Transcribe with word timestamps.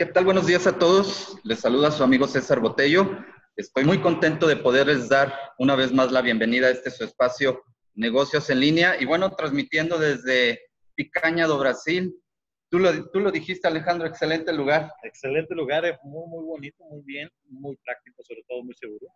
¿qué 0.00 0.06
tal? 0.06 0.24
Buenos 0.24 0.46
días 0.46 0.66
a 0.66 0.78
todos. 0.78 1.36
Les 1.44 1.60
saluda 1.60 1.90
su 1.90 2.02
amigo 2.02 2.26
César 2.26 2.58
Botello. 2.58 3.18
Estoy 3.54 3.84
muy 3.84 4.00
contento 4.00 4.46
de 4.46 4.56
poderles 4.56 5.10
dar 5.10 5.34
una 5.58 5.76
vez 5.76 5.92
más 5.92 6.10
la 6.10 6.22
bienvenida 6.22 6.68
a 6.68 6.70
este 6.70 6.90
su 6.90 7.04
espacio 7.04 7.62
Negocios 7.94 8.48
en 8.48 8.60
línea 8.60 8.96
y 8.98 9.04
bueno, 9.04 9.36
transmitiendo 9.36 9.98
desde 9.98 10.58
Picaña 10.94 11.46
do 11.46 11.58
Brasil. 11.58 12.18
Tú 12.70 12.78
lo, 12.78 13.10
tú 13.10 13.20
lo 13.20 13.30
dijiste, 13.30 13.68
Alejandro, 13.68 14.06
excelente 14.06 14.54
lugar. 14.54 14.90
Excelente 15.02 15.54
lugar, 15.54 15.84
es 15.84 15.98
muy, 16.02 16.26
muy 16.28 16.46
bonito, 16.46 16.82
muy 16.84 17.02
bien, 17.04 17.28
muy 17.50 17.76
práctico, 17.84 18.22
sobre 18.22 18.42
todo 18.48 18.64
muy 18.64 18.74
seguro. 18.76 19.06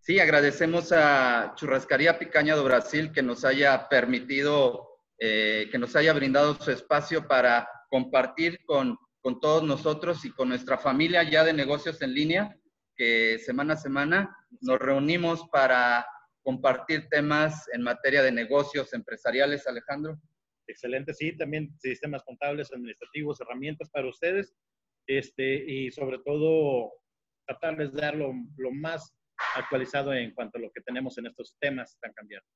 Sí, 0.00 0.20
agradecemos 0.20 0.92
a 0.92 1.54
Churrascaría 1.56 2.18
Picaña 2.18 2.54
do 2.54 2.64
Brasil 2.64 3.12
que 3.12 3.22
nos 3.22 3.46
haya 3.46 3.88
permitido, 3.88 4.90
eh, 5.18 5.70
que 5.72 5.78
nos 5.78 5.96
haya 5.96 6.12
brindado 6.12 6.54
su 6.56 6.70
espacio 6.70 7.26
para 7.26 7.66
compartir 7.88 8.62
con 8.66 8.98
con 9.22 9.40
todos 9.40 9.62
nosotros 9.62 10.24
y 10.24 10.32
con 10.32 10.48
nuestra 10.48 10.76
familia 10.76 11.22
ya 11.22 11.44
de 11.44 11.52
negocios 11.52 12.02
en 12.02 12.12
línea, 12.12 12.56
que 12.96 13.38
semana 13.38 13.74
a 13.74 13.76
semana 13.76 14.36
nos 14.60 14.78
reunimos 14.78 15.48
para 15.48 16.04
compartir 16.42 17.08
temas 17.08 17.68
en 17.72 17.82
materia 17.82 18.22
de 18.22 18.32
negocios 18.32 18.92
empresariales, 18.92 19.66
Alejandro. 19.66 20.20
Excelente, 20.66 21.14
sí, 21.14 21.36
también 21.36 21.72
sistemas 21.78 22.22
contables, 22.24 22.72
administrativos, 22.72 23.40
herramientas 23.40 23.90
para 23.90 24.08
ustedes, 24.08 24.54
este, 25.06 25.64
y 25.70 25.90
sobre 25.90 26.18
todo 26.18 26.92
tratarles 27.46 27.92
de 27.92 28.00
dar 28.00 28.16
lo, 28.16 28.32
más 28.72 29.14
actualizado 29.54 30.12
en 30.12 30.32
cuanto 30.34 30.58
a 30.58 30.60
lo 30.60 30.70
que 30.72 30.80
tenemos 30.82 31.16
en 31.18 31.26
estos 31.26 31.56
temas 31.60 31.96
tan 32.00 32.12
cambiantes. 32.12 32.50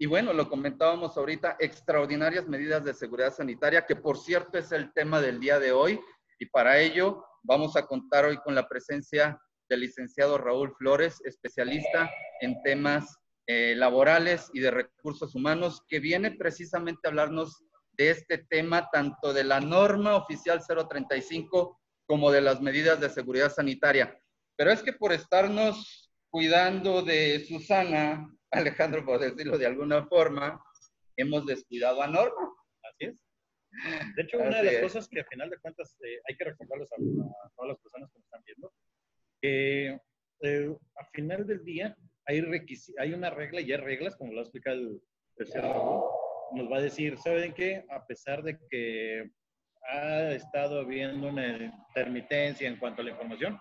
Y 0.00 0.06
bueno, 0.06 0.32
lo 0.32 0.48
comentábamos 0.48 1.16
ahorita, 1.16 1.56
extraordinarias 1.58 2.46
medidas 2.46 2.84
de 2.84 2.94
seguridad 2.94 3.34
sanitaria, 3.34 3.84
que 3.84 3.96
por 3.96 4.16
cierto 4.16 4.56
es 4.56 4.70
el 4.70 4.92
tema 4.92 5.20
del 5.20 5.40
día 5.40 5.58
de 5.58 5.72
hoy. 5.72 6.00
Y 6.38 6.46
para 6.46 6.78
ello 6.78 7.24
vamos 7.42 7.74
a 7.74 7.84
contar 7.84 8.24
hoy 8.24 8.36
con 8.36 8.54
la 8.54 8.68
presencia 8.68 9.40
del 9.68 9.80
licenciado 9.80 10.38
Raúl 10.38 10.72
Flores, 10.78 11.20
especialista 11.24 12.08
en 12.40 12.62
temas 12.62 13.18
eh, 13.48 13.74
laborales 13.76 14.48
y 14.52 14.60
de 14.60 14.70
recursos 14.70 15.34
humanos, 15.34 15.82
que 15.88 15.98
viene 15.98 16.30
precisamente 16.30 17.00
a 17.04 17.08
hablarnos 17.08 17.64
de 17.92 18.10
este 18.10 18.38
tema, 18.38 18.88
tanto 18.92 19.32
de 19.32 19.42
la 19.42 19.58
norma 19.58 20.14
oficial 20.14 20.60
035 20.64 21.76
como 22.06 22.30
de 22.30 22.40
las 22.40 22.60
medidas 22.60 23.00
de 23.00 23.10
seguridad 23.10 23.52
sanitaria. 23.52 24.16
Pero 24.56 24.70
es 24.70 24.80
que 24.80 24.92
por 24.92 25.12
estarnos 25.12 26.12
cuidando 26.30 27.02
de 27.02 27.44
Susana, 27.48 28.28
Alejandro, 28.50 29.04
por 29.04 29.20
decirlo 29.20 29.58
de 29.58 29.66
alguna 29.66 30.06
forma, 30.06 30.62
hemos 31.16 31.46
descuidado 31.46 32.02
a 32.02 32.06
Norma. 32.06 32.54
Así 32.82 33.06
es. 33.06 33.16
De 34.16 34.22
hecho, 34.22 34.38
una 34.38 34.62
de 34.62 34.72
las 34.72 34.82
cosas 34.82 35.08
que 35.08 35.20
al 35.20 35.26
final 35.26 35.50
de 35.50 35.58
cuentas 35.58 35.96
eh, 36.02 36.20
hay 36.28 36.36
que 36.36 36.44
recordarles 36.44 36.90
a, 36.92 36.96
todas 37.54 37.68
las 37.68 37.78
personas 37.78 38.10
que 38.10 38.18
nos 38.18 38.24
están 38.24 38.42
viendo, 38.44 38.72
que 39.40 40.00
eh, 40.40 40.76
al 40.96 41.06
final 41.12 41.46
del 41.46 41.64
día 41.64 41.96
hay, 42.26 42.42
hay 42.98 43.12
una 43.12 43.30
regla 43.30 43.60
y 43.60 43.70
hay 43.70 43.78
reglas, 43.78 44.16
como 44.16 44.32
lo 44.32 44.40
explica 44.40 44.72
el, 44.72 45.00
el 45.36 45.48
nos 46.52 46.70
va 46.72 46.78
a 46.78 46.82
decir, 46.82 47.18
¿saben 47.18 47.52
qué? 47.52 47.84
A 47.90 48.06
pesar 48.06 48.42
de 48.42 48.58
que 48.70 49.30
ha 49.90 50.32
estado 50.32 50.80
habiendo 50.80 51.28
una 51.28 51.56
intermitencia 51.88 52.68
en 52.68 52.78
cuanto 52.78 53.02
a 53.02 53.04
la 53.04 53.10
información, 53.10 53.60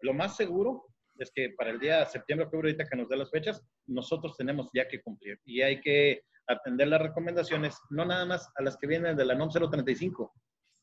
lo 0.00 0.14
más 0.14 0.36
seguro 0.36 0.89
es 1.24 1.32
que 1.34 1.50
para 1.56 1.70
el 1.70 1.80
día 1.80 2.04
septiembre, 2.06 2.46
octubre, 2.46 2.68
ahorita 2.68 2.88
que 2.88 2.96
nos 2.96 3.08
dé 3.08 3.16
las 3.16 3.30
fechas, 3.30 3.62
nosotros 3.86 4.36
tenemos 4.36 4.70
ya 4.72 4.88
que 4.88 5.00
cumplir 5.00 5.38
y 5.44 5.62
hay 5.62 5.80
que 5.80 6.22
atender 6.46 6.88
las 6.88 7.00
recomendaciones, 7.00 7.78
no 7.90 8.04
nada 8.04 8.24
más 8.24 8.50
a 8.56 8.62
las 8.62 8.76
que 8.76 8.86
vienen 8.86 9.16
de 9.16 9.24
la 9.24 9.34
NOM 9.34 9.50
035. 9.50 10.32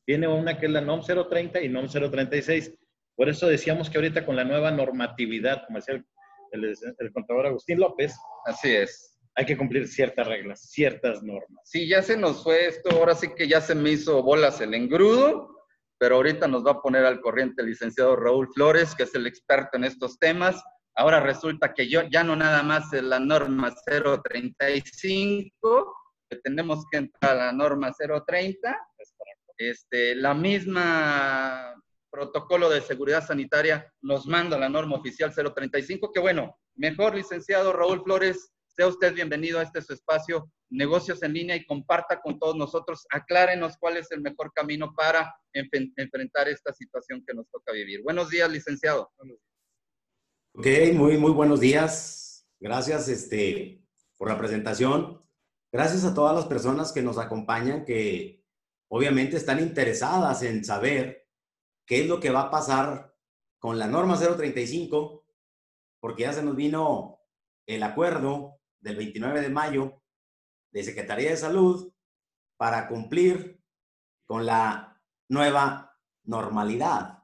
Viene 0.06 0.28
una 0.28 0.58
que 0.58 0.68
es 0.68 0.72
la 0.72 0.82
NOM 0.82 1.02
030 1.02 1.62
y 1.62 1.70
NOM 1.70 1.88
036. 1.88 2.74
Por 3.16 3.30
eso 3.30 3.48
decíamos 3.48 3.90
que 3.90 3.98
ahorita 3.98 4.26
con 4.26 4.36
la 4.36 4.46
nueva 4.46 4.72
normatividad, 4.72 5.66
como 5.66 5.80
decía 5.80 5.96
el, 6.52 6.76
el, 7.00 7.12
contador 7.12 7.48
Agustín 7.48 7.80
López, 7.80 8.16
así 8.46 8.74
es. 8.74 9.20
Hay 9.36 9.46
que 9.46 9.58
cumplir 9.58 9.88
ciertas 9.88 10.28
reglas, 10.28 10.70
ciertas 10.72 11.22
normas. 11.22 11.62
Sí, 11.66 11.88
ya 11.88 12.02
se 12.02 12.16
nos 12.18 12.44
fue 12.44 12.68
esto, 12.68 12.90
ahora 12.92 13.14
sí 13.14 13.28
que 13.36 13.48
ya 13.48 13.60
se 13.60 13.76
me 13.76 13.92
hizo 13.92 14.24
bolas 14.24 14.62
el 14.62 14.74
engrudo, 14.74 15.57
pero 15.98 16.16
ahorita 16.16 16.48
nos 16.48 16.66
va 16.66 16.72
a 16.72 16.82
poner 16.82 17.06
al 17.06 17.22
corriente 17.22 17.62
el 17.62 17.70
licenciado 17.70 18.16
Raúl 18.16 18.50
Flores, 18.54 18.96
que 18.96 19.04
es 19.04 19.16
el 19.16 19.28
experto 19.28 19.78
en 19.78 19.84
estos 19.84 20.20
temas. 20.20 20.64
Ahora 20.96 21.20
resulta 21.20 21.74
que 21.74 21.88
yo 21.88 22.04
ya 22.04 22.24
no 22.24 22.36
nada 22.36 22.64
más 22.64 22.92
es 22.94 23.04
la 23.04 23.20
norma 23.20 23.74
035, 23.86 25.96
que 26.30 26.38
tenemos 26.38 26.86
que 26.92 26.98
entrar 26.98 27.34
a 27.34 27.46
la 27.46 27.52
norma 27.52 27.94
030. 27.94 28.78
Este, 29.58 30.16
la 30.16 30.34
misma 30.34 31.74
protocolo 32.10 32.70
de 32.70 32.82
seguridad 32.82 33.26
sanitaria 33.26 33.92
nos 34.02 34.28
manda 34.28 34.58
la 34.58 34.70
norma 34.70 34.98
oficial 34.98 35.34
035, 35.34 36.12
que 36.12 36.20
bueno, 36.20 36.58
mejor 36.76 37.16
licenciado 37.16 37.74
Raúl 37.74 38.04
Flores, 38.04 38.52
sea 38.78 38.88
usted 38.88 39.16
bienvenido 39.16 39.58
a 39.58 39.64
este 39.64 39.82
su 39.82 39.94
espacio, 39.94 40.52
negocios 40.70 41.24
en 41.24 41.34
línea 41.34 41.56
y 41.56 41.66
comparta 41.66 42.22
con 42.22 42.38
todos 42.38 42.56
nosotros, 42.56 43.08
aclárenos 43.10 43.76
cuál 43.80 43.98
es 43.98 44.12
el 44.12 44.22
mejor 44.22 44.54
camino 44.54 44.94
para 44.96 45.36
enfrentar 45.52 46.48
esta 46.48 46.72
situación 46.72 47.24
que 47.26 47.34
nos 47.34 47.50
toca 47.50 47.72
vivir. 47.72 48.04
Buenos 48.04 48.30
días, 48.30 48.48
licenciado. 48.52 49.12
Ok, 50.54 50.68
muy, 50.94 51.18
muy 51.18 51.32
buenos 51.32 51.60
días. 51.60 52.48
Gracias 52.60 53.10
este, 53.10 53.84
por 54.16 54.30
la 54.30 54.38
presentación. 54.38 55.26
Gracias 55.72 56.06
a 56.06 56.14
todas 56.14 56.36
las 56.36 56.46
personas 56.46 56.92
que 56.92 57.02
nos 57.02 57.18
acompañan, 57.18 57.84
que 57.84 58.46
obviamente 58.92 59.38
están 59.38 59.60
interesadas 59.60 60.44
en 60.44 60.64
saber 60.64 61.28
qué 61.88 62.02
es 62.02 62.08
lo 62.08 62.20
que 62.20 62.30
va 62.30 62.42
a 62.42 62.52
pasar 62.52 63.16
con 63.58 63.80
la 63.80 63.88
norma 63.88 64.20
035, 64.20 65.26
porque 66.00 66.24
ya 66.24 66.34
se 66.34 66.44
nos 66.44 66.56
vino 66.56 67.20
el 67.66 67.82
acuerdo 67.82 68.57
del 68.88 68.96
29 68.96 69.42
de 69.42 69.50
mayo 69.50 70.02
de 70.72 70.84
Secretaría 70.84 71.30
de 71.30 71.38
Salud 71.38 71.92
para 72.56 72.88
cumplir 72.88 73.62
con 74.26 74.46
la 74.46 75.00
nueva 75.28 75.94
normalidad. 76.24 77.24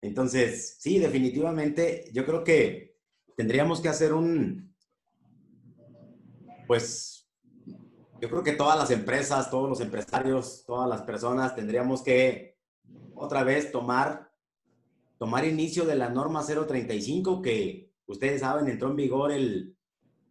Entonces, 0.00 0.76
sí, 0.80 0.98
definitivamente, 0.98 2.10
yo 2.12 2.24
creo 2.24 2.42
que 2.42 2.96
tendríamos 3.36 3.80
que 3.80 3.88
hacer 3.88 4.14
un, 4.14 4.74
pues, 6.66 7.28
yo 8.20 8.30
creo 8.30 8.42
que 8.42 8.52
todas 8.52 8.78
las 8.78 8.90
empresas, 8.90 9.50
todos 9.50 9.68
los 9.68 9.80
empresarios, 9.80 10.64
todas 10.66 10.88
las 10.88 11.02
personas 11.02 11.54
tendríamos 11.54 12.02
que 12.02 12.58
otra 13.14 13.44
vez 13.44 13.70
tomar, 13.70 14.32
tomar 15.18 15.44
inicio 15.44 15.84
de 15.84 15.96
la 15.96 16.08
norma 16.08 16.44
035 16.44 17.42
que 17.42 17.92
ustedes 18.06 18.40
saben 18.40 18.68
entró 18.68 18.88
en 18.88 18.96
vigor 18.96 19.30
el, 19.32 19.77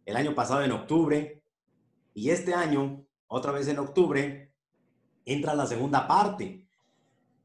el 0.08 0.16
año 0.16 0.34
pasado 0.34 0.62
en 0.62 0.72
octubre 0.72 1.42
y 2.14 2.30
este 2.30 2.54
año, 2.54 3.06
otra 3.26 3.52
vez 3.52 3.68
en 3.68 3.78
octubre, 3.78 4.52
entra 5.24 5.54
la 5.54 5.66
segunda 5.66 6.08
parte 6.08 6.68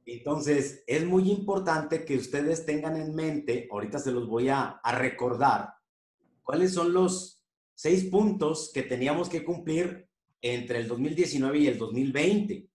entonces, 0.06 0.84
es 0.86 1.06
muy 1.06 1.32
importante 1.32 2.04
que 2.04 2.18
ustedes 2.18 2.66
tengan 2.66 2.98
en 2.98 3.16
mente, 3.16 3.68
ahorita 3.72 4.00
se 4.00 4.12
los 4.12 4.28
voy 4.28 4.50
a, 4.50 4.82
recordar, 4.84 5.76
cuáles 6.44 6.74
son 6.74 6.94
los 6.94 7.42
seis 7.74 8.06
puntos 8.06 8.72
que 8.74 8.84
teníamos 8.84 9.30
que 9.30 9.46
cumplir 9.46 10.10
entre 10.42 10.80
el 10.80 10.88
2019 10.90 11.58
y 11.58 11.68
el 11.68 11.78
2020. 11.78 12.70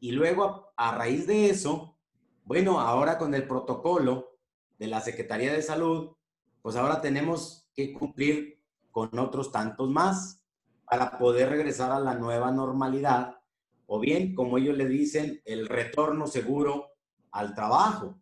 Y 0.00 0.12
luego, 0.12 0.72
a, 0.76 0.96
raíz 0.96 1.26
de 1.26 1.50
eso, 1.50 1.98
bueno, 2.44 2.80
ahora 2.80 3.18
con 3.18 3.34
el 3.34 3.46
protocolo 3.46 4.38
de 4.78 4.86
la 4.86 5.02
Secretaría 5.02 5.52
de 5.52 5.60
Salud, 5.60 6.12
pues 6.62 6.76
ahora 6.76 7.02
tenemos 7.02 7.68
que 7.74 7.92
cumplir 7.92 8.57
con 8.98 9.16
otros 9.20 9.52
tantos 9.52 9.88
más 9.88 10.42
para 10.84 11.18
poder 11.18 11.50
regresar 11.50 11.92
a 11.92 12.00
la 12.00 12.14
nueva 12.14 12.50
normalidad 12.50 13.36
o 13.86 14.00
bien, 14.00 14.34
como 14.34 14.58
ellos 14.58 14.76
le 14.76 14.88
dicen, 14.88 15.40
el 15.44 15.68
retorno 15.68 16.26
seguro 16.26 16.88
al 17.30 17.54
trabajo. 17.54 18.20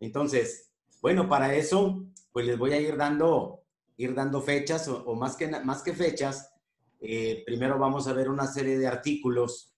Entonces, 0.00 0.72
bueno, 1.00 1.28
para 1.28 1.54
eso, 1.54 2.04
pues 2.32 2.46
les 2.46 2.58
voy 2.58 2.72
a 2.72 2.80
ir 2.80 2.96
dando, 2.96 3.62
ir 3.96 4.12
dando 4.12 4.42
fechas 4.42 4.88
o, 4.88 5.14
más, 5.14 5.36
que, 5.36 5.46
más 5.62 5.82
que 5.84 5.92
fechas. 5.92 6.52
Eh, 6.98 7.44
primero 7.46 7.78
vamos 7.78 8.08
a 8.08 8.12
ver 8.12 8.28
una 8.28 8.48
serie 8.48 8.76
de 8.76 8.88
artículos 8.88 9.72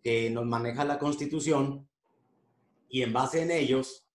que 0.00 0.30
nos 0.30 0.46
maneja 0.46 0.84
la 0.84 1.00
Constitución 1.00 1.88
y 2.88 3.02
en 3.02 3.12
base 3.12 3.42
en 3.42 3.50
ellos, 3.50 4.06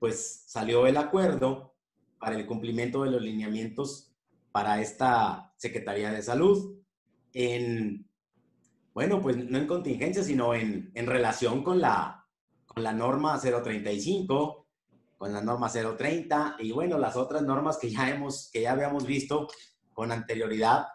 pues 0.00 0.42
salió 0.48 0.88
el 0.88 0.96
acuerdo 0.96 1.76
para 2.18 2.34
el 2.34 2.44
cumplimiento 2.44 3.04
de 3.04 3.12
los 3.12 3.22
lineamientos 3.22 4.07
para 4.52 4.80
esta 4.80 5.52
Secretaría 5.56 6.10
de 6.10 6.22
Salud. 6.22 6.76
En 7.32 8.08
bueno, 8.98 9.22
pues 9.22 9.36
no 9.36 9.58
en 9.58 9.68
contingencia, 9.68 10.24
sino 10.24 10.56
en, 10.56 10.90
relación 10.92 11.62
con 11.62 11.80
la, 11.80 12.26
con 12.66 12.82
la 12.82 12.92
norma 12.92 13.38
035, 13.40 14.66
con 15.16 15.32
la 15.32 15.40
norma 15.40 15.70
030 15.70 16.56
y 16.58 16.72
bueno, 16.72 16.98
las 16.98 17.14
otras 17.14 17.42
normas 17.42 17.78
que 17.78 17.90
ya, 17.90 18.10
hemos, 18.10 18.50
que 18.52 18.62
ya 18.62 18.72
habíamos 18.72 19.06
visto 19.06 19.46
con 19.92 20.10
anterioridad, 20.10 20.88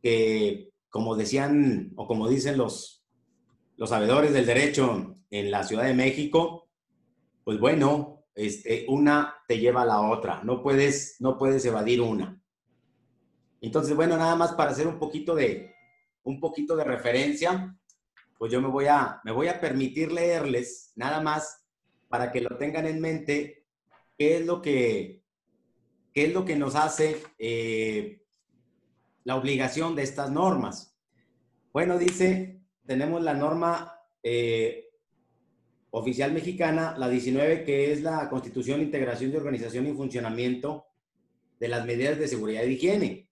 que 0.00 0.70
como 0.88 1.16
decían 1.16 1.90
o 1.96 2.06
como 2.06 2.28
dicen 2.28 2.56
los, 2.56 3.04
los 3.76 3.88
sabedores 3.90 4.32
del 4.32 4.46
derecho 4.46 5.16
en 5.28 5.50
la 5.50 5.64
Ciudad 5.64 5.82
de 5.82 5.94
México, 5.94 6.68
pues 7.42 7.58
bueno, 7.58 8.24
este, 8.36 8.86
una 8.86 9.34
te 9.48 9.58
lleva 9.58 9.82
a 9.82 9.86
la 9.86 10.00
otra, 10.00 10.44
no 10.44 10.62
puedes, 10.62 11.16
no 11.18 11.38
puedes 11.38 11.64
evadir 11.64 12.00
una. 12.00 12.40
Entonces, 13.62 13.94
bueno, 13.94 14.16
nada 14.16 14.34
más 14.34 14.52
para 14.52 14.72
hacer 14.72 14.88
un 14.88 14.98
poquito 14.98 15.36
de, 15.36 15.72
un 16.24 16.40
poquito 16.40 16.74
de 16.74 16.82
referencia, 16.82 17.78
pues 18.36 18.50
yo 18.50 18.60
me 18.60 18.66
voy 18.66 18.86
a, 18.86 19.20
me 19.24 19.30
voy 19.30 19.46
a 19.46 19.60
permitir 19.60 20.10
leerles 20.10 20.92
nada 20.96 21.20
más 21.20 21.64
para 22.08 22.32
que 22.32 22.40
lo 22.40 22.58
tengan 22.58 22.86
en 22.86 23.00
mente 23.00 23.64
qué 24.18 24.38
es 24.38 24.46
lo 24.46 24.60
que, 24.60 25.22
qué 26.12 26.24
es 26.26 26.34
lo 26.34 26.44
que 26.44 26.56
nos 26.56 26.74
hace 26.74 27.22
eh, 27.38 28.24
la 29.22 29.36
obligación 29.36 29.94
de 29.94 30.02
estas 30.02 30.32
normas. 30.32 30.98
Bueno, 31.72 31.98
dice, 31.98 32.60
tenemos 32.84 33.22
la 33.22 33.34
norma 33.34 33.96
eh, 34.24 34.88
oficial 35.90 36.32
mexicana, 36.32 36.96
la 36.98 37.08
19, 37.08 37.62
que 37.62 37.92
es 37.92 38.02
la 38.02 38.28
Constitución, 38.28 38.82
Integración 38.82 39.30
de 39.30 39.36
Organización 39.36 39.86
y 39.86 39.92
Funcionamiento 39.92 40.86
de 41.60 41.68
las 41.68 41.86
medidas 41.86 42.18
de 42.18 42.26
seguridad 42.26 42.64
y 42.64 42.72
higiene. 42.72 43.31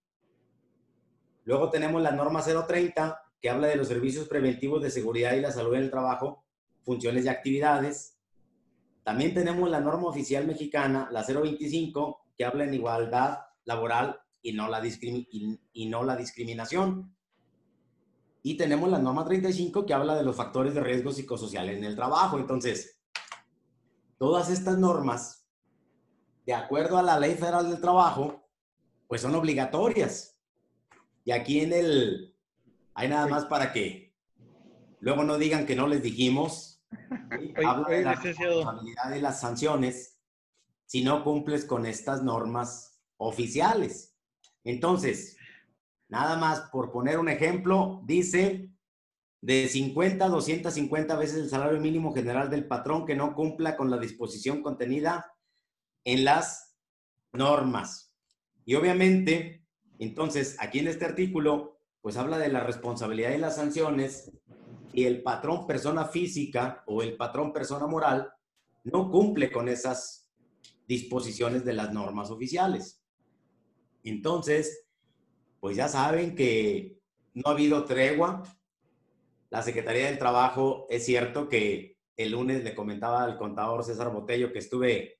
Luego 1.43 1.69
tenemos 1.69 2.01
la 2.01 2.11
norma 2.11 2.41
030, 2.43 3.21
que 3.41 3.49
habla 3.49 3.67
de 3.67 3.75
los 3.75 3.87
servicios 3.87 4.27
preventivos 4.27 4.81
de 4.81 4.91
seguridad 4.91 5.33
y 5.33 5.41
la 5.41 5.51
salud 5.51 5.73
en 5.75 5.83
el 5.83 5.91
trabajo, 5.91 6.43
funciones 6.83 7.25
y 7.25 7.29
actividades. 7.29 8.17
También 9.03 9.33
tenemos 9.33 9.69
la 9.69 9.79
norma 9.79 10.07
oficial 10.07 10.45
mexicana, 10.45 11.09
la 11.11 11.23
025, 11.23 12.25
que 12.37 12.45
habla 12.45 12.65
en 12.65 12.73
igualdad 12.73 13.39
laboral 13.65 14.19
y 14.41 14.53
no 14.53 14.67
la, 14.67 14.81
y 14.83 15.85
no 15.89 16.03
la 16.03 16.15
discriminación. 16.15 17.15
Y 18.43 18.57
tenemos 18.57 18.89
la 18.89 18.99
norma 18.99 19.23
35 19.25 19.85
que 19.85 19.93
habla 19.93 20.15
de 20.15 20.23
los 20.23 20.35
factores 20.35 20.73
de 20.73 20.81
riesgo 20.81 21.11
psicosocial 21.11 21.69
en 21.69 21.83
el 21.83 21.95
trabajo. 21.95 22.39
Entonces, 22.39 22.99
todas 24.17 24.49
estas 24.49 24.77
normas, 24.77 25.47
de 26.45 26.53
acuerdo 26.53 26.97
a 26.97 27.03
la 27.03 27.19
Ley 27.19 27.35
Federal 27.35 27.69
del 27.69 27.79
Trabajo, 27.79 28.47
pues 29.07 29.21
son 29.21 29.35
obligatorias. 29.35 30.30
Y 31.23 31.31
aquí 31.31 31.61
en 31.61 31.73
el, 31.73 32.35
hay 32.93 33.09
nada 33.09 33.27
más 33.27 33.45
para 33.45 33.73
que 33.73 34.15
luego 34.99 35.23
no 35.23 35.37
digan 35.37 35.65
que 35.65 35.75
no 35.75 35.87
les 35.87 36.01
dijimos. 36.01 36.83
habla 37.65 37.87
de 37.89 38.03
la 38.03 38.15
responsabilidad 38.15 39.09
de 39.09 39.21
las 39.21 39.39
sanciones 39.39 40.19
si 40.85 41.03
no 41.03 41.23
cumples 41.23 41.65
con 41.65 41.85
estas 41.85 42.21
normas 42.21 43.01
oficiales. 43.17 44.17
Entonces, 44.63 45.37
Nada 46.11 46.35
más 46.35 46.69
por 46.71 46.91
poner 46.91 47.17
un 47.17 47.29
ejemplo, 47.29 48.01
dice 48.03 48.69
de 49.39 49.69
50 49.69 50.25
a 50.25 50.27
250 50.27 51.15
veces 51.15 51.37
el 51.37 51.49
salario 51.49 51.79
mínimo 51.79 52.13
general 52.13 52.49
del 52.49 52.67
patrón 52.67 53.05
que 53.05 53.15
no 53.15 53.33
cumpla 53.33 53.77
con 53.77 53.89
la 53.89 53.97
disposición 53.97 54.61
contenida 54.61 55.33
en 56.03 56.25
las 56.25 56.77
normas. 57.31 58.13
Y 58.65 58.75
obviamente, 58.75 59.60
entonces, 60.01 60.57
aquí 60.59 60.79
en 60.79 60.87
este 60.87 61.05
artículo, 61.05 61.77
pues 62.01 62.17
habla 62.17 62.39
de 62.39 62.49
la 62.49 62.61
responsabilidad 62.61 63.35
y 63.35 63.37
las 63.37 63.57
sanciones 63.57 64.31
y 64.93 65.05
el 65.05 65.21
patrón 65.21 65.67
persona 65.67 66.05
física 66.05 66.83
o 66.87 67.03
el 67.03 67.15
patrón 67.15 67.53
persona 67.53 67.85
moral 67.85 68.33
no 68.83 69.11
cumple 69.11 69.51
con 69.51 69.69
esas 69.69 70.27
disposiciones 70.87 71.63
de 71.63 71.73
las 71.73 71.93
normas 71.93 72.31
oficiales. 72.31 73.03
Entonces, 74.03 74.87
pues 75.59 75.77
ya 75.77 75.87
saben 75.87 76.35
que 76.35 76.97
no 77.35 77.43
ha 77.45 77.51
habido 77.51 77.85
tregua. 77.85 78.41
La 79.51 79.61
Secretaría 79.61 80.07
del 80.07 80.17
Trabajo, 80.17 80.87
es 80.89 81.05
cierto 81.05 81.47
que 81.47 81.99
el 82.17 82.31
lunes 82.31 82.63
le 82.63 82.73
comentaba 82.73 83.23
al 83.23 83.37
contador 83.37 83.83
César 83.83 84.11
Botello 84.11 84.51
que 84.51 84.59
estuve, 84.59 85.19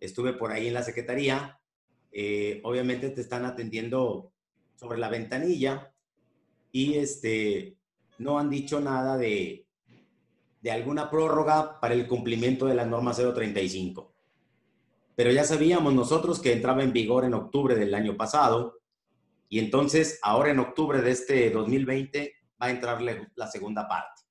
estuve 0.00 0.34
por 0.34 0.52
ahí 0.52 0.68
en 0.68 0.74
la 0.74 0.82
Secretaría. 0.82 1.57
Eh, 2.12 2.60
obviamente 2.64 3.10
te 3.10 3.20
están 3.20 3.44
atendiendo 3.44 4.32
sobre 4.76 4.98
la 4.98 5.08
ventanilla 5.08 5.92
y 6.72 6.94
este, 6.94 7.76
no 8.18 8.38
han 8.38 8.50
dicho 8.50 8.80
nada 8.80 9.16
de, 9.16 9.66
de 10.60 10.70
alguna 10.70 11.10
prórroga 11.10 11.80
para 11.80 11.94
el 11.94 12.06
cumplimiento 12.06 12.66
de 12.66 12.74
la 12.74 12.86
norma 12.86 13.12
035. 13.12 14.14
Pero 15.14 15.32
ya 15.32 15.44
sabíamos 15.44 15.92
nosotros 15.94 16.40
que 16.40 16.52
entraba 16.52 16.82
en 16.82 16.92
vigor 16.92 17.24
en 17.24 17.34
octubre 17.34 17.74
del 17.74 17.94
año 17.94 18.16
pasado 18.16 18.78
y 19.48 19.58
entonces, 19.58 20.18
ahora 20.22 20.50
en 20.50 20.58
octubre 20.58 21.00
de 21.00 21.10
este 21.10 21.50
2020 21.50 22.34
va 22.60 22.66
a 22.66 22.70
entrar 22.70 23.00
la 23.00 23.46
segunda 23.46 23.88
parte. 23.88 24.22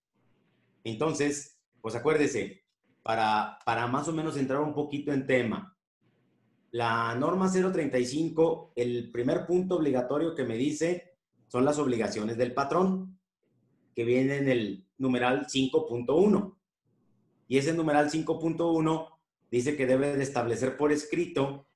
Entonces, 0.83 1.59
pues 1.81 1.95
acuérdese, 1.95 2.63
para, 3.01 3.57
para 3.65 3.87
más 3.87 4.07
o 4.07 4.13
menos 4.13 4.37
entrar 4.37 4.61
un 4.61 4.73
poquito 4.73 5.11
en 5.11 5.25
tema, 5.25 5.76
la 6.71 7.15
norma 7.15 7.49
035, 7.51 8.73
el 8.75 9.11
primer 9.11 9.45
punto 9.45 9.75
obligatorio 9.75 10.35
que 10.35 10.43
me 10.43 10.55
dice 10.55 11.15
son 11.47 11.63
las 11.63 11.79
obligaciones 11.79 12.37
del 12.37 12.53
patrón, 12.53 13.19
que 13.95 14.03
viene 14.03 14.37
en 14.37 14.49
el 14.49 14.87
numeral 14.97 15.47
5.1. 15.47 16.55
Y 17.47 17.57
ese 17.57 17.73
numeral 17.73 18.11
5.1 18.11 19.09
dice 19.49 19.77
que 19.77 19.85
debe 19.85 20.15
de 20.15 20.23
establecer 20.23 20.75
por 20.75 20.91
escrito, 20.91 21.67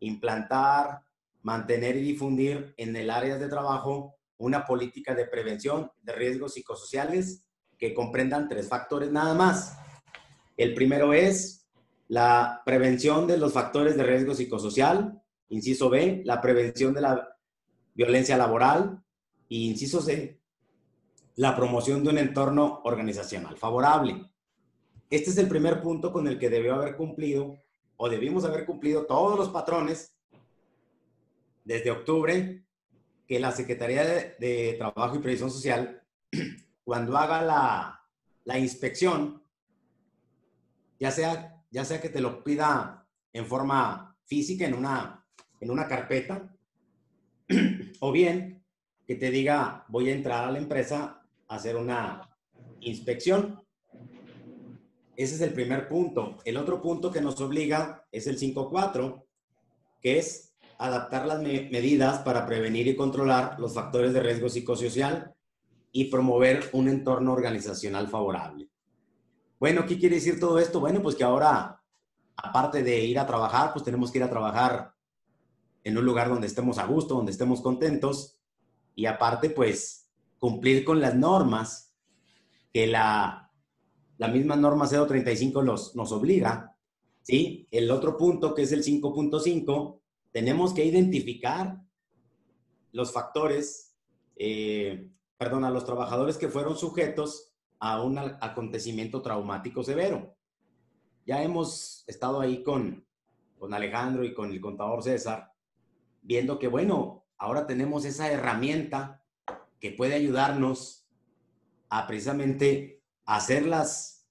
implantar, 0.00 1.02
mantener 1.42 1.96
y 1.96 2.02
difundir 2.02 2.74
en 2.76 2.94
el 2.96 3.10
área 3.10 3.38
de 3.38 3.48
trabajo 3.48 4.16
una 4.38 4.64
política 4.64 5.14
de 5.14 5.26
prevención 5.26 5.90
de 6.02 6.12
riesgos 6.12 6.54
psicosociales 6.54 7.44
que 7.78 7.94
comprendan 7.94 8.48
tres 8.48 8.68
factores 8.68 9.10
nada 9.10 9.34
más. 9.34 9.76
El 10.56 10.74
primero 10.74 11.12
es 11.12 11.65
la 12.08 12.62
prevención 12.64 13.26
de 13.26 13.38
los 13.38 13.52
factores 13.52 13.96
de 13.96 14.04
riesgo 14.04 14.34
psicosocial, 14.34 15.22
inciso 15.48 15.90
B, 15.90 16.22
la 16.24 16.40
prevención 16.40 16.94
de 16.94 17.00
la 17.00 17.36
violencia 17.94 18.36
laboral 18.36 19.02
y 19.48 19.68
inciso 19.68 20.00
C, 20.00 20.40
la 21.36 21.56
promoción 21.56 22.04
de 22.04 22.10
un 22.10 22.18
entorno 22.18 22.80
organizacional 22.84 23.56
favorable. 23.56 24.30
Este 25.10 25.30
es 25.30 25.38
el 25.38 25.48
primer 25.48 25.80
punto 25.82 26.12
con 26.12 26.26
el 26.26 26.38
que 26.38 26.50
debió 26.50 26.74
haber 26.74 26.96
cumplido 26.96 27.58
o 27.96 28.08
debimos 28.08 28.44
haber 28.44 28.66
cumplido 28.66 29.06
todos 29.06 29.38
los 29.38 29.48
patrones 29.48 30.16
desde 31.64 31.90
octubre 31.90 32.64
que 33.26 33.40
la 33.40 33.50
Secretaría 33.52 34.04
de, 34.38 34.76
Trabajo 34.78 35.16
y 35.16 35.18
Previsión 35.18 35.50
Social, 35.50 36.02
cuando 36.84 37.16
haga 37.16 37.42
la, 37.42 38.00
la, 38.44 38.58
inspección, 38.58 39.42
ya 41.00 41.10
sea, 41.10 41.55
ya 41.76 41.84
sea 41.84 42.00
que 42.00 42.08
te 42.08 42.22
lo 42.22 42.42
pida 42.42 43.06
en 43.34 43.44
forma 43.44 44.16
física, 44.24 44.64
en 44.64 44.72
una, 44.72 45.22
en 45.60 45.70
una 45.70 45.86
carpeta, 45.86 46.56
o 48.00 48.12
bien 48.12 48.64
que 49.06 49.14
te 49.14 49.30
diga, 49.30 49.84
voy 49.88 50.08
a 50.08 50.14
entrar 50.14 50.48
a 50.48 50.50
la 50.50 50.56
empresa 50.56 51.22
a 51.46 51.54
hacer 51.54 51.76
una 51.76 52.22
inspección. 52.80 53.60
Ese 55.16 55.34
es 55.34 55.40
el 55.42 55.52
primer 55.52 55.86
punto. 55.86 56.38
El 56.46 56.56
otro 56.56 56.80
punto 56.80 57.12
que 57.12 57.20
nos 57.20 57.38
obliga 57.42 58.06
es 58.10 58.26
el 58.26 58.38
5.4, 58.38 59.26
que 60.00 60.18
es 60.18 60.54
adaptar 60.78 61.26
las 61.26 61.42
medidas 61.42 62.20
para 62.20 62.46
prevenir 62.46 62.86
y 62.86 62.96
controlar 62.96 63.60
los 63.60 63.74
factores 63.74 64.14
de 64.14 64.20
riesgo 64.20 64.48
psicosocial 64.48 65.34
y 65.92 66.06
promover 66.06 66.70
un 66.72 66.88
entorno 66.88 67.34
organizacional 67.34 68.08
favorable. 68.08 68.70
Bueno, 69.58 69.86
¿qué 69.86 69.98
quiere 69.98 70.16
decir 70.16 70.38
todo 70.38 70.58
esto? 70.58 70.80
Bueno, 70.80 71.00
pues 71.00 71.14
que 71.14 71.24
ahora, 71.24 71.82
aparte 72.36 72.82
de 72.82 73.04
ir 73.04 73.18
a 73.18 73.26
trabajar, 73.26 73.72
pues 73.72 73.84
tenemos 73.84 74.10
que 74.10 74.18
ir 74.18 74.24
a 74.24 74.30
trabajar 74.30 74.94
en 75.82 75.96
un 75.96 76.04
lugar 76.04 76.28
donde 76.28 76.46
estemos 76.46 76.78
a 76.78 76.86
gusto, 76.86 77.14
donde 77.14 77.32
estemos 77.32 77.62
contentos 77.62 78.38
y 78.94 79.06
aparte, 79.06 79.50
pues, 79.50 80.10
cumplir 80.38 80.84
con 80.84 81.00
las 81.00 81.14
normas 81.14 81.94
que 82.72 82.86
la, 82.86 83.50
la 84.18 84.28
misma 84.28 84.56
norma 84.56 84.88
035 84.88 85.62
los, 85.62 85.96
nos 85.96 86.12
obliga. 86.12 86.76
¿sí? 87.22 87.66
El 87.70 87.90
otro 87.90 88.16
punto, 88.16 88.54
que 88.54 88.62
es 88.62 88.72
el 88.72 88.84
5.5, 88.84 90.00
tenemos 90.32 90.74
que 90.74 90.84
identificar 90.84 91.80
los 92.92 93.12
factores, 93.12 93.96
eh, 94.36 95.10
perdón, 95.38 95.64
a 95.64 95.70
los 95.70 95.84
trabajadores 95.84 96.36
que 96.36 96.48
fueron 96.48 96.76
sujetos 96.76 97.55
a 97.78 98.02
un 98.02 98.18
acontecimiento 98.18 99.22
traumático 99.22 99.82
severo. 99.82 100.36
Ya 101.26 101.42
hemos 101.42 102.04
estado 102.06 102.40
ahí 102.40 102.62
con, 102.62 103.06
con 103.58 103.74
Alejandro 103.74 104.24
y 104.24 104.34
con 104.34 104.50
el 104.50 104.60
contador 104.60 105.02
César, 105.02 105.52
viendo 106.22 106.58
que, 106.58 106.68
bueno, 106.68 107.24
ahora 107.38 107.66
tenemos 107.66 108.04
esa 108.04 108.30
herramienta 108.30 109.24
que 109.80 109.90
puede 109.90 110.14
ayudarnos 110.14 111.06
a 111.88 112.06
precisamente 112.06 113.02
hacer 113.24 113.66
las, 113.66 114.28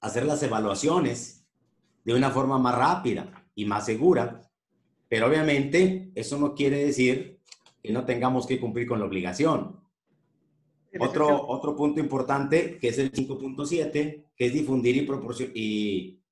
hacer 0.00 0.24
las 0.24 0.42
evaluaciones 0.42 1.46
de 2.04 2.14
una 2.14 2.30
forma 2.30 2.58
más 2.58 2.76
rápida 2.76 3.46
y 3.54 3.64
más 3.64 3.86
segura 3.86 4.50
pero 5.10 5.26
obviamente 5.26 6.12
eso 6.14 6.38
no 6.38 6.54
quiere 6.54 6.84
decir 6.84 7.40
que 7.82 7.92
no 7.92 8.04
tengamos 8.04 8.46
que 8.46 8.60
cumplir 8.60 8.86
con 8.86 9.00
la 9.00 9.06
obligación. 9.06 9.79
Otro, 10.98 11.46
otro 11.48 11.76
punto 11.76 12.00
importante, 12.00 12.78
que 12.78 12.88
es 12.88 12.98
el 12.98 13.12
5.7, 13.12 14.30
que 14.34 14.46
es 14.46 14.52
difundir 14.52 14.96
y, 14.96 15.06
y 15.54 16.22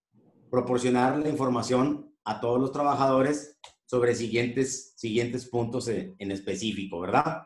proporcionar 0.50 1.18
la 1.18 1.28
información 1.28 2.12
a 2.24 2.40
todos 2.40 2.60
los 2.60 2.72
trabajadores 2.72 3.58
sobre 3.84 4.14
siguientes, 4.14 4.94
siguientes 4.96 5.46
puntos 5.46 5.88
en, 5.88 6.14
en 6.18 6.32
específico, 6.32 7.00
¿verdad? 7.00 7.44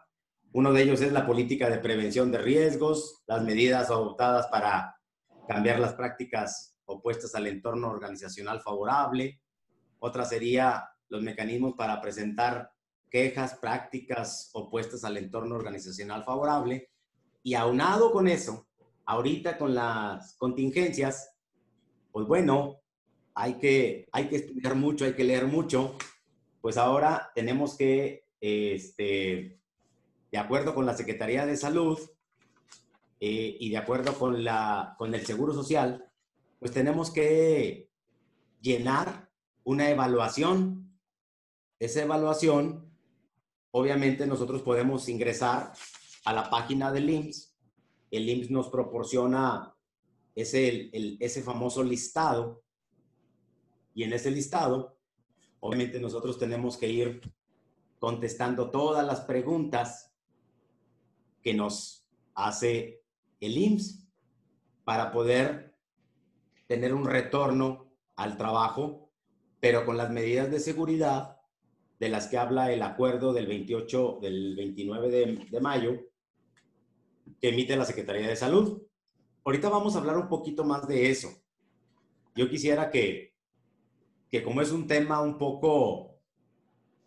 Uno 0.52 0.73
de 0.73 0.83
ellos 0.83 1.00
es 1.00 1.12
la 1.12 1.26
política 1.26 1.71
de 1.71 1.78
prevención 1.78 2.31
de 2.33 2.38
riesgos, 2.38 3.23
las 3.26 3.42
medidas 3.42 3.90
adoptadas 3.90 4.49
para 4.49 4.97
cambiar 5.49 5.81
las 5.81 5.95
prácticas 5.95 6.76
opuestas 6.85 7.35
al 7.35 7.47
entorno 7.47 7.88
organizacional 7.88 8.61
favorable. 8.61 9.40
Otra 9.99 10.25
sería 10.25 10.88
los 11.09 11.23
mecanismos 11.23 11.75
para 11.75 12.00
presentar 12.00 12.71
quejas, 13.11 13.54
prácticas 13.54 14.50
opuestas 14.52 15.04
al 15.04 15.16
entorno 15.16 15.54
organizacional 15.54 16.25
favorable. 16.25 16.90
Y 17.43 17.55
aunado 17.55 18.13
con 18.13 18.29
eso, 18.29 18.67
ahorita 19.05 19.59
con 19.59 19.75
las 19.75 20.35
contingencias, 20.37 21.35
pues 22.13 22.27
bueno, 22.27 22.81
hay 23.35 23.55
que, 23.55 24.09
hay 24.13 24.29
que 24.29 24.37
estudiar 24.37 24.75
mucho, 24.75 25.05
hay 25.05 25.15
que 25.15 25.25
leer 25.25 25.47
mucho. 25.47 25.97
Pues 26.61 26.77
ahora 26.77 27.31
tenemos 27.35 27.77
que, 27.77 28.27
este, 28.41 29.61
de 30.31 30.39
acuerdo 30.39 30.75
con 30.75 30.87
la 30.87 30.97
Secretaría 30.97 31.47
de 31.47 31.57
Salud 31.57 31.99
eh, 33.21 33.57
y 33.59 33.71
de 33.71 33.77
acuerdo 33.77 34.19
con, 34.19 34.45
la, 34.45 34.95
con 34.99 35.15
el 35.15 35.27
Seguro 35.27 35.53
Social, 35.53 36.05
pues 36.59 36.73
tenemos 36.73 37.11
que 37.11 37.91
llenar 38.61 39.31
una 39.65 39.91
evaluación. 39.91 40.97
Esa 41.79 42.03
evaluación, 42.03 42.93
obviamente 43.73 44.27
nosotros 44.27 44.63
podemos 44.63 45.09
ingresar 45.09 45.73
a 46.25 46.33
la 46.33 46.50
página 46.50 46.93
del 46.93 47.11
IMSS. 47.11 47.55
El 48.11 48.29
IMSS 48.29 48.50
nos 48.50 48.69
proporciona 48.69 49.75
ese, 50.35 50.91
ese 51.21 51.43
famoso 51.43 51.83
listado 51.83 52.62
y 53.95 54.05
en 54.05 54.12
ese 54.12 54.31
listado, 54.31 54.99
obviamente 55.61 56.00
nosotros 56.00 56.38
tenemos 56.38 56.76
que 56.79 56.88
ir 56.88 57.21
contestando 57.99 58.71
todas 58.71 59.07
las 59.07 59.21
preguntas 59.23 60.12
que 61.43 61.55
nos 61.55 62.07
hace 62.35 63.02
el 63.41 63.59
IMSS 63.59 64.09
para 64.85 65.12
poder 65.12 65.76
tener 66.67 66.95
un 66.95 67.05
retorno 67.05 67.93
al 68.17 68.37
trabajo, 68.37 69.11
pero 69.61 69.85
con 69.85 69.97
las 69.97 70.11
medidas 70.11 70.50
de 70.50 70.61
seguridad 70.61 71.38
de 72.00 72.09
las 72.09 72.26
que 72.26 72.38
habla 72.38 72.73
el 72.73 72.83
acuerdo 72.83 73.33
del 73.33 73.47
28, 73.47 74.19
del 74.23 74.57
29 74.57 75.11
de, 75.11 75.47
de 75.50 75.61
mayo 75.61 76.12
que 77.43 77.49
emite 77.49 77.77
la 77.77 77.85
Secretaría 77.85 78.29
de 78.29 78.37
Salud. 78.37 78.83
Ahorita 79.45 79.69
vamos 79.69 79.97
a 79.97 79.99
hablar 79.99 80.17
un 80.17 80.29
poquito 80.29 80.63
más 80.63 80.87
de 80.87 81.11
eso. 81.11 81.43
Yo 82.37 82.49
quisiera 82.49 82.89
que, 82.89 83.35
que 84.31 84.45
como 84.45 84.63
es 84.63 84.71
un 84.71 84.87
tema 84.87 85.21
un 85.21 85.37
poco 85.39 86.21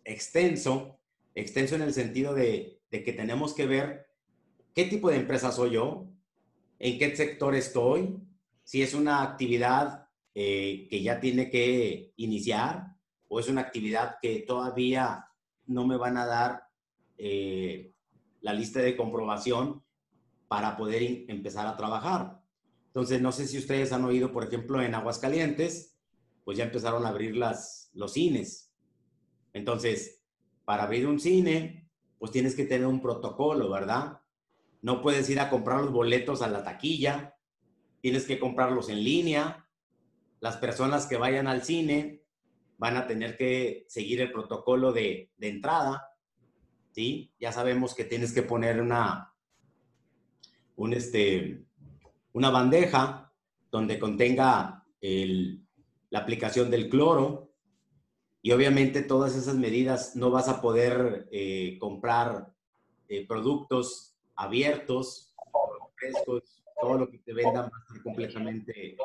extenso, 0.04 1.00
extenso 1.34 1.74
en 1.74 1.82
el 1.82 1.94
sentido 1.94 2.34
de, 2.34 2.82
de 2.90 3.02
que 3.02 3.14
tenemos 3.14 3.54
que 3.54 3.66
ver 3.66 4.08
qué 4.74 4.84
tipo 4.84 5.08
de 5.08 5.16
empresa 5.16 5.50
soy 5.50 5.70
yo, 5.70 6.06
en 6.78 6.98
qué 6.98 7.16
sector 7.16 7.54
estoy, 7.54 8.18
si 8.62 8.82
es 8.82 8.92
una 8.92 9.22
actividad 9.22 10.10
eh, 10.34 10.86
que 10.90 11.02
ya 11.02 11.18
tiene 11.18 11.48
que 11.48 12.12
iniciar 12.16 12.88
o 13.28 13.40
es 13.40 13.48
una 13.48 13.62
actividad 13.62 14.16
que 14.20 14.40
todavía 14.40 15.30
no 15.64 15.86
me 15.86 15.96
van 15.96 16.18
a 16.18 16.26
dar 16.26 16.68
eh, 17.16 17.94
la 18.42 18.52
lista 18.52 18.80
de 18.80 18.98
comprobación 18.98 19.85
para 20.48 20.76
poder 20.76 21.24
empezar 21.28 21.66
a 21.66 21.76
trabajar. 21.76 22.40
Entonces, 22.86 23.20
no 23.20 23.32
sé 23.32 23.46
si 23.46 23.58
ustedes 23.58 23.92
han 23.92 24.04
oído, 24.04 24.32
por 24.32 24.44
ejemplo, 24.44 24.80
en 24.80 24.94
Aguascalientes, 24.94 25.98
pues 26.44 26.56
ya 26.56 26.64
empezaron 26.64 27.04
a 27.04 27.10
abrir 27.10 27.36
las, 27.36 27.90
los 27.92 28.12
cines. 28.12 28.72
Entonces, 29.52 30.22
para 30.64 30.84
abrir 30.84 31.06
un 31.06 31.20
cine, 31.20 31.90
pues 32.18 32.32
tienes 32.32 32.54
que 32.54 32.64
tener 32.64 32.86
un 32.86 33.00
protocolo, 33.00 33.70
¿verdad? 33.70 34.20
No 34.82 35.02
puedes 35.02 35.28
ir 35.28 35.40
a 35.40 35.50
comprar 35.50 35.82
los 35.82 35.92
boletos 35.92 36.42
a 36.42 36.48
la 36.48 36.62
taquilla, 36.62 37.36
tienes 38.00 38.24
que 38.24 38.38
comprarlos 38.38 38.88
en 38.88 39.02
línea. 39.02 39.68
Las 40.40 40.56
personas 40.56 41.06
que 41.06 41.16
vayan 41.16 41.48
al 41.48 41.64
cine 41.64 42.22
van 42.78 42.96
a 42.96 43.06
tener 43.06 43.36
que 43.36 43.84
seguir 43.88 44.20
el 44.20 44.32
protocolo 44.32 44.92
de, 44.92 45.32
entrada. 45.40 46.10
¿sí? 46.92 47.32
Ya 47.40 47.52
sabemos 47.52 47.94
que 47.94 48.04
tienes 48.04 48.32
que 48.32 48.42
poner 48.42 48.80
una, 48.80 49.34
un 50.76 50.92
este, 50.92 51.64
una 52.32 52.50
bandeja 52.50 53.32
donde 53.70 53.98
contenga 53.98 54.84
la 56.10 56.18
aplicación 56.18 56.70
del 56.70 56.88
cloro 56.88 57.46
y 58.42 58.52
obviamente 58.52 59.02
todas 59.02 59.34
esas 59.34 59.56
medidas 59.56 60.14
no 60.14 60.30
vas 60.30 60.48
a 60.48 60.60
poder 60.60 61.28
eh, 61.32 61.78
comprar 61.80 62.52
eh, 63.08 63.26
productos 63.26 64.14
abiertos, 64.36 65.34
frescos, 65.96 66.62
todo 66.80 66.98
lo 66.98 67.10
que 67.10 67.18
te 67.18 67.32
vendan 67.32 67.64
va 67.64 67.76
a 67.76 67.80
estar 67.80 68.02
completamente 68.02 68.96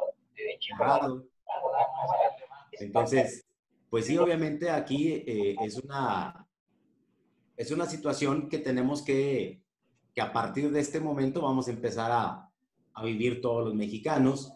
cerrado. 0.60 1.26
Entonces, 2.74 3.46
pues 3.90 4.06
sí, 4.06 4.18
obviamente 4.18 4.70
aquí 4.70 5.24
eh, 5.26 5.56
es, 5.62 5.78
una, 5.78 6.48
es 7.58 7.72
una 7.72 7.86
situación 7.86 8.48
que 8.48 8.60
tenemos 8.60 9.02
que, 9.02 9.64
que 10.14 10.22
a 10.22 10.34
partir 10.34 10.72
de 10.72 10.80
este 10.80 11.00
momento 11.00 11.42
vamos 11.42 11.68
a 11.68 11.72
empezar 11.72 12.12
a, 12.12 12.50
a 12.94 13.04
vivir 13.04 13.42
todos 13.42 13.66
los 13.66 13.76
mexicanos 13.76 14.54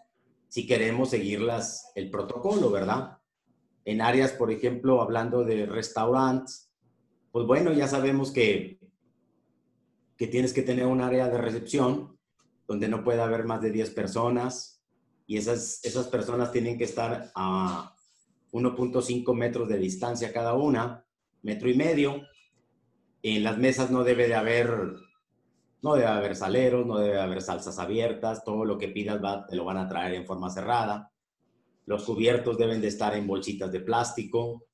si 0.47 0.67
queremos 0.67 1.09
seguir 1.09 1.41
las, 1.41 1.91
el 1.95 2.09
protocolo, 2.09 2.71
¿verdad? 2.71 3.17
En 3.83 4.01
áreas, 4.01 4.31
por 4.31 4.51
ejemplo, 4.51 5.01
hablando 5.01 5.43
de 5.43 5.65
restaurantes, 5.65 6.71
pues 7.31 7.45
bueno, 7.45 7.73
ya 7.73 7.87
sabemos 7.87 8.31
que 8.31 8.79
que 10.17 10.27
tienes 10.27 10.53
que 10.53 10.61
tener 10.61 10.85
un 10.85 11.01
área 11.01 11.27
de 11.29 11.37
recepción 11.37 12.17
donde 12.67 12.87
no 12.87 13.03
puede 13.03 13.21
haber 13.21 13.45
más 13.45 13.61
de 13.61 13.71
10 13.71 13.91
personas 13.91 14.81
y 15.27 15.37
esas, 15.37 15.83
esas 15.83 16.07
personas 16.07 16.51
tienen 16.51 16.77
que 16.77 16.85
estar 16.85 17.31
a 17.35 17.95
1.5 18.51 19.33
metros 19.35 19.67
de 19.67 19.77
distancia 19.77 20.31
cada 20.31 20.53
una, 20.53 21.05
metro 21.41 21.69
y 21.69 21.75
medio. 21.75 22.21
En 23.21 23.43
las 23.43 23.57
mesas 23.57 23.91
no 23.91 24.03
debe 24.03 24.27
de 24.27 24.35
haber, 24.35 24.93
no 25.81 25.95
debe 25.95 26.07
haber 26.07 26.35
saleros, 26.35 26.85
no 26.85 26.97
debe 26.97 27.19
haber 27.19 27.41
salsas 27.41 27.77
abiertas, 27.79 28.43
todo 28.43 28.65
lo 28.65 28.77
que 28.77 28.87
pidas 28.87 29.23
va, 29.23 29.45
te 29.45 29.55
lo 29.55 29.65
van 29.65 29.77
a 29.77 29.87
traer 29.87 30.13
en 30.13 30.25
forma 30.25 30.49
cerrada. 30.49 31.11
Los 31.85 32.03
cubiertos 32.03 32.57
deben 32.57 32.81
de 32.81 32.87
estar 32.87 33.15
en 33.15 33.27
bolsitas 33.27 33.71
de 33.71 33.81
plástico. 33.81 34.65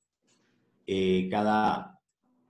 Eh, 0.86 1.28
cada, 1.30 2.00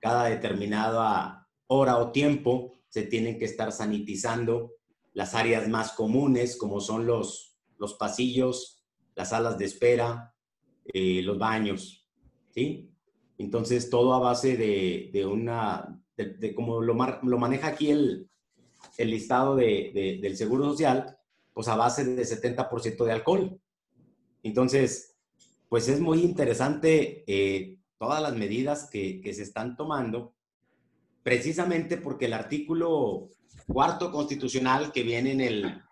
cada 0.01 0.27
determinada 0.27 1.49
hora 1.67 1.99
o 1.99 2.13
tiempo 2.13 2.75
se 2.89 3.03
tienen 3.03 3.39
que 3.39 3.47
estar 3.47 3.73
sanitizando 3.73 4.73
las 5.15 5.35
áreas 5.35 5.69
más 5.69 5.93
comunes, 5.93 6.57
como 6.57 6.81
son 6.81 7.07
los, 7.07 7.57
los 7.79 7.95
pasillos, 7.95 8.85
las 9.15 9.31
salas 9.31 9.59
de 9.59 9.65
espera, 9.65 10.35
eh, 10.85 11.23
los 11.23 11.39
baños, 11.39 12.07
¿sí? 12.51 12.91
Entonces, 13.39 13.91
todo 13.91 14.15
a 14.15 14.21
base 14.21 14.57
de, 14.57 15.11
de 15.13 15.27
una, 15.27 16.01
como 16.55 16.81
lo, 16.81 16.95
lo, 16.95 17.39
maneja 17.39 17.69
aquí 17.69 17.91
el, 17.91 18.31
el 18.99 19.11
listado 19.11 19.57
de, 19.57 20.19
del 20.21 20.37
Seguro 20.37 20.65
Social, 20.71 21.19
pues 21.53 21.69
a 21.69 21.77
base 21.77 22.05
de 22.05 22.23
70% 22.23 23.05
de 23.05 23.13
alcohol. 23.13 23.61
Entonces, 24.43 25.17
pues 25.69 25.89
es 25.89 26.01
muy 26.01 26.23
interesante 26.23 27.25
eh, 27.27 27.79
todas 27.99 28.21
las 28.21 28.35
medidas 28.35 28.89
que, 28.91 29.21
se 29.33 29.43
están 29.43 29.77
tomando 29.77 30.35
precisamente 31.23 31.97
porque 31.97 32.27
el 32.27 32.33
artículo 32.33 33.31
cuarto 33.67 34.11
constitucional 34.11 34.93
que 34.93 35.05
viene 35.05 35.33
en 35.33 35.41
el, 35.41 35.83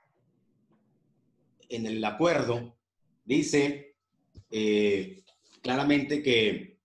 en 1.69 1.87
el 1.87 2.04
acuerdo 2.04 2.76
dice 3.25 3.95
eh, 4.50 5.23
claramente 5.62 6.23
que 6.23 6.78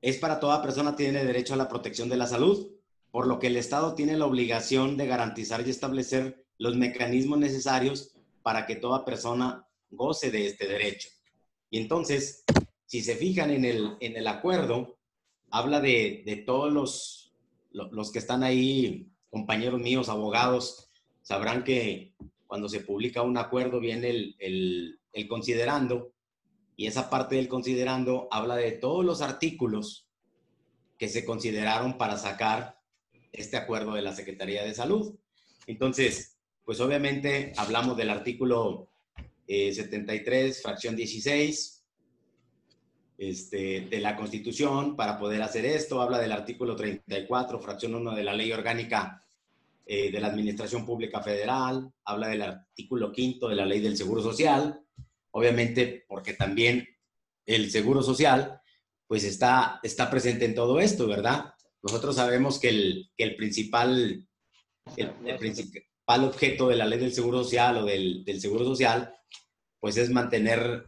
es 0.00 0.16
para 0.16 0.40
toda 0.40 0.62
persona 0.62 0.96
tiene 0.96 1.24
derecho 1.24 1.54
a 1.54 1.58
la 1.58 1.68
protección 1.68 2.08
de 2.08 2.16
la 2.16 2.26
salud, 2.26 2.71
por 3.12 3.28
lo 3.28 3.38
que 3.38 3.48
el 3.48 3.56
Estado 3.56 3.94
tiene 3.94 4.16
la 4.16 4.26
obligación 4.26 4.96
de 4.96 5.06
garantizar 5.06 5.64
y 5.64 5.70
establecer 5.70 6.46
los 6.58 6.76
mecanismos 6.76 7.38
necesarios 7.38 8.16
para 8.42 8.66
que 8.66 8.74
toda 8.74 9.04
persona 9.04 9.68
goce 9.90 10.30
de 10.30 10.46
este 10.46 10.66
derecho. 10.66 11.10
Y 11.70 11.78
entonces, 11.78 12.42
si 12.86 13.02
se 13.02 13.14
fijan 13.14 13.50
en 13.50 13.66
el, 13.66 13.96
en 14.00 14.16
el 14.16 14.26
acuerdo, 14.26 14.98
habla 15.50 15.80
de, 15.80 16.22
de 16.24 16.36
todos 16.36 16.72
los, 16.72 17.34
los 17.70 18.10
que 18.10 18.18
están 18.18 18.42
ahí, 18.42 19.10
compañeros 19.30 19.80
míos, 19.80 20.08
abogados, 20.08 20.90
sabrán 21.20 21.64
que 21.64 22.14
cuando 22.46 22.68
se 22.68 22.80
publica 22.80 23.22
un 23.22 23.36
acuerdo 23.36 23.78
viene 23.78 24.08
el, 24.08 24.36
el, 24.38 25.00
el 25.12 25.28
considerando 25.28 26.14
y 26.76 26.86
esa 26.86 27.10
parte 27.10 27.36
del 27.36 27.48
considerando 27.48 28.28
habla 28.30 28.56
de 28.56 28.72
todos 28.72 29.04
los 29.04 29.20
artículos 29.20 30.08
que 30.98 31.08
se 31.08 31.24
consideraron 31.26 31.98
para 31.98 32.16
sacar 32.16 32.81
este 33.32 33.56
acuerdo 33.56 33.94
de 33.94 34.02
la 34.02 34.14
Secretaría 34.14 34.62
de 34.62 34.74
Salud. 34.74 35.14
Entonces, 35.66 36.36
pues 36.64 36.80
obviamente 36.80 37.52
hablamos 37.56 37.96
del 37.96 38.10
artículo 38.10 38.88
73, 39.46 40.56
eh, 40.58 40.62
fracción 40.62 40.96
16 40.96 41.84
este, 43.18 43.82
de 43.82 44.00
la 44.00 44.16
Constitución 44.16 44.96
para 44.96 45.18
poder 45.18 45.42
hacer 45.42 45.64
esto. 45.64 46.00
Habla 46.00 46.18
del 46.18 46.32
artículo 46.32 46.76
34, 46.76 47.60
fracción 47.60 47.94
1 47.94 48.14
de 48.14 48.24
la 48.24 48.34
Ley 48.34 48.52
Orgánica 48.52 49.24
eh, 49.86 50.10
de 50.10 50.20
la 50.20 50.28
Administración 50.28 50.86
Pública 50.86 51.22
Federal. 51.22 51.90
Habla 52.04 52.28
del 52.28 52.42
artículo 52.42 53.12
5 53.14 53.48
de 53.48 53.54
la 53.54 53.66
Ley 53.66 53.80
del 53.80 53.96
Seguro 53.96 54.22
Social. 54.22 54.80
Obviamente, 55.32 56.04
porque 56.06 56.34
también 56.34 56.86
el 57.46 57.70
Seguro 57.70 58.02
Social, 58.02 58.60
pues 59.06 59.24
está, 59.24 59.80
está 59.82 60.10
presente 60.10 60.44
en 60.44 60.54
todo 60.54 60.78
esto, 60.80 61.06
¿verdad? 61.06 61.54
Nosotros 61.82 62.16
sabemos 62.16 62.58
que 62.58 62.68
el, 62.68 63.10
que 63.16 63.24
el 63.24 63.36
principal, 63.36 64.26
el, 64.96 65.38
principal 65.38 66.24
objeto 66.24 66.68
de 66.68 66.76
la 66.76 66.86
ley 66.86 66.98
del 66.98 67.12
Seguro 67.12 67.42
Social 67.42 67.78
o 67.78 67.84
del, 67.84 68.24
del 68.24 68.40
Seguro 68.40 68.64
Social 68.64 69.14
pues 69.80 69.96
es 69.96 70.10
mantener 70.10 70.86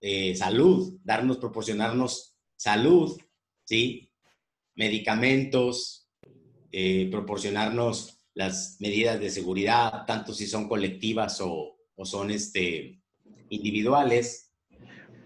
eh, 0.00 0.36
salud, 0.36 1.00
darnos, 1.02 1.38
proporcionarnos 1.38 2.36
salud, 2.56 3.20
¿sí? 3.64 4.12
Medicamentos, 4.76 6.08
eh, 6.70 7.08
proporcionarnos 7.10 8.24
las 8.34 8.76
medidas 8.78 9.18
de 9.18 9.30
seguridad, 9.30 10.06
tanto 10.06 10.32
si 10.32 10.46
son 10.46 10.68
colectivas 10.68 11.40
o, 11.40 11.78
o 11.96 12.06
son 12.06 12.30
este, 12.30 13.02
individuales. 13.48 14.54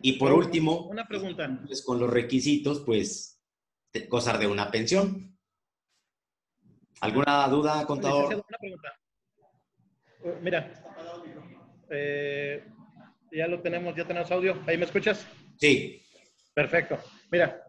Y 0.00 0.12
por 0.14 0.32
último, 0.32 0.86
una 0.86 1.06
pregunta. 1.06 1.62
Pues 1.66 1.82
con 1.82 2.00
los 2.00 2.08
requisitos, 2.08 2.80
pues, 2.80 3.31
gozar 4.08 4.38
de 4.38 4.46
una 4.46 4.70
pensión. 4.70 5.36
¿Alguna 7.00 7.48
duda, 7.48 7.84
contador? 7.86 8.34
Una 8.34 8.58
pregunta. 8.58 8.92
Uh, 10.20 10.40
mira, 10.40 10.72
eh, 11.90 12.64
ya 13.32 13.48
lo 13.48 13.60
tenemos, 13.60 13.94
ya 13.96 14.06
tenemos 14.06 14.30
audio. 14.30 14.62
¿Ahí 14.66 14.78
me 14.78 14.84
escuchas? 14.84 15.26
Sí. 15.58 16.02
Perfecto. 16.54 16.98
Mira, 17.30 17.62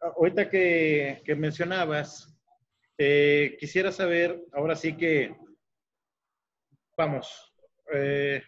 ahorita 0.00 0.48
que, 0.48 1.22
que 1.24 1.34
mencionabas, 1.36 2.32
eh, 2.98 3.56
quisiera 3.58 3.92
saber, 3.92 4.42
ahora 4.52 4.74
sí 4.74 4.96
que, 4.96 5.34
vamos, 6.96 7.54
eh, 7.92 8.42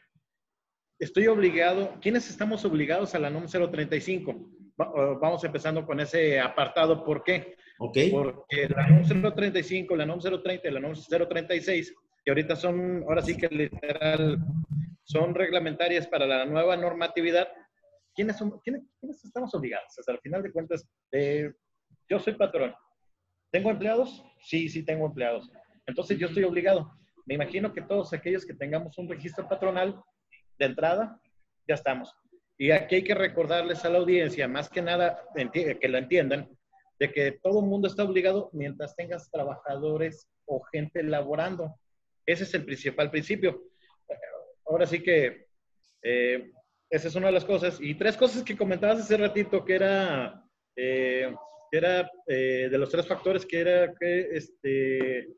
estoy 0.99 1.27
obligado, 1.27 1.99
¿quiénes 2.01 2.29
estamos 2.29 2.65
obligados 2.65 3.15
a 3.15 3.19
la 3.19 3.31
NOM 3.31 3.47
035? 3.47 4.54
Vamos 4.77 5.45
empezando 5.45 5.87
con 5.87 6.01
ese 6.01 6.41
apartado, 6.41 7.05
¿por 7.05 7.23
qué? 7.23 7.57
Okay. 7.79 8.11
Porque 8.11 8.69
la 8.69 8.89
NOM 8.89 9.35
035, 9.35 9.97
la 9.97 10.07
NOM 10.07 10.21
030 10.21 10.69
y 10.69 10.71
la 10.71 10.81
NOM 10.81 10.95
036, 10.95 11.95
que 12.25 12.31
ahorita 12.31 12.57
son, 12.57 13.05
ahora 13.07 13.23
sí 13.23 13.37
que 13.37 13.49
literal, 13.49 14.39
son 15.05 15.35
reglamentarias 15.35 16.07
para 16.07 16.27
la 16.27 16.45
nueva 16.45 16.77
normatividad, 16.77 17.49
¿quiénes, 18.15 18.37
son, 18.37 18.59
quiénes, 18.61 18.83
estamos 19.25 19.55
obligados? 19.55 19.97
Hasta 19.99 20.13
el 20.13 20.19
final 20.19 20.43
de 20.43 20.53
cuentas, 20.53 20.89
eh, 21.13 21.53
yo 22.09 22.19
soy 22.19 22.35
patrón. 22.35 22.75
¿Tengo 23.53 23.71
empleados? 23.71 24.25
Sí, 24.41 24.69
sí 24.69 24.85
tengo 24.85 25.07
empleados. 25.07 25.51
Entonces 25.87 26.19
yo 26.19 26.27
estoy 26.27 26.45
obligado. 26.45 26.91
Me 27.27 27.35
imagino 27.35 27.73
que 27.73 27.83
todos 27.83 28.13
aquellos 28.13 28.45
que 28.45 28.55
tengamos 28.55 28.99
un 28.99 29.09
registro 29.09 29.49
patronal 29.49 30.03
de 30.59 30.67
entrada, 30.67 31.21
ya 31.69 31.75
estamos. 31.75 32.15
Y 32.57 32.71
aquí 32.71 32.97
hay 32.97 33.05
que 33.05 33.15
recordarles 33.15 33.85
a 33.85 33.91
la 33.91 33.99
audiencia, 33.99 34.47
más 34.47 34.69
que 34.69 34.83
nada, 34.83 35.23
que 35.35 35.89
lo 35.89 35.99
entiendan, 35.99 36.49
de 36.99 37.13
que 37.13 37.33
todo 37.43 37.61
el 37.61 37.67
mundo 37.67 37.89
está 37.89 38.05
obligado 38.05 38.51
mientras 38.53 38.95
tengas 38.95 39.31
trabajadores 39.31 40.29
o 40.47 40.63
gente 40.63 41.03
laborando. 41.03 41.75
Ese 42.27 42.45
es 42.45 42.55
el 42.55 42.65
principal 42.65 43.11
principio 43.11 43.61
ahora 44.67 44.87
sí 44.87 45.03
que 45.03 45.47
eh, 46.03 46.51
esa 46.91 47.09
es 47.09 47.15
una 47.15 47.27
de 47.27 47.33
las 47.33 47.45
cosas. 47.45 47.79
Y 47.81 47.95
tres 47.95 48.17
cosas 48.17 48.43
que 48.43 48.57
comentabas 48.57 49.01
hace 49.01 49.17
ratito, 49.17 49.65
que 49.65 49.75
era, 49.75 50.43
eh, 50.77 51.35
que 51.71 51.79
era 51.79 52.11
eh, 52.27 52.69
de 52.71 52.79
los 52.79 52.91
tres 52.91 53.07
factores, 53.07 53.47
que 53.47 53.61
era 53.61 53.95
que 53.95 54.29
este, 54.33 55.29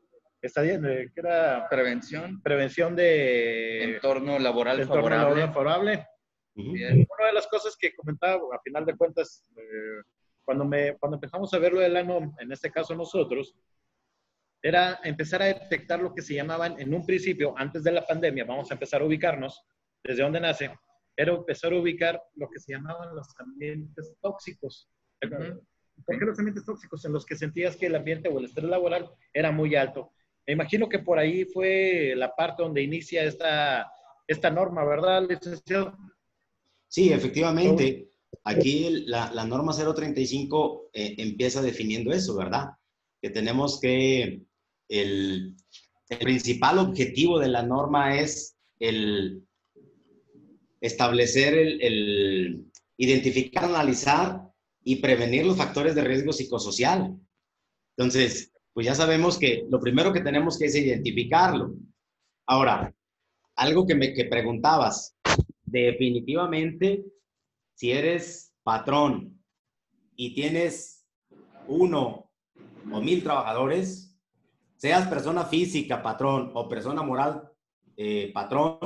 está 0.41 0.61
bien, 0.61 0.81
que 0.81 1.19
era 1.19 1.67
prevención. 1.69 2.41
Prevención 2.41 2.95
de 2.95 3.95
entorno 3.95 4.39
laboral 4.39 4.79
entorno 4.79 5.03
favorable. 5.03 5.41
Laboral 5.41 5.53
favorable. 5.53 6.07
Una 6.57 7.27
de 7.27 7.33
las 7.33 7.47
cosas 7.47 7.75
que 7.77 7.95
comentaba, 7.95 8.41
a 8.53 8.59
final 8.61 8.85
de 8.85 8.95
cuentas, 8.95 9.45
cuando, 10.43 10.65
me, 10.65 10.97
cuando 10.97 11.17
empezamos 11.17 11.53
a 11.53 11.59
ver 11.59 11.73
lo 11.73 11.79
del 11.79 11.95
ano, 11.95 12.35
en 12.39 12.51
este 12.51 12.71
caso 12.71 12.95
nosotros, 12.95 13.55
era 14.61 14.99
empezar 15.03 15.41
a 15.41 15.45
detectar 15.45 15.99
lo 15.99 16.13
que 16.13 16.21
se 16.21 16.33
llamaban 16.33 16.79
en 16.79 16.93
un 16.93 17.05
principio, 17.05 17.53
antes 17.57 17.83
de 17.83 17.91
la 17.91 18.05
pandemia, 18.05 18.45
vamos 18.45 18.71
a 18.71 18.73
empezar 18.73 19.01
a 19.01 19.05
ubicarnos 19.05 19.63
desde 20.03 20.23
dónde 20.23 20.39
nace, 20.39 20.71
era 21.15 21.33
empezar 21.33 21.73
a 21.73 21.77
ubicar 21.77 22.21
lo 22.35 22.49
que 22.49 22.59
se 22.59 22.73
llamaban 22.73 23.15
los 23.15 23.27
ambientes 23.39 24.15
tóxicos. 24.21 24.89
¿Por 25.19 26.19
qué 26.19 26.25
los 26.25 26.37
ambientes 26.37 26.65
tóxicos? 26.65 27.03
En 27.05 27.13
los 27.13 27.25
que 27.25 27.35
sentías 27.35 27.75
que 27.75 27.87
el 27.87 27.95
ambiente 27.95 28.29
o 28.29 28.37
el 28.37 28.45
estrés 28.45 28.69
laboral 28.69 29.09
era 29.33 29.51
muy 29.51 29.75
alto. 29.75 30.11
Me 30.45 30.53
imagino 30.53 30.87
que 30.87 30.99
por 30.99 31.19
ahí 31.19 31.45
fue 31.45 32.13
la 32.15 32.35
parte 32.35 32.63
donde 32.63 32.81
inicia 32.81 33.23
esta, 33.23 33.91
esta 34.27 34.49
norma, 34.49 34.85
¿verdad, 34.85 35.27
licenciado? 35.27 35.97
Sí, 36.87 37.11
efectivamente. 37.11 38.09
Aquí 38.43 39.03
la, 39.05 39.31
la 39.33 39.45
norma 39.45 39.73
035 39.73 40.89
eh, 40.93 41.15
empieza 41.17 41.61
definiendo 41.61 42.11
eso, 42.11 42.35
¿verdad? 42.35 42.69
Que 43.21 43.29
tenemos 43.29 43.79
que 43.79 44.41
el, 44.89 45.55
principal 46.19 46.79
objetivo 46.79 47.39
de 47.39 47.49
la 47.49 47.63
norma 47.63 48.17
es 48.17 48.55
el 48.79 49.43
establecer, 50.79 51.53
el, 51.53 52.65
identificar, 52.97 53.65
analizar 53.65 54.41
y 54.83 54.97
prevenir 54.97 55.45
los 55.45 55.57
factores 55.57 55.95
de 55.95 56.03
riesgo 56.03 56.31
psicosocial. 56.31 57.17
Entonces, 57.97 58.53
pues 58.73 58.85
ya 58.85 58.95
sabemos 58.95 59.37
que 59.37 59.65
lo 59.69 59.81
primero 59.81 60.13
que 60.13 60.21
tenemos 60.21 60.57
que 60.57 60.65
es 60.65 60.75
identificarlo. 60.75 61.75
Ahora, 62.45 62.93
algo 63.57 63.85
que 63.85 63.95
me 63.95 64.13
que 64.13 64.25
preguntabas, 64.25 65.16
definitivamente, 65.67 67.05
si 67.75 67.91
eres 67.91 68.55
patrón 68.63 69.39
y 70.15 70.33
tienes 70.33 71.07
uno 71.67 72.31
o 72.91 73.01
mil 73.01 73.21
trabajadores, 73.21 74.07
Seas 74.77 75.07
persona 75.07 75.43
física, 75.45 76.03
patrón, 76.03 76.51
o 76.53 76.69
persona 76.69 77.01
moral, 77.01 77.49
eh, 77.97 78.31
patrón, 78.31 78.77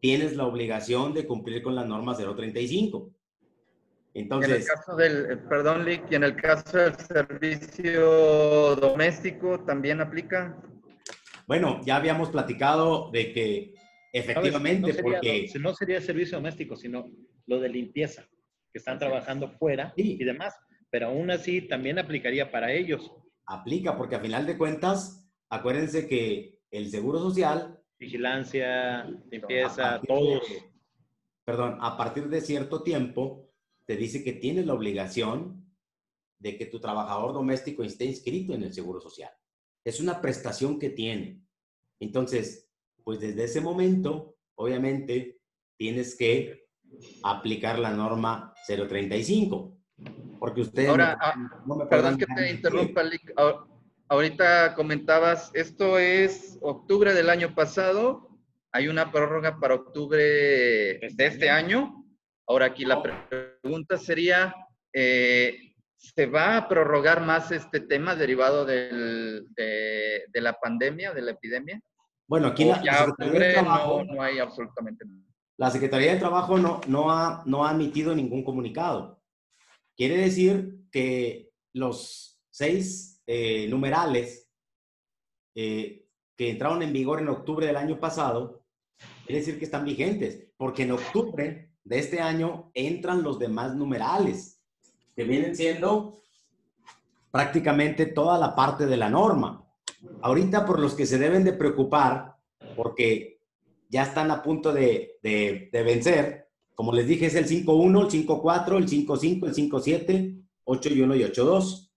tienes 0.00 0.36
la 0.36 0.46
obligación 0.46 1.14
de 1.14 1.26
cumplir 1.26 1.62
con 1.62 1.74
la 1.74 1.84
norma 1.84 2.14
035. 2.14 3.10
Entonces, 4.12 4.50
en 4.50 4.56
el 4.56 4.66
caso 4.66 4.96
del, 4.96 5.30
eh, 5.30 5.36
perdón, 5.48 5.86
Lick, 5.86 6.10
y 6.10 6.14
en 6.14 6.24
el 6.24 6.36
caso 6.36 6.76
del 6.76 6.94
servicio 6.96 8.76
doméstico 8.76 9.60
también 9.60 10.02
aplica. 10.02 10.60
Bueno, 11.46 11.80
ya 11.86 11.96
habíamos 11.96 12.28
platicado 12.28 13.10
de 13.10 13.32
que 13.32 13.74
efectivamente, 14.12 14.94
porque... 15.02 15.50
No, 15.60 15.74
sería 15.74 16.00
servicio 16.00 16.38
doméstico, 16.38 16.76
sino 16.76 17.10
lo 17.46 17.60
de 17.60 17.68
limpieza, 17.68 18.28
que 18.72 18.78
están 18.78 18.98
trabajando 18.98 19.48
fuera 19.48 19.92
y 19.96 20.22
demás, 20.24 20.54
pero 20.90 21.08
aún 21.08 21.30
así 21.30 21.62
también 21.62 21.98
aplicaría 21.98 22.50
para 22.50 22.72
ellos 22.72 23.10
aplica, 23.48 23.96
porque 23.96 24.16
a 24.16 24.20
final 24.20 24.46
de 24.46 24.56
cuentas, 24.56 25.26
acuérdense 25.48 26.06
que 26.06 26.60
el 26.70 26.90
Seguro 26.90 27.18
Social... 27.18 27.80
Vigilancia, 27.98 29.04
limpieza, 29.30 30.00
todos. 30.06 30.42
perdón, 31.44 31.78
a 31.80 31.96
partir 31.96 32.28
de 32.28 32.40
cierto 32.40 32.82
tiempo, 32.82 33.50
te 33.86 33.96
dice 33.96 34.22
que 34.22 34.34
tienes 34.34 34.66
la 34.66 34.74
obligación 34.74 35.74
de 36.38 36.56
que 36.56 36.66
tu 36.66 36.78
trabajador 36.78 37.32
doméstico 37.32 37.82
esté 37.82 38.04
inscrito 38.04 38.54
en 38.54 38.62
el 38.62 38.72
Seguro 38.72 39.00
Social. 39.00 39.32
Es 39.84 39.98
una 39.98 40.20
prestación 40.20 40.78
que 40.78 40.90
tiene. 40.90 41.42
Entonces, 41.98 42.67
pues 43.08 43.20
desde 43.20 43.44
ese 43.44 43.62
momento, 43.62 44.36
obviamente, 44.54 45.38
tienes 45.78 46.14
que 46.14 46.66
aplicar 47.22 47.78
la 47.78 47.90
norma 47.90 48.52
035. 48.66 49.78
Porque 50.38 50.60
usted... 50.60 50.88
Ahora, 50.88 51.16
ah, 51.18 51.34
perdón 51.88 52.18
que 52.18 52.26
te 52.26 52.50
interrumpa, 52.50 53.00
Ahorita 54.10 54.74
comentabas, 54.74 55.50
esto 55.54 55.98
es 55.98 56.58
octubre 56.60 57.14
del 57.14 57.30
año 57.30 57.54
pasado. 57.54 58.28
Hay 58.72 58.88
una 58.88 59.10
prórroga 59.10 59.58
para 59.58 59.76
octubre 59.76 60.18
de 60.18 61.26
este 61.26 61.48
año. 61.48 62.04
Ahora 62.46 62.66
aquí 62.66 62.84
la 62.84 63.02
pregunta 63.02 63.96
sería, 63.96 64.54
eh, 64.92 65.72
¿se 65.96 66.26
va 66.26 66.58
a 66.58 66.68
prorrogar 66.68 67.22
más 67.22 67.52
este 67.52 67.80
tema 67.80 68.14
derivado 68.14 68.66
de, 68.66 69.46
la 70.34 70.52
pandemia, 70.60 71.14
de 71.14 71.22
la 71.22 71.30
epidemia? 71.30 71.80
Bueno, 72.28 72.48
aquí 72.48 72.66
la, 72.66 72.82
ya 72.82 73.04
octubre 73.04 73.62
no, 73.62 74.04
no, 74.04 74.22
hay 74.22 74.38
absolutamente 74.38 75.04
nada. 75.04 75.24
La 75.56 75.70
Secretaría 75.70 76.12
de 76.12 76.20
Trabajo 76.20 76.58
no, 76.58 76.80
no, 76.86 77.10
ha, 77.10 77.42
no 77.46 77.66
ha 77.66 77.72
emitido 77.72 78.14
ningún 78.14 78.44
comunicado. 78.44 79.20
Quiere 79.96 80.18
decir 80.18 80.84
que 80.92 81.50
los 81.72 82.38
seis 82.50 83.20
eh, 83.26 83.66
numerales 83.68 84.48
eh, 85.54 86.06
que 86.36 86.50
entraron 86.50 86.82
en 86.82 86.92
vigor 86.92 87.20
en 87.20 87.28
octubre 87.28 87.66
del 87.66 87.76
año 87.76 87.98
pasado, 87.98 88.64
quiere 89.26 89.40
decir 89.40 89.58
que 89.58 89.64
están 89.64 89.84
vigentes, 89.84 90.52
porque 90.56 90.84
en 90.84 90.92
octubre 90.92 91.72
de 91.82 91.98
este 91.98 92.20
año 92.20 92.70
entran 92.74 93.24
los 93.24 93.38
demás 93.40 93.74
numerales, 93.74 94.62
que 95.16 95.24
vienen 95.24 95.56
siendo 95.56 96.22
prácticamente 97.32 98.06
toda 98.06 98.38
la 98.38 98.54
parte 98.54 98.86
de 98.86 98.96
la 98.96 99.10
norma. 99.10 99.67
Ahorita 100.22 100.64
por 100.64 100.80
los 100.80 100.94
que 100.94 101.06
se 101.06 101.18
deben 101.18 101.44
de 101.44 101.52
preocupar, 101.52 102.34
porque 102.76 103.40
ya 103.88 104.02
están 104.02 104.30
a 104.30 104.42
punto 104.42 104.72
de, 104.72 105.18
de, 105.22 105.68
de 105.72 105.82
vencer, 105.82 106.48
como 106.78 106.92
les 106.92 107.08
dije, 107.08 107.26
es 107.26 107.34
el 107.34 107.46
5.1, 107.46 108.04
el 108.04 108.26
5.4, 108.26 108.76
el 108.76 108.86
5.5, 108.86 109.46
el 109.48 109.52
5.7, 109.52 110.44
8 110.62 110.88
y 110.90 111.00
1 111.00 111.16
y 111.16 111.22
8.2. 111.24 111.90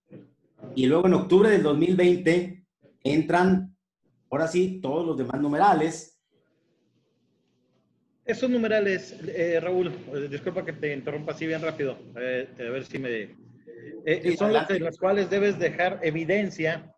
Y 0.74 0.86
luego 0.86 1.06
en 1.06 1.14
octubre 1.14 1.48
del 1.48 1.62
2020 1.62 2.66
entran, 3.04 3.76
ahora 4.28 4.48
sí, 4.48 4.80
todos 4.82 5.06
los 5.06 5.16
demás 5.16 5.40
numerales. 5.40 6.20
Esos 8.24 8.50
numerales, 8.50 9.16
eh, 9.28 9.60
Raúl, 9.60 9.86
eh, 9.88 10.26
disculpa 10.28 10.64
que 10.64 10.72
te 10.72 10.94
interrumpa 10.94 11.30
así 11.30 11.46
bien 11.46 11.62
rápido, 11.62 11.96
eh, 12.16 12.48
a 12.58 12.62
ver 12.62 12.84
si 12.84 12.98
me... 12.98 13.36
son 14.36 14.52
los 14.52 14.68
en 14.68 14.82
los 14.82 14.98
cuales 14.98 15.30
debes 15.30 15.60
dejar 15.60 16.00
evidencia 16.02 16.91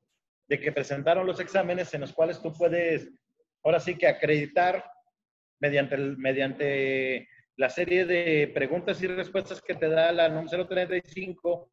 de 0.48 0.61
que 0.61 0.72
presentaron 0.72 1.26
los 1.26 1.40
exámenes 1.40 1.92
en 1.94 2.02
los 2.02 2.12
cuales 2.12 2.40
tú 2.40 2.52
puedes, 2.52 3.11
ahora 3.62 3.80
sí 3.80 3.96
que 3.96 4.07
acreditar 4.07 4.85
mediante, 5.61 5.96
mediante 5.96 7.28
la 7.57 7.70
serie 7.70 8.04
de 8.04 8.50
preguntas 8.52 9.02
y 9.02 9.07
respuestas 9.07 9.62
que 9.62 9.74
te 9.74 9.88
da 9.88 10.12
la 10.12 10.28
NOM 10.28 10.46
035 10.46 11.70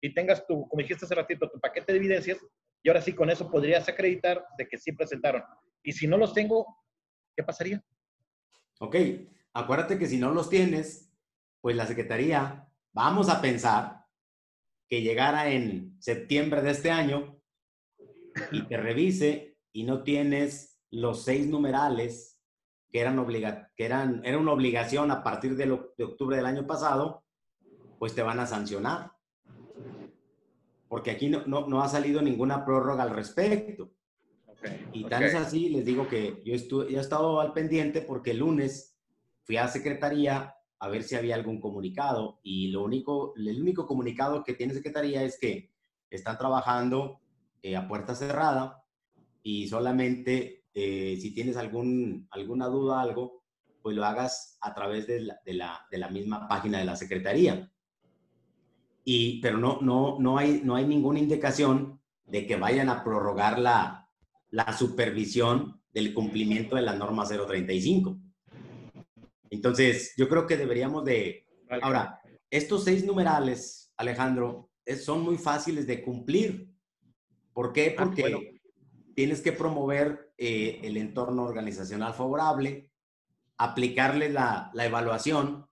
y 0.00 0.12
tengas 0.12 0.46
tu, 0.46 0.68
como 0.68 0.82
dijiste 0.82 1.06
hace 1.06 1.14
ratito, 1.14 1.48
tu 1.48 1.58
paquete 1.60 1.92
de 1.92 1.98
evidencias 1.98 2.38
y 2.82 2.88
ahora 2.88 3.00
sí 3.00 3.14
con 3.14 3.30
eso 3.30 3.50
podrías 3.50 3.88
acreditar 3.88 4.44
de 4.58 4.68
que 4.68 4.76
sí 4.76 4.92
presentaron. 4.92 5.42
Y 5.82 5.92
si 5.92 6.06
no 6.06 6.18
los 6.18 6.34
tengo, 6.34 6.66
¿qué 7.34 7.42
pasaría? 7.42 7.82
Ok, 8.80 8.96
acuérdate 9.54 9.98
que 9.98 10.06
si 10.06 10.18
no 10.18 10.30
los 10.32 10.50
tienes, 10.50 11.10
pues 11.60 11.76
la 11.76 11.86
Secretaría, 11.86 12.68
vamos 12.92 13.30
a 13.30 13.40
pensar 13.40 14.04
que 14.88 15.00
llegara 15.00 15.48
en 15.48 15.96
septiembre 16.00 16.60
de 16.60 16.72
este 16.72 16.90
año 16.90 17.40
y 18.50 18.62
te 18.62 18.76
revise 18.76 19.56
y 19.72 19.84
no 19.84 20.02
tienes 20.02 20.78
los 20.90 21.24
seis 21.24 21.46
numerales 21.46 22.40
que 22.90 23.00
eran, 23.00 23.18
obliga 23.18 23.70
que 23.76 23.84
eran 23.84 24.22
era 24.24 24.38
una 24.38 24.52
obligación 24.52 25.10
a 25.10 25.22
partir 25.22 25.56
de, 25.56 25.66
de 25.96 26.04
octubre 26.04 26.36
del 26.36 26.46
año 26.46 26.66
pasado, 26.66 27.24
pues 27.98 28.14
te 28.14 28.22
van 28.22 28.40
a 28.40 28.46
sancionar 28.46 29.14
porque 30.94 31.10
aquí 31.10 31.28
no, 31.28 31.44
no, 31.44 31.82
ha 31.82 31.88
salido 31.88 32.22
ninguna 32.22 32.64
prórroga 32.64 33.02
al 33.02 33.10
respecto. 33.10 33.90
y 34.92 35.02
tal 35.06 35.24
es 35.24 35.34
así, 35.34 35.68
les 35.68 35.84
digo 35.84 36.06
que 36.06 36.40
yo, 36.44 36.54
estuve, 36.54 36.94
he 36.94 37.00
estado 37.00 37.40
al 37.40 37.52
pendiente 37.52 38.00
porque 38.00 38.30
el 38.30 38.38
lunes 38.38 38.96
fui 39.42 39.56
a 39.56 39.66
Secretaría 39.66 40.54
a 40.78 40.88
ver 40.88 41.02
si 41.02 41.16
había 41.16 41.34
algún 41.34 41.60
comunicado 41.60 42.38
y 42.44 42.68
lo 42.68 42.84
único, 42.84 43.34
el 43.36 43.60
único 43.60 43.88
comunicado 43.88 44.44
que 44.44 44.54
tiene 44.54 44.72
Secretaría 44.72 45.24
es 45.24 45.36
que 45.36 45.72
están 46.10 46.38
trabajando 46.38 47.20
eh, 47.64 47.76
a 47.76 47.88
puerta 47.88 48.14
cerrada 48.14 48.84
y 49.42 49.66
solamente 49.68 50.66
eh, 50.74 51.16
si 51.18 51.32
tienes 51.32 51.56
algún, 51.56 52.28
alguna 52.30 52.66
duda, 52.66 53.00
algo, 53.00 53.42
pues 53.80 53.96
lo 53.96 54.04
hagas 54.04 54.58
a 54.60 54.74
través 54.74 55.06
de 55.06 55.22
la, 55.22 55.40
de 55.46 55.54
la, 55.54 55.86
de 55.90 55.96
la 55.96 56.10
misma 56.10 56.46
página 56.46 56.78
de 56.78 56.84
la 56.84 56.94
Secretaría 56.94 57.72
y, 59.02 59.40
pero 59.40 59.56
no, 59.56 59.80
no, 59.80 60.18
no, 60.18 60.36
hay, 60.36 60.60
no 60.62 60.76
hay 60.76 60.86
ninguna 60.86 61.18
indicación 61.18 62.02
de 62.26 62.46
que 62.46 62.56
vayan 62.56 62.90
a 62.90 63.02
prorrogar 63.02 63.58
la, 63.58 64.10
la 64.50 64.76
supervisión 64.76 65.80
del 65.90 66.12
cumplimiento 66.12 66.76
de 66.76 66.82
la 66.82 66.94
norma 66.94 67.26
035. 67.26 68.18
Entonces, 69.48 70.12
yo 70.18 70.28
creo 70.28 70.46
que 70.46 70.58
deberíamos 70.58 71.04
de... 71.06 71.46
Ahora, 71.80 72.20
estos 72.50 72.84
seis 72.84 73.06
numerales, 73.06 73.90
Alejandro, 73.96 74.70
son 75.02 75.22
muy 75.22 75.38
fáciles 75.38 75.86
de 75.86 76.02
cumplir. 76.02 76.73
¿Por 77.54 77.72
qué? 77.72 77.94
Ah, 77.96 78.04
Porque 78.04 78.60
tienes 79.14 79.40
que 79.40 79.52
promover 79.52 80.32
eh, 80.36 80.80
el 80.82 80.96
entorno 80.96 81.44
organizacional 81.44 82.12
favorable, 82.12 82.90
aplicarle 83.56 84.28
la, 84.28 84.70
la 84.74 84.84
evaluación 84.84 85.66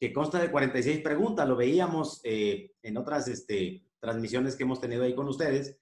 que 0.00 0.12
consta 0.12 0.38
de 0.38 0.50
46 0.50 1.00
preguntas. 1.00 1.48
Lo 1.48 1.56
veíamos 1.56 2.20
eh, 2.22 2.72
en 2.82 2.96
otras 2.96 3.28
este, 3.28 3.84
transmisiones 3.98 4.54
que 4.54 4.62
hemos 4.62 4.80
tenido 4.80 5.02
ahí 5.02 5.14
con 5.14 5.28
ustedes. 5.28 5.78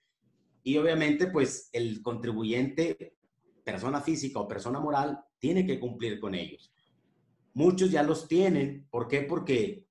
Y 0.63 0.79
obviamente, 0.79 1.27
pues 1.27 1.69
el 1.73 2.01
contribuyente, 2.03 3.17
persona 3.63 4.01
física 4.01 4.41
o 4.41 4.49
persona 4.49 4.81
moral, 4.81 5.23
tiene 5.39 5.67
que 5.67 5.79
cumplir 5.79 6.19
con 6.19 6.35
ellos. 6.35 6.73
Muchos 7.53 7.91
ya 7.91 8.03
los 8.03 8.27
tienen. 8.27 8.87
¿Por 8.91 9.09
qué? 9.09 9.21
Porque 9.23 9.87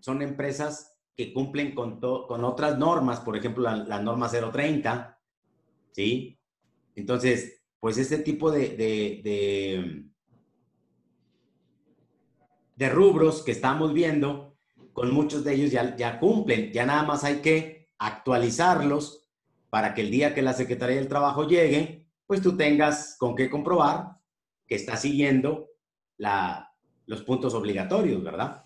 son 0.00 0.22
empresas 0.22 0.97
que 1.18 1.34
cumplen 1.34 1.74
con, 1.74 2.00
con 2.00 2.44
otras 2.44 2.78
normas, 2.78 3.20
por 3.20 3.36
ejemplo, 3.36 3.64
la, 3.64 4.00
norma 4.00 4.30
030, 4.30 5.20
¿sí? 5.92 6.40
Entonces, 6.94 7.60
pues 7.78 7.98
este 7.98 8.18
tipo 8.18 8.50
de, 8.50 8.70
de 8.76 10.08
de 12.78 12.88
rubros 12.88 13.42
que 13.42 13.50
estamos 13.50 13.92
viendo, 13.92 14.56
con 14.92 15.12
muchos 15.12 15.42
de 15.42 15.54
ellos 15.54 15.72
ya, 15.72 15.96
ya 15.96 16.20
cumplen, 16.20 16.72
ya 16.72 16.86
nada 16.86 17.02
más 17.02 17.24
hay 17.24 17.40
que 17.40 17.88
actualizarlos 17.98 19.28
para 19.68 19.94
que 19.94 20.02
el 20.02 20.12
día 20.12 20.32
que 20.32 20.42
la 20.42 20.52
Secretaría 20.52 20.96
del 20.96 21.08
Trabajo 21.08 21.46
llegue, 21.46 22.06
pues 22.26 22.40
tú 22.40 22.56
tengas 22.56 23.16
con 23.18 23.34
qué 23.34 23.50
comprobar 23.50 24.18
que 24.64 24.76
está 24.76 24.96
siguiendo 24.96 25.70
la, 26.18 26.72
los 27.06 27.22
puntos 27.22 27.52
obligatorios, 27.54 28.22
¿verdad? 28.22 28.64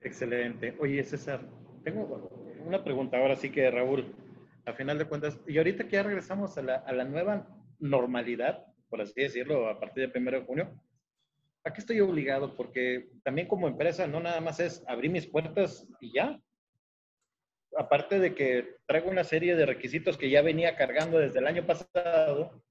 Excelente. 0.00 0.76
Oye, 0.80 1.04
César, 1.04 1.48
tengo 1.86 2.28
una 2.64 2.82
pregunta 2.82 3.16
ahora 3.16 3.36
sí 3.36 3.52
que, 3.52 3.70
Raúl, 3.70 4.12
a 4.64 4.72
final 4.72 4.98
de 4.98 5.04
cuentas, 5.04 5.38
y 5.46 5.56
ahorita 5.56 5.84
que 5.84 5.92
ya 5.92 6.02
regresamos 6.02 6.58
a 6.58 6.62
la, 6.62 6.74
a 6.78 6.92
la 6.92 7.04
nueva 7.04 7.46
normalidad, 7.78 8.66
por 8.88 9.00
así 9.00 9.22
decirlo, 9.22 9.68
a 9.68 9.78
partir 9.78 10.10
del 10.10 10.20
1 10.20 10.30
de 10.32 10.44
junio, 10.44 10.82
¿a 11.62 11.72
qué 11.72 11.80
estoy 11.80 12.00
obligado? 12.00 12.56
Porque 12.56 13.10
también 13.22 13.46
como 13.46 13.68
empresa 13.68 14.08
no 14.08 14.18
nada 14.18 14.40
más 14.40 14.58
es 14.58 14.82
abrir 14.88 15.12
mis 15.12 15.28
puertas 15.28 15.86
y 16.00 16.12
ya. 16.12 16.40
Aparte 17.78 18.18
de 18.18 18.34
que 18.34 18.78
traigo 18.86 19.08
una 19.08 19.22
serie 19.22 19.54
de 19.54 19.64
requisitos 19.64 20.18
que 20.18 20.28
ya 20.28 20.42
venía 20.42 20.74
cargando 20.74 21.20
desde 21.20 21.38
el 21.38 21.46
año 21.46 21.66
pasado, 21.66 22.64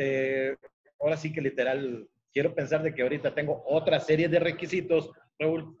eh, 0.00 0.56
ahora 0.98 1.16
sí 1.16 1.32
que 1.32 1.40
literal, 1.40 2.08
quiero 2.32 2.56
pensar 2.56 2.82
de 2.82 2.92
que 2.92 3.02
ahorita 3.02 3.36
tengo 3.36 3.62
otra 3.66 4.00
serie 4.00 4.28
de 4.28 4.40
requisitos, 4.40 5.12
Raúl, 5.38 5.78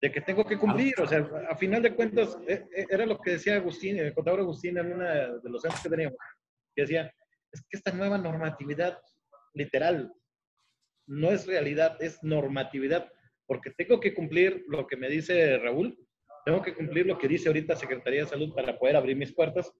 de 0.00 0.10
que 0.10 0.20
tengo 0.20 0.44
que 0.44 0.58
cumplir. 0.58 0.94
O 1.00 1.06
sea, 1.06 1.28
a 1.48 1.56
final 1.56 1.82
de 1.82 1.94
cuentas, 1.94 2.38
eh, 2.48 2.64
eh, 2.74 2.86
era 2.88 3.06
lo 3.06 3.18
que 3.18 3.32
decía 3.32 3.56
Agustín, 3.56 3.98
el 3.98 4.14
contador 4.14 4.40
Agustín 4.40 4.78
en 4.78 4.92
uno 4.92 5.04
de 5.04 5.50
los 5.50 5.64
años 5.64 5.80
que 5.82 5.90
teníamos, 5.90 6.18
que 6.74 6.82
decía, 6.82 7.12
es 7.52 7.60
que 7.62 7.76
esta 7.76 7.92
nueva 7.92 8.18
normatividad, 8.18 8.98
literal, 9.54 10.12
no 11.06 11.30
es 11.30 11.46
realidad, 11.46 11.96
es 12.00 12.22
normatividad, 12.22 13.10
porque 13.46 13.70
tengo 13.70 13.98
que 13.98 14.14
cumplir 14.14 14.64
lo 14.68 14.86
que 14.86 14.96
me 14.96 15.08
dice 15.08 15.58
Raúl, 15.58 15.98
tengo 16.44 16.62
que 16.62 16.74
cumplir 16.74 17.06
lo 17.06 17.18
que 17.18 17.28
dice 17.28 17.48
ahorita 17.48 17.76
Secretaría 17.76 18.22
de 18.22 18.30
Salud 18.30 18.54
para 18.54 18.78
poder 18.78 18.96
abrir 18.96 19.16
mis 19.16 19.34
puertas 19.34 19.72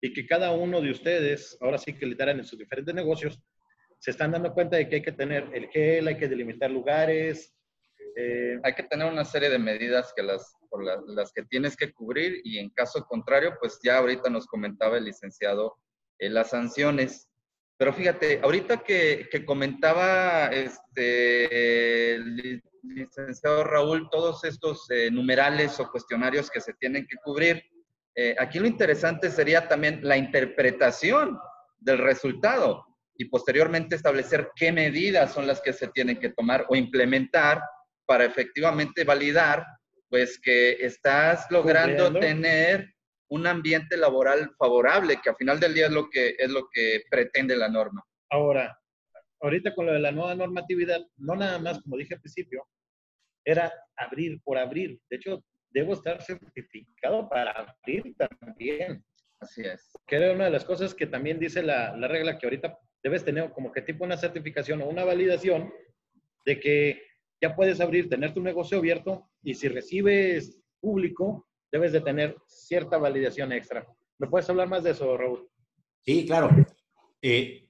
y 0.00 0.12
que 0.12 0.26
cada 0.26 0.52
uno 0.52 0.80
de 0.80 0.90
ustedes, 0.90 1.58
ahora 1.60 1.78
sí 1.78 1.94
que 1.94 2.06
literal 2.06 2.38
en 2.38 2.44
sus 2.44 2.58
diferentes 2.58 2.94
negocios, 2.94 3.42
se 3.98 4.12
están 4.12 4.30
dando 4.30 4.54
cuenta 4.54 4.76
de 4.76 4.88
que 4.88 4.96
hay 4.96 5.02
que 5.02 5.12
tener 5.12 5.48
el 5.52 5.68
gel, 5.68 6.06
hay 6.06 6.16
que 6.16 6.28
delimitar 6.28 6.70
lugares. 6.70 7.57
Eh, 8.20 8.58
hay 8.64 8.74
que 8.74 8.82
tener 8.82 9.06
una 9.06 9.24
serie 9.24 9.48
de 9.48 9.60
medidas 9.60 10.12
que 10.16 10.24
las, 10.24 10.56
por 10.68 10.82
las, 10.82 11.32
que 11.32 11.44
tienes 11.44 11.76
que 11.76 11.92
cubrir 11.92 12.40
y 12.42 12.58
en 12.58 12.70
caso 12.70 13.04
contrario, 13.04 13.56
pues 13.60 13.78
ya 13.80 13.98
ahorita 13.98 14.28
nos 14.28 14.46
comentaba 14.48 14.98
el 14.98 15.04
licenciado 15.04 15.76
eh, 16.18 16.28
las 16.28 16.50
sanciones. 16.50 17.28
Pero 17.76 17.92
fíjate, 17.92 18.40
ahorita 18.42 18.78
que, 18.78 19.28
comentaba 19.46 20.46
este, 20.48 22.16
el 22.16 22.60
licenciado 22.82 23.62
Raúl 23.62 24.08
todos 24.10 24.42
estos 24.42 24.90
eh, 24.90 25.12
numerales 25.12 25.78
o 25.78 25.88
cuestionarios 25.88 26.50
que 26.50 26.60
se 26.60 26.74
tienen 26.74 27.06
que 27.06 27.18
cubrir, 27.18 27.62
eh, 28.16 28.34
aquí 28.36 28.58
lo 28.58 28.66
interesante 28.66 29.30
sería 29.30 29.68
también 29.68 30.00
la 30.02 30.16
interpretación 30.16 31.38
del 31.78 31.98
resultado 31.98 32.84
y 33.16 33.26
posteriormente 33.26 33.94
establecer 33.94 34.50
qué 34.56 34.72
medidas 34.72 35.32
son 35.32 35.46
las 35.46 35.60
que 35.60 35.72
se 35.72 35.86
tienen 35.86 36.18
que 36.18 36.30
tomar 36.30 36.66
o 36.68 36.74
implementar 36.74 37.62
para 38.08 38.24
efectivamente 38.24 39.04
validar 39.04 39.66
pues 40.08 40.40
que 40.40 40.72
estás 40.80 41.46
logrando 41.50 42.18
tener 42.18 42.94
un 43.30 43.46
ambiente 43.46 43.98
laboral 43.98 44.50
favorable, 44.58 45.20
que 45.22 45.28
al 45.28 45.36
final 45.36 45.60
del 45.60 45.74
día 45.74 45.86
es 45.86 45.92
lo 45.92 46.08
que, 46.08 46.34
es 46.38 46.48
lo 46.48 46.66
que 46.72 47.02
pretende 47.10 47.54
la 47.54 47.68
norma. 47.68 48.02
Ahora, 48.30 48.74
ahorita 49.42 49.74
con 49.74 49.84
lo 49.84 49.92
de 49.92 49.98
la 49.98 50.10
nueva 50.10 50.34
normatividad, 50.34 51.02
no 51.18 51.36
nada 51.36 51.58
más, 51.58 51.82
como 51.82 51.98
dije 51.98 52.14
al 52.14 52.22
principio, 52.22 52.66
era 53.44 53.70
abrir 53.94 54.40
por 54.42 54.56
abrir. 54.56 54.98
De 55.10 55.16
hecho, 55.16 55.44
debo 55.68 55.92
estar 55.92 56.22
certificado 56.22 57.28
para 57.28 57.50
abrir 57.50 58.14
también. 58.16 59.04
Así 59.38 59.60
es. 59.60 59.92
Que 60.06 60.16
era 60.16 60.32
una 60.32 60.46
de 60.46 60.50
las 60.50 60.64
cosas 60.64 60.94
que 60.94 61.06
también 61.06 61.38
dice 61.38 61.62
la, 61.62 61.94
la 61.94 62.08
regla 62.08 62.38
que 62.38 62.46
ahorita 62.46 62.78
debes 63.02 63.22
tener 63.22 63.52
como 63.52 63.70
que 63.70 63.82
tipo 63.82 64.04
una 64.04 64.16
certificación 64.16 64.80
o 64.80 64.86
una 64.86 65.04
validación 65.04 65.70
de 66.46 66.58
que 66.58 67.07
ya 67.40 67.54
puedes 67.54 67.80
abrir, 67.80 68.08
tener 68.08 68.34
tu 68.34 68.42
negocio 68.42 68.78
abierto 68.78 69.28
y 69.42 69.54
si 69.54 69.68
recibes 69.68 70.60
público, 70.80 71.48
debes 71.70 71.92
de 71.92 72.00
tener 72.00 72.36
cierta 72.46 72.98
validación 72.98 73.52
extra. 73.52 73.86
¿Me 74.18 74.26
puedes 74.26 74.48
hablar 74.50 74.68
más 74.68 74.82
de 74.82 74.90
eso, 74.90 75.16
Raúl? 75.16 75.48
Sí, 76.00 76.26
claro. 76.26 76.50
Eh, 77.22 77.68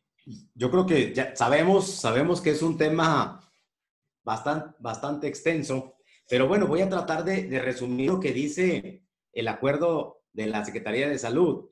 yo 0.55 0.71
creo 0.71 0.87
que 0.87 1.15
ya 1.15 1.35
sabemos, 1.35 1.91
sabemos 1.91 2.41
que 2.41 2.51
es 2.51 2.63
un 2.63 2.77
tema 2.77 3.41
bastante, 4.23 4.77
bastante 4.79 5.27
extenso, 5.27 5.97
pero 6.29 6.47
bueno, 6.47 6.67
voy 6.67 6.83
a 6.83 6.89
tratar 6.89 7.25
de, 7.25 7.45
de 7.45 7.59
resumir 7.61 8.11
lo 8.11 8.21
que 8.21 8.33
dice 8.33 9.03
el 9.33 9.49
acuerdo 9.49 10.23
de 10.33 10.47
la 10.47 10.65
Secretaría 10.65 11.09
de 11.09 11.19
Salud. 11.19 11.71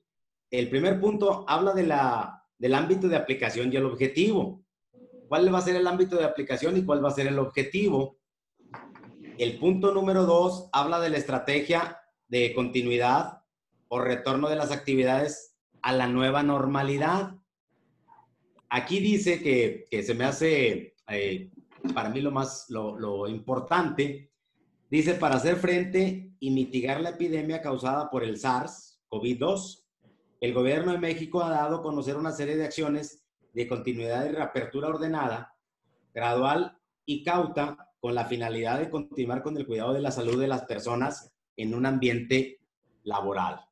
El 0.51 0.71
primer 0.71 1.01
punto 1.01 1.45
habla 1.49 1.73
de 1.73 1.83
la, 1.85 2.45
del 2.59 2.75
ámbito 2.75 3.09
de 3.09 3.17
aplicación 3.17 3.73
y 3.73 3.77
el 3.77 3.85
objetivo. 3.85 4.65
¿Cuál 5.29 5.53
va 5.53 5.59
a 5.59 5.63
ser 5.63 5.77
el 5.77 5.87
ámbito 5.87 6.17
de 6.17 6.25
aplicación 6.25 6.77
y 6.77 6.85
cuál 6.85 7.05
va 7.05 7.09
a 7.09 7.15
ser 7.15 7.27
el 7.27 7.39
objetivo? 7.39 8.19
El 9.39 9.59
punto 9.59 9.93
número 9.93 10.25
dos 10.25 10.69
habla 10.73 11.01
de 11.01 11.11
la 11.11 11.19
estrategia 11.19 12.01
de 12.29 12.55
continuidad 12.55 13.43
o 13.89 13.99
retorno 14.01 14.49
de 14.49 14.57
las 14.57 14.71
actividades 14.71 15.57
a 15.83 15.93
la 15.93 16.07
nueva 16.07 16.43
normalidad. 16.43 17.35
Aquí 18.69 19.01
dice 19.01 19.43
que, 19.43 19.85
que 19.91 20.03
se 20.03 20.15
me 20.15 20.25
hace, 20.25 20.95
eh, 21.09 21.51
para 21.95 22.09
mí 22.09 22.21
lo 22.21 22.31
más, 22.31 22.67
lo, 22.69 22.99
lo 22.99 23.29
importante, 23.29 24.33
dice 24.91 25.15
para 25.15 25.37
hacer 25.37 25.57
frente 25.57 26.33
y 26.39 26.51
mitigar 26.51 27.01
la 27.01 27.11
epidemia 27.11 27.61
causada 27.63 28.11
por 28.11 28.23
el 28.23 28.37
SARS-CoV-2, 28.37 29.83
el 30.41 30.53
gobierno 30.53 30.93
de 30.93 30.99
México 30.99 31.43
ha 31.43 31.51
dado 31.51 31.77
a 31.77 31.83
conocer 31.83 32.17
una 32.17 32.33
serie 32.33 32.57
de 32.57 32.65
acciones 32.65 33.26
de 33.57 33.67
continuidad 33.67 34.27
y 34.27 34.33
reapertura 34.33 34.89
ordenada, 34.89 35.57
gradual 36.13 36.79
y 37.07 37.25
cauta 37.25 37.89
con 37.99 38.15
la 38.15 38.27
finalidad 38.27 38.79
de 38.79 38.91
continuar 38.91 39.43
con 39.43 39.57
el 39.57 39.67
cuidado 39.67 39.95
de 39.95 40.03
la 40.03 40.11
salud 40.11 40.39
de 40.39 40.47
las 40.47 40.67
personas 40.67 41.33
en 41.57 41.75
un 41.75 41.87
ambiente 41.87 42.61
laboral. 43.03 43.65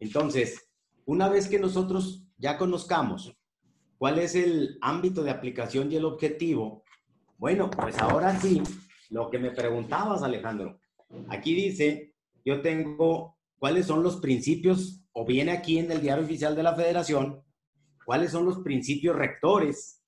Entonces, 0.00 0.68
una 1.04 1.28
vez 1.28 1.48
que 1.48 1.60
nosotros 1.60 2.24
ya 2.38 2.58
conozcamos 2.58 3.32
cuál 3.98 4.18
es 4.18 4.34
el 4.34 4.78
ámbito 4.80 5.22
de 5.22 5.30
aplicación 5.30 5.92
y 5.92 5.96
el 5.96 6.06
objetivo, 6.06 6.82
bueno, 7.38 7.70
pues 7.70 8.00
ahora 8.00 8.36
sí, 8.36 8.60
lo 9.10 9.30
que 9.30 9.38
me 9.38 9.52
preguntabas, 9.52 10.24
Alejandro, 10.24 10.80
aquí 11.28 11.54
dice, 11.54 12.16
yo 12.44 12.62
tengo 12.62 13.38
cuáles 13.60 13.86
son 13.86 14.02
los 14.02 14.16
principios, 14.16 15.04
o 15.12 15.24
viene 15.24 15.52
aquí 15.52 15.78
en 15.78 15.92
el 15.92 16.00
diario 16.00 16.24
oficial 16.24 16.56
de 16.56 16.64
la 16.64 16.74
federación, 16.74 17.44
cuáles 18.04 18.32
son 18.32 18.44
los 18.44 18.58
principios 18.58 19.16
rectores 19.16 20.02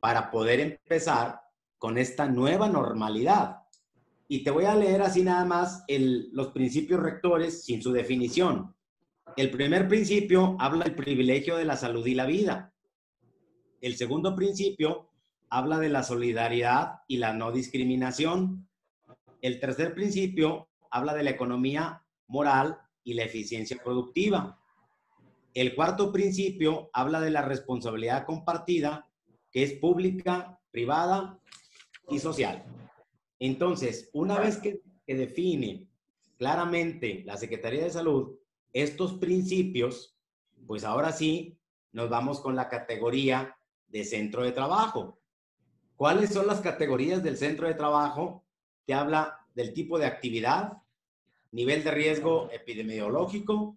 para 0.00 0.30
poder 0.30 0.60
empezar 0.60 1.40
con 1.78 1.98
esta 1.98 2.26
nueva 2.26 2.68
normalidad. 2.68 3.56
Y 4.28 4.44
te 4.44 4.50
voy 4.50 4.64
a 4.64 4.76
leer 4.76 5.02
así 5.02 5.22
nada 5.22 5.44
más 5.44 5.84
los 5.88 6.48
principios 6.48 7.00
rectores 7.00 7.64
sin 7.64 7.82
su 7.82 7.92
definición. 7.92 8.74
El 9.36 9.50
primer 9.50 9.88
principio 9.88 10.56
habla 10.58 10.84
del 10.84 10.94
privilegio 10.94 11.56
de 11.56 11.64
la 11.64 11.76
salud 11.76 12.06
y 12.06 12.14
la 12.14 12.26
vida. 12.26 12.72
El 13.80 13.96
segundo 13.96 14.36
principio 14.36 15.10
habla 15.48 15.78
de 15.78 15.88
la 15.88 16.02
solidaridad 16.02 17.00
y 17.08 17.16
la 17.16 17.32
no 17.32 17.50
discriminación. 17.50 18.68
El 19.40 19.58
tercer 19.58 19.94
principio 19.94 20.68
habla 20.90 21.14
de 21.14 21.24
la 21.24 21.30
economía 21.30 22.04
moral 22.28 22.78
y 23.02 23.14
la 23.14 23.24
eficiencia 23.24 23.78
productiva. 23.82 24.59
El 25.52 25.74
cuarto 25.74 26.12
principio 26.12 26.90
habla 26.92 27.20
de 27.20 27.30
la 27.30 27.42
responsabilidad 27.42 28.24
compartida, 28.24 29.08
que 29.50 29.64
es 29.64 29.72
pública, 29.72 30.60
privada 30.70 31.40
y 32.08 32.20
social. 32.20 32.64
Entonces, 33.40 34.10
una 34.12 34.38
vez 34.38 34.58
que, 34.58 34.80
define 35.06 35.88
claramente 36.38 37.24
la 37.26 37.36
Secretaría 37.36 37.82
de 37.82 37.90
Salud 37.90 38.36
estos 38.72 39.14
principios, 39.14 40.16
pues 40.68 40.84
ahora 40.84 41.10
sí 41.10 41.58
nos 41.90 42.08
vamos 42.08 42.38
con 42.38 42.54
la 42.54 42.68
categoría 42.68 43.56
de 43.88 44.04
centro 44.04 44.44
de 44.44 44.52
trabajo. 44.52 45.18
¿Cuáles 45.96 46.30
son 46.32 46.46
las 46.46 46.60
categorías 46.60 47.24
del 47.24 47.36
centro 47.36 47.66
de 47.66 47.74
trabajo? 47.74 48.44
Te 48.86 48.94
habla 48.94 49.44
del 49.52 49.74
tipo 49.74 49.98
de 49.98 50.06
actividad, 50.06 50.74
nivel 51.50 51.82
de 51.82 51.90
riesgo 51.90 52.48
epidemiológico, 52.52 53.76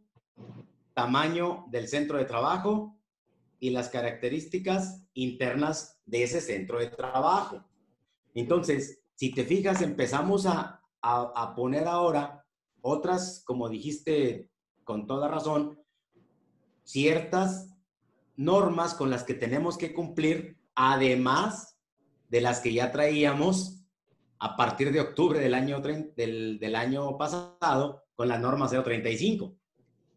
tamaño 0.93 1.65
del 1.69 1.87
centro 1.87 2.17
de 2.17 2.25
trabajo 2.25 2.97
y 3.59 3.69
las 3.69 3.89
características 3.89 5.03
internas 5.13 5.99
de 6.05 6.23
ese 6.23 6.41
centro 6.41 6.79
de 6.79 6.87
trabajo. 6.87 7.63
Entonces, 8.33 9.01
si 9.15 9.31
te 9.31 9.45
fijas, 9.45 9.81
empezamos 9.81 10.45
a, 10.45 10.79
poner 11.55 11.87
ahora 11.87 12.45
otras, 12.81 13.43
como 13.45 13.69
dijiste 13.69 14.49
con 14.83 15.05
toda 15.05 15.27
razón, 15.27 15.79
ciertas 16.83 17.69
normas 18.35 18.93
con 18.93 19.09
las 19.09 19.23
que 19.23 19.33
tenemos 19.33 19.77
que 19.77 19.93
cumplir, 19.93 20.57
además 20.75 21.77
de 22.29 22.41
las 22.41 22.59
que 22.59 22.73
ya 22.73 22.91
traíamos 22.91 23.85
a 24.39 24.55
partir 24.55 24.91
de 24.91 25.01
octubre 25.01 25.39
del 25.39 25.53
año, 25.53 25.79
del, 25.79 26.57
del 26.59 26.75
año 26.75 27.17
pasado 27.17 28.03
con 28.15 28.27
la 28.27 28.37
norma 28.37 28.67
035. 28.67 29.55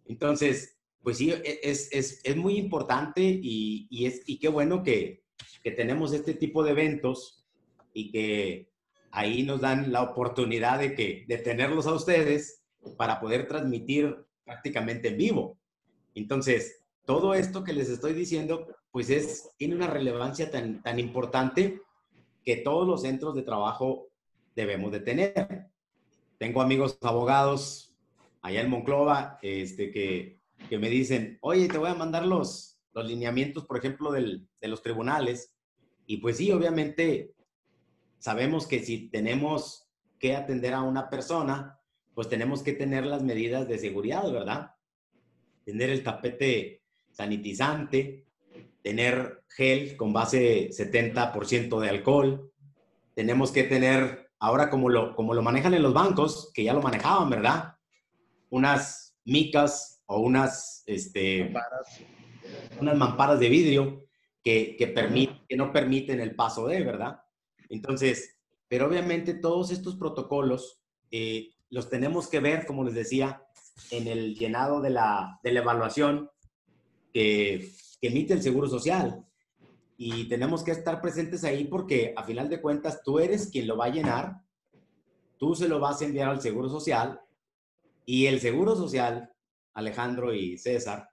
Entonces, 0.08 0.76
pues 1.02 1.18
sí, 1.18 1.30
e, 1.30 1.60
es, 1.62 1.88
es, 1.92 2.20
es 2.24 2.36
muy 2.36 2.56
importante 2.56 3.22
y, 3.22 3.86
y, 3.90 4.06
es, 4.06 4.22
y 4.26 4.38
qué 4.38 4.48
bueno 4.48 4.82
que, 4.82 5.22
que 5.62 5.70
tenemos 5.70 6.12
este 6.12 6.34
tipo 6.34 6.62
de 6.62 6.72
eventos 6.72 7.44
y 7.92 8.10
que 8.10 8.70
ahí 9.10 9.42
nos 9.42 9.60
dan 9.60 9.92
la 9.92 10.02
oportunidad 10.02 10.78
de, 10.78 10.94
que, 10.94 11.24
de 11.26 11.38
tenerlos 11.38 11.86
a 11.86 11.94
ustedes 11.94 12.62
para 12.96 13.20
poder 13.20 13.48
transmitir 13.48 14.16
prácticamente 14.44 15.08
en 15.08 15.16
vivo. 15.16 15.58
Entonces, 16.14 16.84
todo 17.04 17.34
esto 17.34 17.64
que 17.64 17.72
les 17.72 17.88
estoy 17.88 18.12
diciendo, 18.12 18.66
pues 18.90 19.10
es, 19.10 19.50
tiene 19.56 19.74
una 19.74 19.86
relevancia 19.86 20.50
tan, 20.50 20.82
tan 20.82 20.98
importante 20.98 21.80
que 22.44 22.56
todos 22.56 22.86
los 22.86 23.02
centros 23.02 23.34
de 23.34 23.42
trabajo 23.42 24.08
debemos 24.54 24.92
de 24.92 25.00
tener. 25.00 25.66
Tengo 26.38 26.62
amigos 26.62 26.98
abogados 27.00 27.85
allá 28.46 28.60
en 28.60 28.70
Monclova 28.70 29.38
este, 29.42 29.90
que, 29.90 30.40
que 30.68 30.78
me 30.78 30.88
dicen, 30.88 31.38
oye, 31.40 31.66
te 31.68 31.78
voy 31.78 31.90
a 31.90 31.94
mandar 31.94 32.24
los, 32.24 32.78
los 32.92 33.04
lineamientos, 33.04 33.66
por 33.66 33.76
ejemplo, 33.76 34.12
del, 34.12 34.48
de 34.60 34.68
los 34.68 34.82
tribunales. 34.82 35.52
Y 36.06 36.18
pues 36.18 36.36
sí, 36.36 36.52
obviamente 36.52 37.34
sabemos 38.18 38.68
que 38.68 38.84
si 38.84 39.08
tenemos 39.08 39.88
que 40.20 40.36
atender 40.36 40.74
a 40.74 40.82
una 40.82 41.10
persona, 41.10 41.80
pues 42.14 42.28
tenemos 42.28 42.62
que 42.62 42.72
tener 42.72 43.04
las 43.04 43.22
medidas 43.22 43.66
de 43.66 43.78
seguridad, 43.78 44.30
¿verdad? 44.30 44.70
Tener 45.64 45.90
el 45.90 46.04
tapete 46.04 46.82
sanitizante, 47.10 48.26
tener 48.82 49.42
gel 49.48 49.96
con 49.96 50.12
base 50.12 50.70
70% 50.70 51.80
de 51.80 51.88
alcohol, 51.88 52.52
tenemos 53.14 53.50
que 53.50 53.64
tener 53.64 54.30
ahora 54.38 54.70
como 54.70 54.88
lo, 54.88 55.16
como 55.16 55.34
lo 55.34 55.42
manejan 55.42 55.74
en 55.74 55.82
los 55.82 55.92
bancos, 55.92 56.52
que 56.54 56.62
ya 56.62 56.72
lo 56.72 56.82
manejaban, 56.82 57.28
¿verdad? 57.28 57.75
Unas 58.50 59.16
micas 59.24 60.02
o 60.06 60.20
unas, 60.20 60.82
este, 60.86 61.44
mamparas. 61.44 62.00
unas 62.80 62.96
mamparas 62.96 63.40
de 63.40 63.48
vidrio 63.48 64.06
que, 64.42 64.76
que, 64.78 64.94
que 65.48 65.56
no 65.56 65.72
permiten 65.72 66.20
el 66.20 66.34
paso 66.34 66.68
de, 66.68 66.82
¿verdad? 66.82 67.20
Entonces, 67.68 68.36
pero 68.68 68.86
obviamente 68.86 69.34
todos 69.34 69.70
estos 69.70 69.96
protocolos 69.96 70.80
eh, 71.10 71.50
los 71.70 71.90
tenemos 71.90 72.28
que 72.28 72.40
ver, 72.40 72.66
como 72.66 72.84
les 72.84 72.94
decía, 72.94 73.42
en 73.90 74.06
el 74.06 74.34
llenado 74.36 74.80
de 74.80 74.90
la, 74.90 75.40
de 75.42 75.52
la 75.52 75.60
evaluación 75.60 76.30
que, 77.12 77.72
que 78.00 78.08
emite 78.08 78.34
el 78.34 78.42
Seguro 78.42 78.68
Social 78.68 79.24
y 79.98 80.28
tenemos 80.28 80.62
que 80.62 80.72
estar 80.72 81.00
presentes 81.00 81.44
ahí 81.44 81.64
porque 81.64 82.12
a 82.16 82.22
final 82.22 82.48
de 82.48 82.60
cuentas 82.60 83.02
tú 83.02 83.18
eres 83.18 83.48
quien 83.50 83.66
lo 83.66 83.76
va 83.76 83.86
a 83.86 83.90
llenar, 83.90 84.42
tú 85.38 85.54
se 85.54 85.68
lo 85.68 85.80
vas 85.80 86.00
a 86.00 86.04
enviar 86.04 86.28
al 86.28 86.40
Seguro 86.40 86.68
Social 86.68 87.20
y 88.06 88.26
el 88.26 88.40
Seguro 88.40 88.76
Social, 88.76 89.32
Alejandro 89.74 90.32
y 90.32 90.56
César, 90.56 91.10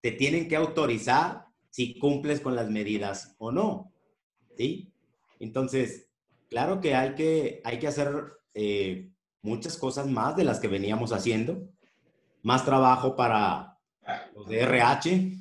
te 0.00 0.12
tienen 0.12 0.48
que 0.48 0.56
autorizar 0.56 1.44
si 1.68 1.98
cumples 1.98 2.40
con 2.40 2.54
las 2.54 2.70
medidas 2.70 3.34
o 3.38 3.50
no. 3.50 3.92
¿Sí? 4.56 4.92
Entonces, 5.40 6.08
claro 6.48 6.80
que 6.80 6.94
hay 6.94 7.14
que, 7.14 7.60
hay 7.64 7.78
que 7.80 7.88
hacer 7.88 8.08
eh, 8.54 9.10
muchas 9.42 9.76
cosas 9.76 10.06
más 10.06 10.36
de 10.36 10.44
las 10.44 10.60
que 10.60 10.68
veníamos 10.68 11.12
haciendo. 11.12 11.68
Más 12.42 12.64
trabajo 12.64 13.16
para 13.16 13.76
los 14.34 14.48
de 14.48 14.60
RH, 14.60 15.32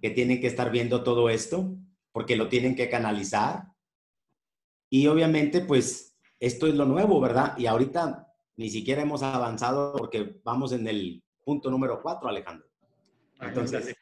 que 0.00 0.10
tienen 0.10 0.40
que 0.40 0.46
estar 0.46 0.70
viendo 0.70 1.02
todo 1.02 1.28
esto, 1.28 1.76
porque 2.12 2.36
lo 2.36 2.48
tienen 2.48 2.76
que 2.76 2.88
canalizar. 2.88 3.64
Y 4.88 5.08
obviamente, 5.08 5.60
pues, 5.60 6.16
esto 6.38 6.68
es 6.68 6.74
lo 6.74 6.84
nuevo, 6.84 7.20
¿verdad? 7.20 7.58
Y 7.58 7.66
ahorita 7.66 8.27
ni 8.58 8.68
siquiera 8.68 9.02
hemos 9.02 9.22
avanzado 9.22 9.94
porque 9.96 10.40
vamos 10.44 10.72
en 10.72 10.86
el 10.86 11.22
punto 11.44 11.70
número 11.70 12.02
cuatro, 12.02 12.28
Alejandro. 12.28 12.66
Entonces, 13.40 13.94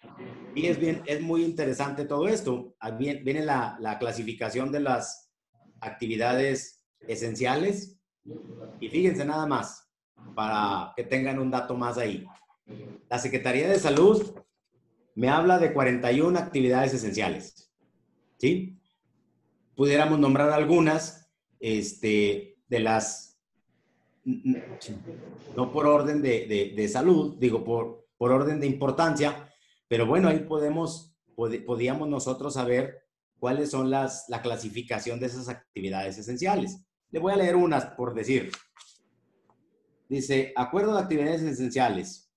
y 0.54 0.66
es, 0.66 0.80
bien, 0.80 1.02
es 1.04 1.20
muy 1.20 1.44
interesante 1.44 2.06
todo 2.06 2.26
esto. 2.26 2.74
Ah, 2.80 2.90
viene 2.90 3.44
la, 3.44 3.76
la 3.80 3.98
clasificación 3.98 4.72
de 4.72 4.80
las 4.80 5.30
actividades 5.80 6.86
esenciales 7.06 8.00
y 8.80 8.88
fíjense 8.88 9.26
nada 9.26 9.46
más, 9.46 9.90
para 10.34 10.92
que 10.96 11.04
tengan 11.04 11.38
un 11.38 11.50
dato 11.50 11.76
más 11.76 11.98
ahí. 11.98 12.26
La 13.10 13.18
Secretaría 13.18 13.68
de 13.68 13.78
Salud 13.78 14.34
me 15.14 15.28
habla 15.28 15.58
de 15.58 15.74
41 15.74 16.38
actividades 16.38 16.94
esenciales. 16.94 17.70
¿Sí? 18.38 18.78
Pudiéramos 19.74 20.18
nombrar 20.18 20.50
algunas 20.50 21.30
este, 21.60 22.58
de 22.68 22.80
las, 22.80 23.25
no 25.56 25.72
por 25.72 25.86
orden 25.86 26.20
de, 26.20 26.72
de, 26.74 26.88
salud, 26.88 27.36
digo, 27.38 27.64
por, 27.64 28.06
por 28.16 28.32
orden 28.32 28.58
de 28.58 28.66
importancia, 28.66 29.52
pero 29.88 30.06
bueno, 30.06 30.28
ahí 30.28 30.40
podemos, 30.40 31.16
podíamos 31.34 32.08
nosotros 32.08 32.54
saber 32.54 33.04
cuáles 33.38 33.70
son 33.70 33.88
las, 33.88 34.24
la 34.28 34.42
clasificación 34.42 35.20
de 35.20 35.26
esas 35.26 35.48
actividades 35.48 36.18
esenciales. 36.18 36.84
Le 37.10 37.20
voy 37.20 37.32
a 37.32 37.36
leer 37.36 37.54
unas 37.54 37.86
por 37.86 38.14
decir. 38.14 38.50
Dice, 40.08 40.52
acuerdo 40.56 40.94
de 40.94 41.02
actividades 41.02 41.42
esenciales, 41.42 42.32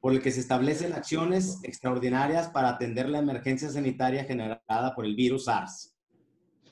por 0.00 0.12
el 0.12 0.22
que 0.22 0.32
se 0.32 0.40
establecen 0.40 0.92
acciones 0.92 1.58
extraordinarias 1.62 2.48
para 2.48 2.70
atender 2.70 3.08
la 3.08 3.18
emergencia 3.18 3.70
sanitaria 3.70 4.24
generada 4.24 4.94
por 4.94 5.04
el 5.04 5.14
virus 5.14 5.44
SARS. 5.44 5.89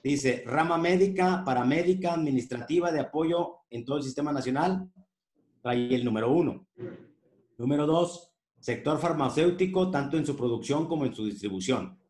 Dice, 0.09 0.43
rama 0.47 0.79
médica, 0.79 1.43
paramédica, 1.45 2.15
administrativa 2.15 2.91
de 2.91 3.01
apoyo 3.01 3.59
en 3.69 3.85
todo 3.85 3.99
el 3.99 4.03
sistema 4.03 4.33
nacional. 4.33 4.91
Trae 5.61 5.95
el 5.95 6.03
número 6.03 6.33
uno. 6.33 6.67
Número 7.59 7.85
dos, 7.85 8.33
sector 8.59 8.99
farmacéutico, 8.99 9.91
tanto 9.91 10.17
en 10.17 10.25
su 10.25 10.35
producción 10.35 10.89
como 10.89 11.05
en 11.05 11.15
su 11.15 11.27
distribución. 11.27 12.01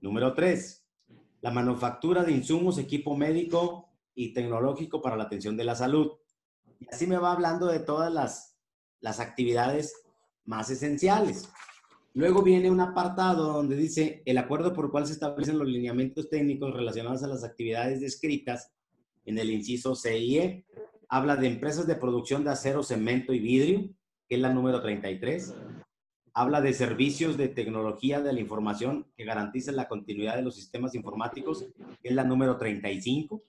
Número 0.00 0.32
tres, 0.32 0.86
la 1.42 1.50
manufactura 1.50 2.24
de 2.24 2.32
insumos, 2.32 2.78
equipo 2.78 3.14
médico 3.14 3.90
y 4.14 4.32
tecnológico 4.32 5.02
para 5.02 5.14
la 5.14 5.24
atención 5.24 5.54
de 5.54 5.64
la 5.64 5.74
salud. 5.74 6.12
Y 6.80 6.88
así 6.90 7.06
me 7.06 7.18
va 7.18 7.32
hablando 7.32 7.66
de 7.66 7.80
todas 7.80 8.10
las, 8.10 8.56
las 9.00 9.20
actividades 9.20 9.92
más 10.46 10.70
esenciales. 10.70 11.50
Luego 12.14 12.42
viene 12.42 12.70
un 12.70 12.80
apartado 12.80 13.52
donde 13.52 13.76
dice 13.76 14.22
el 14.24 14.38
acuerdo 14.38 14.72
por 14.72 14.86
el 14.86 14.90
cual 14.90 15.06
se 15.06 15.14
establecen 15.14 15.58
los 15.58 15.68
lineamientos 15.68 16.30
técnicos 16.30 16.72
relacionados 16.72 17.22
a 17.24 17.26
las 17.26 17.42
actividades 17.42 18.00
descritas 18.00 18.72
en 19.24 19.38
el 19.38 19.50
inciso 19.50 19.96
CIE. 19.96 20.64
Habla 21.08 21.36
de 21.36 21.48
empresas 21.48 21.86
de 21.86 21.96
producción 21.96 22.44
de 22.44 22.50
acero, 22.50 22.82
cemento 22.82 23.32
y 23.32 23.40
vidrio, 23.40 23.90
que 24.28 24.36
es 24.36 24.40
la 24.40 24.54
número 24.54 24.80
33. 24.80 25.54
Habla 26.32 26.60
de 26.60 26.72
servicios 26.72 27.36
de 27.36 27.48
tecnología 27.48 28.20
de 28.20 28.32
la 28.32 28.40
información 28.40 29.06
que 29.16 29.24
garantizan 29.24 29.76
la 29.76 29.88
continuidad 29.88 30.36
de 30.36 30.42
los 30.42 30.54
sistemas 30.54 30.94
informáticos, 30.94 31.66
que 32.00 32.08
es 32.08 32.14
la 32.14 32.24
número 32.24 32.56
35 32.56 33.42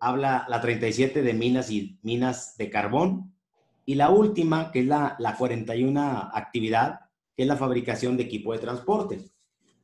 habla 0.00 0.46
la 0.48 0.60
37 0.60 1.22
de 1.22 1.34
minas 1.34 1.70
y 1.70 1.98
minas 2.02 2.56
de 2.56 2.70
carbón. 2.70 3.34
Y 3.84 3.94
la 3.94 4.10
última, 4.10 4.72
que 4.72 4.80
es 4.80 4.86
la, 4.86 5.14
la 5.18 5.36
41 5.36 6.30
actividad, 6.32 7.00
que 7.36 7.42
es 7.42 7.48
la 7.48 7.56
fabricación 7.56 8.16
de 8.16 8.24
equipo 8.24 8.52
de 8.52 8.58
transporte. 8.58 9.20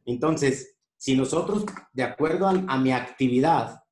Entonces, 0.05 0.77
si 0.97 1.17
nosotros, 1.17 1.65
de 1.93 2.03
acuerdo 2.03 2.47
a, 2.47 2.79
mi 2.79 2.93
actividad, 2.93 3.83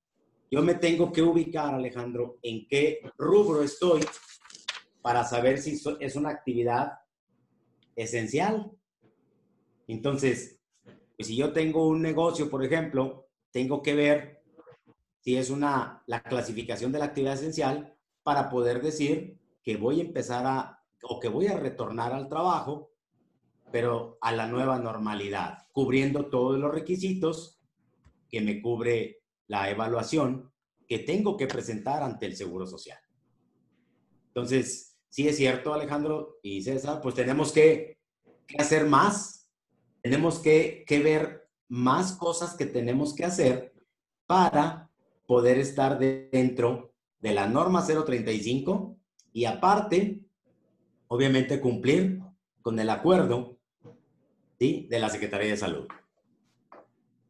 yo 0.50 0.62
me 0.62 0.74
tengo 0.74 1.12
que 1.12 1.22
ubicar, 1.22 1.74
Alejandro, 1.74 2.38
en 2.42 2.66
qué 2.66 3.00
rubro 3.18 3.62
estoy 3.62 4.02
para 5.02 5.24
saber 5.24 5.58
si 5.58 5.80
es 6.00 6.16
una 6.16 6.30
actividad 6.30 6.92
esencial. 7.94 8.70
Entonces, 9.86 10.60
pues 11.16 11.28
si 11.28 11.36
yo 11.36 11.52
tengo 11.52 11.86
un 11.86 12.00
negocio, 12.00 12.48
por 12.48 12.64
ejemplo, 12.64 13.28
tengo 13.50 13.82
que 13.82 13.94
ver 13.94 14.42
si 15.20 15.36
es 15.36 15.50
una, 15.50 16.02
la 16.06 16.22
clasificación 16.22 16.92
de 16.92 16.98
la 16.98 17.06
actividad 17.06 17.34
esencial 17.34 17.96
para 18.22 18.48
poder 18.48 18.82
decir 18.82 19.38
que 19.62 19.76
voy 19.76 20.00
a 20.00 20.04
empezar 20.04 20.44
a, 20.46 20.82
o 21.02 21.20
que 21.20 21.28
voy 21.28 21.46
a 21.46 21.56
retornar 21.56 22.12
al 22.12 22.28
trabajo, 22.28 22.93
pero 23.74 24.18
a 24.20 24.30
la 24.30 24.46
nueva 24.46 24.78
normalidad, 24.78 25.66
cubriendo 25.72 26.26
todos 26.26 26.60
los 26.60 26.72
requisitos 26.72 27.58
que 28.30 28.40
me 28.40 28.62
cubre 28.62 29.24
la 29.48 29.68
evaluación 29.68 30.52
que 30.86 31.00
tengo 31.00 31.36
que 31.36 31.48
presentar 31.48 32.00
ante 32.04 32.26
el 32.26 32.36
Seguro 32.36 32.68
Social. 32.68 33.00
Entonces, 34.28 34.96
sí 35.08 35.26
es 35.26 35.36
cierto, 35.36 35.74
Alejandro 35.74 36.38
y 36.40 36.62
César, 36.62 37.00
pues 37.02 37.16
tenemos 37.16 37.50
que, 37.50 37.98
que 38.46 38.56
hacer 38.58 38.86
más, 38.86 39.50
tenemos 40.00 40.38
que, 40.38 40.84
que 40.86 41.00
ver 41.00 41.48
más 41.66 42.12
cosas 42.12 42.54
que 42.54 42.66
tenemos 42.66 43.12
que 43.12 43.24
hacer 43.24 43.74
para 44.24 44.88
poder 45.26 45.58
estar 45.58 45.98
dentro 45.98 46.94
de 47.18 47.34
la 47.34 47.48
norma 47.48 47.84
035 47.84 48.96
y 49.32 49.46
aparte, 49.46 50.20
obviamente, 51.08 51.60
cumplir 51.60 52.20
con 52.62 52.78
el 52.78 52.88
acuerdo 52.88 53.53
¿sí? 54.58 54.86
de 54.90 54.98
la 54.98 55.08
Secretaría 55.08 55.50
de 55.50 55.56
Salud. 55.56 55.86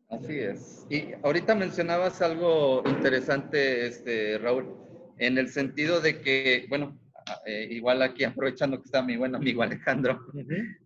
Así 0.08 0.38
es. 0.38 0.86
Y 0.90 1.12
ahorita 1.22 1.54
mencionabas 1.54 2.22
algo 2.22 2.82
interesante, 2.86 3.86
este, 3.86 4.38
Raúl, 4.38 4.76
en 5.18 5.38
el 5.38 5.48
sentido 5.48 6.00
de 6.00 6.20
que, 6.20 6.66
bueno, 6.68 6.98
eh, 7.46 7.68
igual 7.70 8.02
aquí 8.02 8.24
aprovechando 8.24 8.78
que 8.78 8.84
está 8.84 9.02
mi 9.02 9.16
buen 9.16 9.34
amigo 9.34 9.62
Alejandro, 9.62 10.20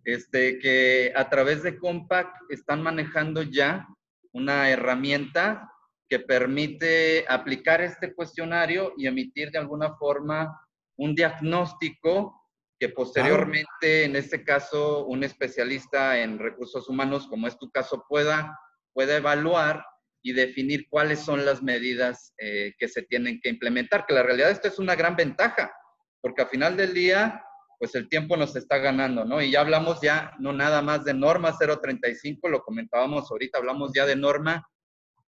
este, 0.05 0.57
que 0.59 1.11
a 1.15 1.29
través 1.29 1.63
de 1.63 1.77
Compact 1.77 2.33
están 2.49 2.81
manejando 2.81 3.43
ya 3.43 3.87
una 4.31 4.69
herramienta 4.69 5.69
que 6.07 6.19
permite 6.19 7.25
aplicar 7.27 7.81
este 7.81 8.13
cuestionario 8.13 8.93
y 8.97 9.05
emitir 9.05 9.51
de 9.51 9.59
alguna 9.59 9.95
forma 9.95 10.65
un 10.97 11.13
diagnóstico 11.13 12.39
que 12.79 12.89
posteriormente, 12.89 14.05
en 14.05 14.15
este 14.15 14.43
caso, 14.43 15.05
un 15.05 15.23
especialista 15.23 16.19
en 16.19 16.39
recursos 16.39 16.87
humanos, 16.87 17.27
como 17.27 17.47
es 17.47 17.57
tu 17.57 17.69
caso, 17.69 18.05
pueda, 18.07 18.57
pueda 18.93 19.17
evaluar 19.17 19.83
y 20.21 20.33
definir 20.33 20.87
cuáles 20.89 21.19
son 21.19 21.45
las 21.45 21.61
medidas 21.61 22.33
eh, 22.37 22.73
que 22.77 22.87
se 22.87 23.03
tienen 23.03 23.41
que 23.41 23.49
implementar. 23.49 24.05
Que 24.05 24.13
la 24.13 24.23
realidad 24.23 24.49
esto 24.49 24.69
es 24.69 24.79
una 24.79 24.95
gran 24.95 25.17
ventaja, 25.17 25.73
porque 26.21 26.43
al 26.43 26.47
final 26.47 26.77
del 26.77 26.93
día, 26.93 27.43
pues 27.77 27.95
el 27.95 28.07
tiempo 28.07 28.37
nos 28.37 28.55
está 28.55 28.77
ganando, 28.77 29.25
¿no? 29.25 29.41
Y 29.41 29.51
ya 29.51 29.59
hablamos 29.59 29.99
ya 30.01 30.33
no 30.39 30.53
nada 30.53 30.81
más 30.81 31.03
de 31.03 31.13
norma 31.13 31.57
035, 31.57 32.47
lo 32.47 32.63
comentábamos 32.63 33.29
ahorita, 33.29 33.57
hablamos 33.57 33.91
ya 33.93 34.05
de 34.05 34.15
norma 34.15 34.65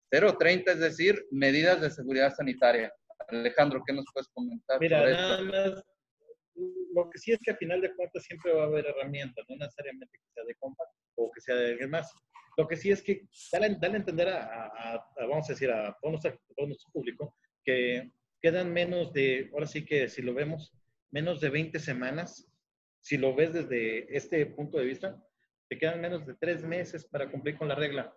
030, 0.09 0.71
es 0.71 0.79
decir, 0.79 1.25
medidas 1.31 1.81
de 1.81 1.89
seguridad 1.89 2.33
sanitaria. 2.33 2.93
Alejandro, 3.27 3.81
¿qué 3.85 3.93
nos 3.93 4.05
puedes 4.13 4.29
comentar? 4.33 4.79
Mira, 4.79 5.09
nada 5.09 5.41
más, 5.41 5.83
lo 6.93 7.10
que 7.10 7.17
sí 7.17 7.32
es 7.32 7.39
que 7.39 7.51
a 7.51 7.56
final 7.56 7.82
de 7.82 7.93
cuentas 7.95 8.23
siempre 8.23 8.54
va 8.54 8.63
a 8.63 8.67
haber 8.67 8.86
herramientas, 8.86 9.45
no 9.49 9.56
necesariamente 9.56 10.17
que 10.17 10.34
sea 10.34 10.43
de 10.43 10.56
Compact 10.56 10.91
o 11.15 11.32
que 11.32 11.41
sea 11.41 11.56
de 11.56 11.71
alguien 11.71 11.89
más. 11.89 12.12
Lo 12.58 12.67
que 12.67 12.75
sí 12.75 12.91
es 12.91 13.01
que 13.01 13.27
dale, 13.51 13.67
a 13.67 13.95
entender 13.95 14.30
a, 14.30 15.04
vamos 15.17 15.49
a 15.49 15.54
decir, 15.54 15.71
a 15.71 15.97
todo 16.01 16.12
nuestro, 16.12 16.38
nuestro 16.58 16.91
público 16.91 17.36
que 17.63 18.12
quedan 18.41 18.73
menos 18.73 19.13
de, 19.13 19.49
ahora 19.54 19.67
sí 19.67 19.86
que 19.86 20.10
si 20.10 20.21
lo 20.21 20.34
vemos, 20.34 20.73
menos 21.12 21.39
de 21.41 21.49
20 21.49 21.80
semanas. 21.80 22.47
Si 23.04 23.17
lo 23.17 23.34
ves 23.34 23.54
desde 23.54 24.15
este 24.15 24.45
punto 24.45 24.77
de 24.77 24.86
vista, 24.86 25.23
te 25.69 25.77
quedan 25.77 26.01
menos 26.01 26.25
de 26.25 26.36
tres 26.36 26.63
meses 26.63 27.08
para 27.08 27.32
cumplir 27.32 27.58
con 27.58 27.67
la 27.67 27.75
regla 27.75 28.13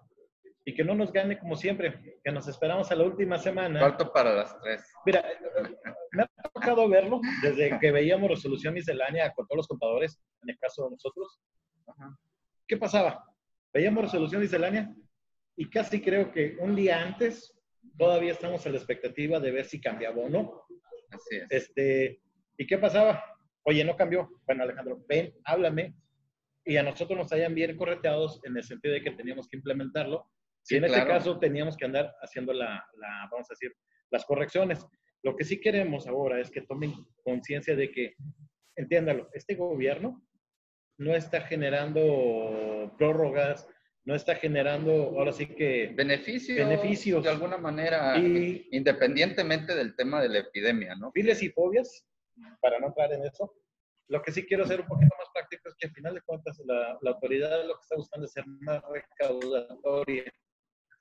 y 0.65 0.75
que 0.75 0.85
no 0.85 0.95
nos 0.95 1.13
gane 1.13 1.39
como 1.39 1.57
siempre, 1.57 2.21
que 2.23 2.33
nos 2.33 2.49
esperamos 2.49 2.91
a 2.91 2.97
la 2.97 3.05
última 3.05 3.39
semana. 3.39 3.81
Cuarto 3.81 4.13
para 4.13 4.35
las 4.35 4.59
tres. 4.61 4.83
Mira, 5.05 5.23
me 6.13 6.23
ha 6.23 6.31
tocado 6.65 6.89
verlo 6.89 7.21
desde 7.43 7.79
que 7.79 7.91
veíamos 7.91 8.31
resolución 8.31 8.75
miscelánea 8.75 9.33
con 9.33 9.47
todos 9.47 9.59
los 9.59 9.69
contadores, 9.69 10.21
en 10.43 10.51
el 10.51 10.59
caso 10.59 10.85
de 10.85 10.91
nosotros. 10.91 11.41
¿Qué 12.67 12.77
pasaba? 12.77 13.25
Veíamos 13.73 14.05
resolución 14.05 14.41
miscelánea 14.41 14.95
y 15.57 15.69
casi 15.69 16.01
creo 16.01 16.33
que 16.33 16.57
un 16.61 16.75
día 16.75 17.03
antes 17.03 17.53
todavía 17.99 18.33
estamos 18.33 18.67
a 18.67 18.71
la 18.71 18.77
expectativa 18.77 19.41
de 19.41 19.51
ver 19.51 19.65
si 19.65 19.81
cambiaba 19.81 20.23
o 20.23 20.29
no. 20.29 20.63
Así 21.11 21.37
es. 21.37 21.47
Este, 21.51 22.21
¿Y 22.57 22.67
qué 22.67 22.79
pasaba? 22.79 23.23
Oye, 23.65 23.85
no 23.85 23.97
cambió. 23.97 24.31
Bueno, 24.47 24.65
Alejandro, 24.65 25.05
ven, 25.09 25.35
háblame. 25.45 25.95
Y 26.65 26.77
a 26.77 26.83
nosotros 26.83 27.19
nos 27.19 27.33
hayan 27.33 27.55
bien 27.55 27.77
correteados 27.77 28.41
en 28.45 28.57
el 28.57 28.65
sentido 28.65 28.95
de 28.95 29.03
que 29.03 29.11
teníamos 29.11 29.49
que 29.49 29.57
implementarlo 29.57 30.31
Sí, 30.65 30.77
en 30.77 30.85
este 30.85 31.07
caso 31.07 31.39
teníamos 31.39 31.77
que 31.77 31.85
andar 31.85 32.17
haciendo 32.23 32.55
la, 32.55 32.89
vamos 33.31 33.47
a 33.51 33.53
decir, 33.53 33.77
las 34.11 34.25
correcciones. 34.25 34.85
Lo 35.25 35.35
que 35.37 35.45
sí 35.45 35.59
queremos 35.61 36.07
ahora 36.07 36.39
es 36.39 36.51
que 36.51 36.61
tomen 36.61 36.93
conciencia 37.23 37.75
de 37.75 37.91
que, 37.91 38.15
entiéndalo, 38.77 39.31
este 39.33 39.55
gobierno 39.55 40.23
no 40.99 41.17
está 41.17 41.41
generando 41.41 42.95
prórrogas, 42.99 43.67
no 44.05 44.15
está 44.15 44.37
generando, 44.37 44.93
ahora 45.19 45.33
sí 45.33 45.47
que... 45.47 45.93
Beneficios. 45.97 46.59
Beneficios. 46.59 47.25
De 47.25 47.31
alguna 47.31 47.57
manera, 47.57 48.19
independientemente 48.19 49.75
del 49.75 49.97
tema 49.97 50.21
de 50.21 50.29
la 50.29 50.39
epidemia, 50.41 50.95
¿no? 50.95 51.11
Files 51.11 51.43
y 51.43 51.49
fobias, 51.49 52.07
para 52.61 52.79
no 52.79 52.89
entrar 52.89 53.11
en 53.15 53.25
eso, 53.25 53.51
Lo 54.09 54.21
que 54.21 54.33
sí 54.33 54.45
quiero 54.45 54.65
hacer 54.65 54.83
un 54.83 54.87
poquito 54.87 55.15
más 55.19 55.29
práctico 55.33 55.69
es 55.69 55.75
que 55.77 55.87
al 55.87 55.95
final 55.95 56.15
de 56.15 56.21
cuentas 56.21 56.61
la, 56.67 56.99
la 57.01 57.11
autoridad 57.13 57.65
lo 57.65 57.77
que 57.77 57.83
está 57.83 57.97
buscando 57.97 58.27
es 58.27 58.33
ser 58.33 58.45
más 58.47 58.83
recaudatoria. 58.93 60.25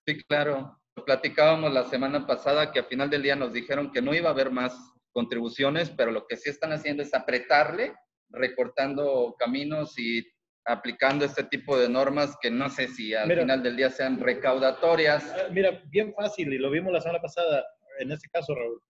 Sí, 0.07 0.23
claro. 0.23 0.79
Platicábamos 1.05 1.73
la 1.73 1.85
semana 1.85 2.27
pasada 2.27 2.71
que 2.71 2.79
al 2.79 2.85
final 2.85 3.09
del 3.09 3.23
día 3.23 3.35
nos 3.35 3.51
dijeron 3.51 3.91
que 3.91 4.01
no 4.01 4.13
iba 4.13 4.29
a 4.29 4.33
haber 4.33 4.51
más 4.51 4.73
contribuciones, 5.11 5.89
pero 5.89 6.11
lo 6.11 6.25
que 6.27 6.37
sí 6.37 6.49
están 6.49 6.71
haciendo 6.71 7.03
es 7.03 7.13
apretarle, 7.13 7.93
recortando 8.29 9.35
caminos 9.37 9.97
y 9.97 10.23
aplicando 10.65 11.25
este 11.25 11.43
tipo 11.43 11.77
de 11.77 11.89
normas 11.89 12.37
que 12.41 12.49
no 12.49 12.69
sé 12.69 12.87
si 12.87 13.13
al 13.13 13.27
final 13.27 13.63
del 13.63 13.75
día 13.75 13.89
sean 13.89 14.19
recaudatorias. 14.19 15.23
Ah, 15.35 15.49
mira, 15.51 15.81
bien 15.89 16.13
fácil, 16.13 16.53
y 16.53 16.57
lo 16.57 16.69
vimos 16.69 16.93
la 16.93 17.01
semana 17.01 17.21
pasada, 17.21 17.63
en 17.99 18.11
este 18.11 18.29
caso, 18.29 18.55
Raúl, 18.55 18.81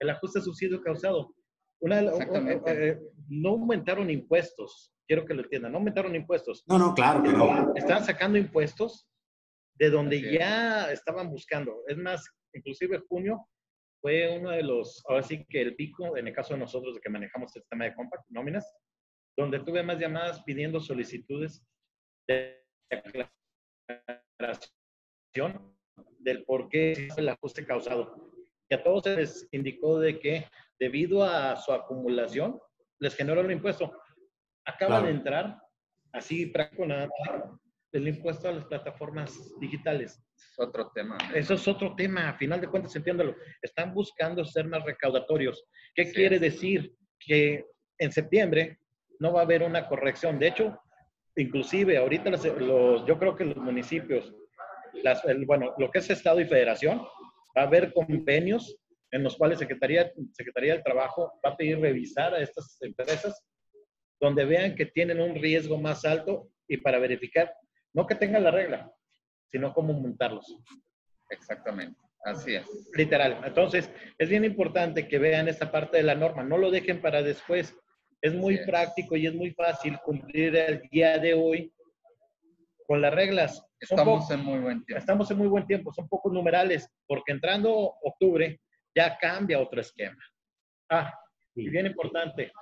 el 0.00 0.10
ajuste 0.10 0.40
subsidio 0.40 0.80
causado. 0.82 1.34
Una, 1.80 2.00
eh, 2.00 2.60
eh, 2.66 2.98
no 3.28 3.50
aumentaron 3.50 4.10
impuestos, 4.10 4.92
quiero 5.06 5.24
que 5.24 5.34
lo 5.34 5.42
entiendan, 5.42 5.72
no 5.72 5.78
aumentaron 5.78 6.14
impuestos. 6.14 6.64
No, 6.66 6.78
no, 6.78 6.94
claro 6.94 7.22
que 7.22 7.30
no. 7.30 7.72
Están 7.76 8.04
sacando 8.04 8.38
impuestos 8.38 9.08
de 9.78 9.90
donde 9.90 10.20
ya 10.32 10.90
estaban 10.92 11.30
buscando. 11.30 11.84
Es 11.86 11.96
más, 11.96 12.28
inclusive 12.52 12.98
junio 13.08 13.48
fue 14.00 14.36
uno 14.36 14.50
de 14.50 14.62
los, 14.62 15.02
ahora 15.08 15.22
sí 15.22 15.44
que 15.48 15.60
el 15.60 15.76
pico, 15.76 16.16
en 16.16 16.28
el 16.28 16.34
caso 16.34 16.54
de 16.54 16.60
nosotros 16.60 16.94
de 16.94 17.00
que 17.00 17.10
manejamos 17.10 17.54
el 17.54 17.62
sistema 17.62 17.84
de 17.84 17.94
compact, 17.94 18.24
nóminas, 18.28 18.72
donde 19.36 19.60
tuve 19.60 19.82
más 19.82 19.98
llamadas 19.98 20.42
pidiendo 20.42 20.80
solicitudes 20.80 21.64
de 22.26 22.60
aclaración 24.38 24.66
del 26.18 26.44
por 26.44 26.68
qué 26.68 27.08
el 27.16 27.28
ajuste 27.28 27.64
causado. 27.64 28.32
Y 28.68 28.74
a 28.74 28.82
todos 28.82 29.04
se 29.04 29.16
les 29.16 29.48
indicó 29.52 29.98
de 29.98 30.18
que 30.18 30.46
debido 30.78 31.24
a 31.24 31.56
su 31.56 31.72
acumulación 31.72 32.60
les 32.98 33.14
generó 33.14 33.40
el 33.40 33.50
impuesto. 33.50 33.92
Acaba 34.64 35.00
de 35.02 35.10
entrar, 35.10 35.58
así 36.12 36.46
práctico 36.46 36.84
nada 36.84 37.08
el 37.92 38.08
impuesto 38.08 38.48
a 38.48 38.52
las 38.52 38.64
plataformas 38.64 39.32
digitales. 39.60 40.22
Es 40.36 40.58
otro 40.58 40.90
tema. 40.94 41.16
Eso 41.34 41.54
es 41.54 41.66
otro 41.66 41.94
tema, 41.96 42.28
a 42.28 42.34
final 42.34 42.60
de 42.60 42.68
cuentas, 42.68 42.94
entiéndalo. 42.96 43.34
Están 43.62 43.94
buscando 43.94 44.44
ser 44.44 44.66
más 44.66 44.84
recaudatorios. 44.84 45.64
¿Qué 45.94 46.12
quiere 46.12 46.38
decir? 46.38 46.94
Que 47.18 47.64
en 47.98 48.12
septiembre 48.12 48.78
no 49.18 49.32
va 49.32 49.40
a 49.40 49.44
haber 49.44 49.62
una 49.62 49.88
corrección. 49.88 50.38
De 50.38 50.48
hecho, 50.48 50.78
inclusive 51.36 51.96
ahorita 51.96 52.30
los, 52.30 53.06
yo 53.06 53.18
creo 53.18 53.34
que 53.36 53.44
los 53.44 53.56
municipios, 53.56 54.32
las, 55.02 55.22
bueno, 55.46 55.74
lo 55.78 55.90
que 55.90 56.00
es 56.00 56.10
Estado 56.10 56.40
y 56.40 56.44
Federación, 56.44 56.98
va 57.56 57.62
a 57.62 57.66
haber 57.66 57.92
convenios 57.92 58.78
en 59.10 59.22
los 59.22 59.36
cuales 59.36 59.58
Secretaría, 59.58 60.12
Secretaría 60.32 60.74
del 60.74 60.82
Trabajo 60.82 61.40
va 61.44 61.50
a 61.50 61.56
pedir 61.56 61.80
revisar 61.80 62.34
a 62.34 62.40
estas 62.42 62.76
empresas 62.82 63.42
donde 64.20 64.44
vean 64.44 64.74
que 64.74 64.86
tienen 64.86 65.20
un 65.20 65.34
riesgo 65.36 65.80
más 65.80 66.04
alto 66.04 66.50
y 66.66 66.76
para 66.76 66.98
verificar, 66.98 67.52
no 67.98 68.06
que 68.06 68.14
tengan 68.14 68.44
la 68.44 68.52
regla, 68.52 68.94
sino 69.48 69.74
cómo 69.74 69.92
montarlos. 69.92 70.56
Exactamente, 71.30 71.98
así 72.24 72.54
es. 72.54 72.64
Literal. 72.94 73.40
Entonces, 73.44 73.90
es 74.16 74.28
bien 74.28 74.44
importante 74.44 75.08
que 75.08 75.18
vean 75.18 75.48
esta 75.48 75.72
parte 75.72 75.96
de 75.96 76.04
la 76.04 76.14
norma, 76.14 76.44
no 76.44 76.58
lo 76.58 76.70
dejen 76.70 77.02
para 77.02 77.24
después. 77.24 77.76
Es 78.22 78.34
muy 78.34 78.64
práctico 78.64 79.16
y 79.16 79.26
es 79.26 79.34
muy 79.34 79.50
fácil 79.50 79.98
cumplir 80.04 80.54
el 80.54 80.82
día 80.92 81.18
de 81.18 81.34
hoy 81.34 81.72
con 82.86 83.00
las 83.02 83.12
reglas. 83.12 83.66
Estamos 83.80 84.30
en 84.30 84.44
muy 84.44 84.60
buen 84.60 84.84
tiempo. 84.84 85.00
Estamos 85.00 85.30
en 85.32 85.38
muy 85.38 85.48
buen 85.48 85.66
tiempo, 85.66 85.92
son 85.92 86.08
pocos 86.08 86.32
numerales, 86.32 86.88
porque 87.04 87.32
entrando 87.32 87.72
octubre 87.74 88.60
ya 88.94 89.18
cambia 89.18 89.58
otro 89.58 89.80
esquema. 89.80 90.22
Ah, 90.88 91.12
y 91.56 91.68
bien 91.68 91.86
importante, 91.86 92.52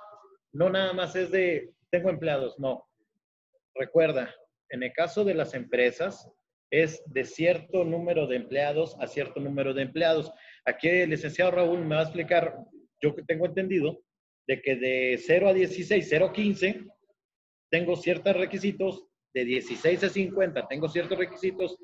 no 0.53 0.67
nada 0.67 0.93
más 0.93 1.15
es 1.15 1.29
de 1.29 1.75
tengo 1.91 2.09
empleados, 2.09 2.57
no. 2.57 2.87
Recuerda, 3.75 4.33
en 4.69 4.83
el 4.83 4.93
caso 4.93 5.23
de 5.23 5.33
las 5.33 5.53
empresas, 5.53 6.29
es 6.69 7.01
de 7.05 7.23
cierto 7.23 7.85
número 7.85 8.27
de 8.27 8.35
empleados 8.35 8.97
a 8.99 9.07
cierto 9.07 9.39
número 9.39 9.73
de 9.73 9.83
empleados. 9.83 10.31
Aquí 10.65 10.89
el 10.89 11.09
licenciado 11.09 11.51
Raúl 11.51 11.85
me 11.85 11.95
va 11.95 12.01
a 12.01 12.03
explicar, 12.05 12.57
yo 13.01 13.15
que 13.15 13.23
tengo 13.23 13.45
entendido, 13.45 14.01
de 14.47 14.61
que 14.61 14.75
de 14.75 15.19
0 15.25 15.49
a 15.49 15.53
16, 15.53 16.05
0 16.09 16.25
a 16.25 16.33
15, 16.33 16.85
tengo 17.69 17.95
ciertos 17.95 18.35
requisitos, 18.35 19.05
de 19.33 19.45
16 19.45 20.03
a 20.03 20.09
50 20.09 20.67
tengo 20.67 20.89
ciertos 20.89 21.17
requisitos 21.17 21.77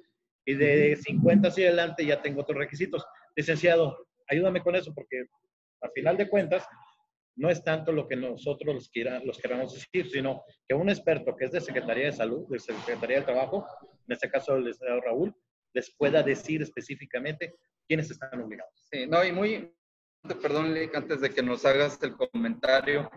y 0.45 0.55
de 0.55 0.95
50 0.95 1.49
hacia 1.49 1.67
adelante 1.67 2.05
ya 2.05 2.21
tengo 2.21 2.41
otros 2.41 2.57
requisitos. 2.57 3.05
Licenciado, 3.35 4.07
ayúdame 4.27 4.61
con 4.61 4.75
eso 4.75 4.93
porque 4.93 5.25
al 5.81 5.91
final 5.91 6.17
de 6.17 6.29
cuentas 6.29 6.65
no 7.35 7.49
es 7.49 7.63
tanto 7.63 7.91
lo 7.91 8.07
que 8.07 8.15
nosotros 8.15 8.75
los, 8.75 8.91
los 9.25 9.39
queramos 9.39 9.73
decir, 9.73 10.09
sino 10.09 10.43
que 10.67 10.75
un 10.75 10.89
experto 10.89 11.35
que 11.35 11.45
es 11.45 11.51
de 11.51 11.61
Secretaría 11.61 12.05
de 12.05 12.11
Salud, 12.11 12.47
de 12.49 12.59
Secretaría 12.59 13.19
de 13.19 13.25
Trabajo, 13.25 13.65
en 14.07 14.13
este 14.13 14.29
caso 14.29 14.55
el 14.55 14.73
Raúl, 15.03 15.35
les 15.73 15.93
pueda 15.95 16.21
decir 16.21 16.61
específicamente 16.61 17.55
quiénes 17.87 18.09
están 18.11 18.39
obligados. 18.39 18.73
Sí, 18.91 19.07
no, 19.07 19.23
y 19.23 19.31
muy, 19.31 19.73
perdón, 20.41 20.73
Lick, 20.73 20.95
antes 20.95 21.21
de 21.21 21.29
que 21.29 21.41
nos 21.41 21.65
hagas 21.65 22.01
el 22.03 22.15
comentario, 22.15 23.09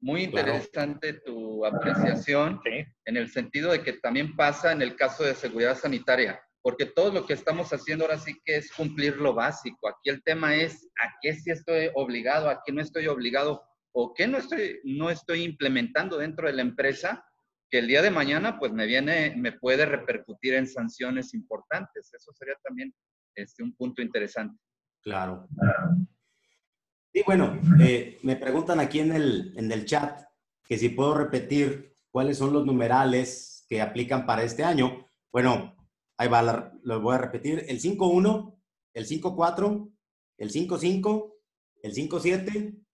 muy 0.00 0.24
interesante 0.24 1.14
tu 1.14 1.64
apreciación 1.64 2.60
en 3.04 3.16
el 3.16 3.30
sentido 3.30 3.72
de 3.72 3.82
que 3.82 3.94
también 3.94 4.36
pasa 4.36 4.72
en 4.72 4.82
el 4.82 4.96
caso 4.96 5.24
de 5.24 5.34
seguridad 5.34 5.76
sanitaria, 5.76 6.40
porque 6.64 6.86
todo 6.86 7.12
lo 7.12 7.26
que 7.26 7.34
estamos 7.34 7.70
haciendo 7.74 8.06
ahora 8.06 8.18
sí 8.18 8.40
que 8.42 8.56
es 8.56 8.72
cumplir 8.72 9.18
lo 9.18 9.34
básico. 9.34 9.86
Aquí 9.86 10.08
el 10.08 10.22
tema 10.22 10.56
es 10.56 10.88
a 10.96 11.12
qué 11.20 11.34
sí 11.34 11.50
estoy 11.50 11.90
obligado, 11.94 12.48
a 12.48 12.62
qué 12.64 12.72
no 12.72 12.80
estoy 12.80 13.06
obligado 13.06 13.62
o 13.92 14.14
qué 14.14 14.26
no 14.26 14.38
estoy, 14.38 14.80
no 14.82 15.10
estoy 15.10 15.42
implementando 15.42 16.16
dentro 16.16 16.46
de 16.46 16.54
la 16.54 16.62
empresa 16.62 17.22
que 17.70 17.80
el 17.80 17.86
día 17.86 18.00
de 18.00 18.10
mañana 18.10 18.58
pues 18.58 18.72
me 18.72 18.86
viene, 18.86 19.34
me 19.36 19.52
puede 19.52 19.84
repercutir 19.84 20.54
en 20.54 20.66
sanciones 20.66 21.34
importantes. 21.34 22.10
Eso 22.14 22.32
sería 22.32 22.54
también 22.64 22.94
este, 23.34 23.62
un 23.62 23.76
punto 23.76 24.00
interesante. 24.00 24.58
Claro. 25.02 25.46
Y 27.12 27.22
bueno, 27.24 27.60
eh, 27.78 28.18
me 28.22 28.36
preguntan 28.36 28.80
aquí 28.80 29.00
en 29.00 29.12
el, 29.12 29.52
en 29.58 29.70
el 29.70 29.84
chat 29.84 30.18
que 30.66 30.78
si 30.78 30.88
puedo 30.88 31.14
repetir 31.14 31.94
cuáles 32.10 32.38
son 32.38 32.54
los 32.54 32.64
numerales 32.64 33.66
que 33.68 33.82
aplican 33.82 34.24
para 34.24 34.44
este 34.44 34.64
año. 34.64 35.06
Bueno, 35.30 35.74
ahí 36.16 36.28
va, 36.28 36.72
lo 36.82 37.00
voy 37.00 37.14
a 37.14 37.18
repetir. 37.18 37.64
El 37.68 37.80
5.1, 37.80 38.54
el 38.94 39.06
5.4, 39.06 39.92
el 40.38 40.52
5.5, 40.52 41.32
el 41.82 41.94
5.7, 41.94 42.84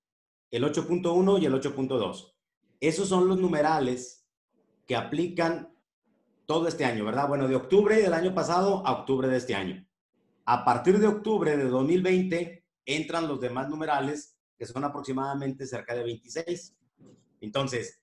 el 0.51 0.65
8.1 0.65 1.43
y 1.43 1.47
el 1.47 1.55
8.2. 1.55 2.35
Esos 2.81 3.09
son 3.09 3.29
los 3.29 3.39
numerales 3.39 4.27
que 4.87 4.97
aplican 4.97 5.73
todo 6.47 6.67
este 6.67 6.85
año, 6.85 7.05
¿verdad? 7.05 7.29
Bueno, 7.29 7.47
de 7.47 7.55
octubre 7.55 8.01
del 8.01 8.13
año 8.13 8.35
pasado 8.35 8.85
a 8.87 8.93
octubre 8.93 9.29
de 9.29 9.37
este 9.37 9.55
año. 9.55 9.87
A 10.47 10.65
partir 10.65 10.99
de 10.99 11.07
octubre 11.07 11.57
de 11.57 11.69
2020 11.69 12.65
entran 12.87 13.29
los 13.29 13.41
demás 13.41 13.69
numerales, 13.69 14.37
que 14.59 14.67
son 14.67 14.83
aproximadamente 14.83 15.67
cerca 15.67 15.95
de 15.95 16.03
26. 16.03 16.77
Entonces, 17.41 18.03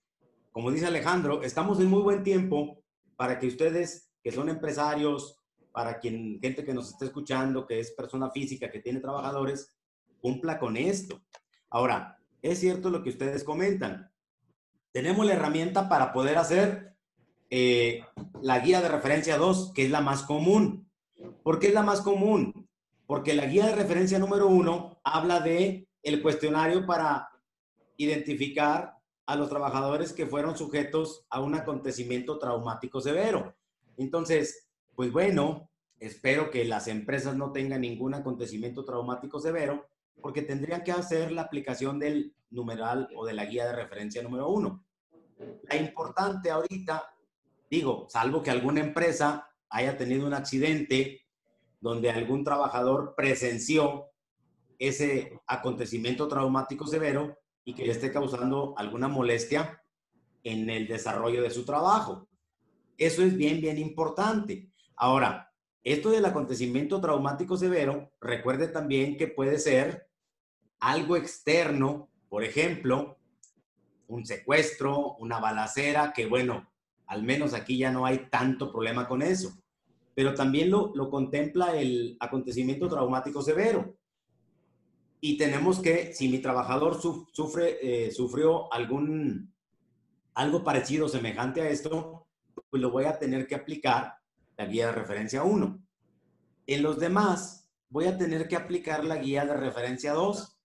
como 0.51 0.71
dice 0.71 0.87
Alejandro, 0.87 1.43
estamos 1.43 1.79
en 1.79 1.87
muy 1.87 2.01
buen 2.01 2.23
tiempo 2.23 2.81
para 3.15 3.37
que 3.37 3.47
ustedes, 3.47 4.06
que 4.27 4.35
son 4.35 4.49
empresarios, 4.49 5.39
para 5.71 5.99
quien, 5.99 6.39
gente 6.41 6.65
que 6.65 6.73
nos 6.73 6.89
está 6.89 7.05
escuchando, 7.05 7.65
que 7.65 7.79
es 7.79 7.91
persona 7.91 8.29
física, 8.29 8.69
que 8.69 8.81
tiene 8.81 8.99
trabajadores, 8.99 9.73
cumpla 10.19 10.59
con 10.59 10.75
esto. 10.75 11.21
Ahora, 11.69 12.19
es 12.41 12.59
cierto 12.59 12.89
lo 12.89 13.01
que 13.01 13.11
ustedes 13.11 13.45
comentan. 13.45 14.11
Tenemos 14.91 15.25
la 15.25 15.33
herramienta 15.33 15.87
para 15.87 16.11
poder 16.11 16.37
hacer 16.37 16.95
eh, 17.49 18.01
la 18.41 18.59
guía 18.59 18.81
de 18.81 18.89
referencia 18.89 19.37
2, 19.37 19.71
que 19.73 19.85
es 19.85 19.91
la 19.91 20.01
más 20.01 20.23
común. 20.23 20.89
¿Por 21.43 21.59
qué 21.59 21.67
es 21.67 21.73
la 21.73 21.83
más 21.83 22.01
común? 22.01 22.67
porque 23.07 23.33
la 23.33 23.45
guía 23.45 23.65
de 23.65 23.75
referencia 23.75 24.19
número 24.19 24.47
uno 24.47 24.99
habla 25.03 25.39
de 25.39 25.87
el 26.03 26.21
cuestionario 26.21 26.85
para 26.85 27.29
identificar 27.95 28.97
a 29.25 29.35
los 29.35 29.49
trabajadores 29.49 30.13
que 30.13 30.27
fueron 30.27 30.57
sujetos 30.57 31.25
a 31.29 31.39
un 31.39 31.55
acontecimiento 31.55 32.37
traumático 32.37 33.01
severo. 33.01 33.55
Entonces, 33.97 34.67
pues 34.95 35.11
bueno, 35.11 35.69
espero 35.99 36.49
que 36.49 36.65
las 36.65 36.87
empresas 36.87 37.35
no 37.35 37.51
tengan 37.51 37.81
ningún 37.81 38.13
acontecimiento 38.13 38.85
traumático 38.85 39.39
severo, 39.39 39.87
porque 40.21 40.41
tendrían 40.41 40.83
que 40.83 40.91
hacer 40.91 41.31
la 41.31 41.43
aplicación 41.43 41.99
del 41.99 42.35
numeral 42.49 43.09
o 43.15 43.25
de 43.25 43.33
la 43.33 43.45
guía 43.45 43.65
de 43.65 43.75
referencia 43.75 44.23
número 44.23 44.49
uno. 44.49 44.83
La 45.69 45.75
importante 45.75 46.49
ahorita, 46.49 47.03
digo, 47.69 48.07
salvo 48.09 48.41
que 48.41 48.51
alguna 48.51 48.79
empresa 48.79 49.49
haya 49.69 49.97
tenido 49.97 50.25
un 50.25 50.33
accidente 50.33 51.21
donde 51.79 52.09
algún 52.09 52.43
trabajador 52.43 53.13
presenció 53.15 54.07
ese 54.79 55.39
acontecimiento 55.47 56.27
traumático 56.27 56.87
severo 56.87 57.37
y 57.63 57.73
que 57.73 57.85
le 57.85 57.91
esté 57.91 58.11
causando 58.11 58.73
alguna 58.77 59.07
molestia 59.07 59.83
en 60.43 60.69
el 60.69 60.87
desarrollo 60.87 61.41
de 61.41 61.49
su 61.49 61.65
trabajo. 61.65 62.26
Eso 62.97 63.23
es 63.23 63.37
bien, 63.37 63.61
bien 63.61 63.77
importante. 63.77 64.71
Ahora, 64.95 65.51
esto 65.83 66.09
del 66.09 66.25
acontecimiento 66.25 66.99
traumático 66.99 67.55
severo, 67.55 68.11
recuerde 68.19 68.67
también 68.67 69.17
que 69.17 69.27
puede 69.27 69.59
ser 69.59 70.09
algo 70.79 71.15
externo, 71.15 72.09
por 72.27 72.43
ejemplo, 72.43 73.17
un 74.07 74.25
secuestro, 74.25 75.15
una 75.17 75.39
balacera, 75.39 76.13
que 76.13 76.25
bueno, 76.25 76.69
al 77.05 77.23
menos 77.23 77.53
aquí 77.53 77.77
ya 77.77 77.91
no 77.91 78.05
hay 78.05 78.27
tanto 78.29 78.71
problema 78.71 79.07
con 79.07 79.21
eso. 79.21 79.53
Pero 80.13 80.33
también 80.33 80.71
lo, 80.71 80.91
lo 80.95 81.09
contempla 81.09 81.79
el 81.79 82.17
acontecimiento 82.19 82.89
traumático 82.89 83.41
severo. 83.41 83.95
Y 85.19 85.37
tenemos 85.37 85.79
que, 85.79 86.13
si 86.13 86.27
mi 86.29 86.39
trabajador 86.39 86.99
sufre, 87.01 87.77
eh, 87.81 88.11
sufrió 88.11 88.71
algún, 88.73 89.53
algo 90.33 90.63
parecido, 90.63 91.07
semejante 91.07 91.61
a 91.61 91.69
esto, 91.69 92.26
pues 92.69 92.81
lo 92.81 92.91
voy 92.91 93.05
a 93.05 93.19
tener 93.19 93.47
que 93.47 93.55
aplicar 93.55 94.15
la 94.57 94.65
guía 94.65 94.87
de 94.87 94.91
referencia 94.93 95.43
1. 95.43 95.79
En 96.67 96.83
los 96.83 96.99
demás, 96.99 97.69
voy 97.89 98.05
a 98.05 98.17
tener 98.17 98.47
que 98.47 98.55
aplicar 98.55 99.05
la 99.05 99.17
guía 99.17 99.45
de 99.45 99.53
referencia 99.53 100.13
2, 100.13 100.59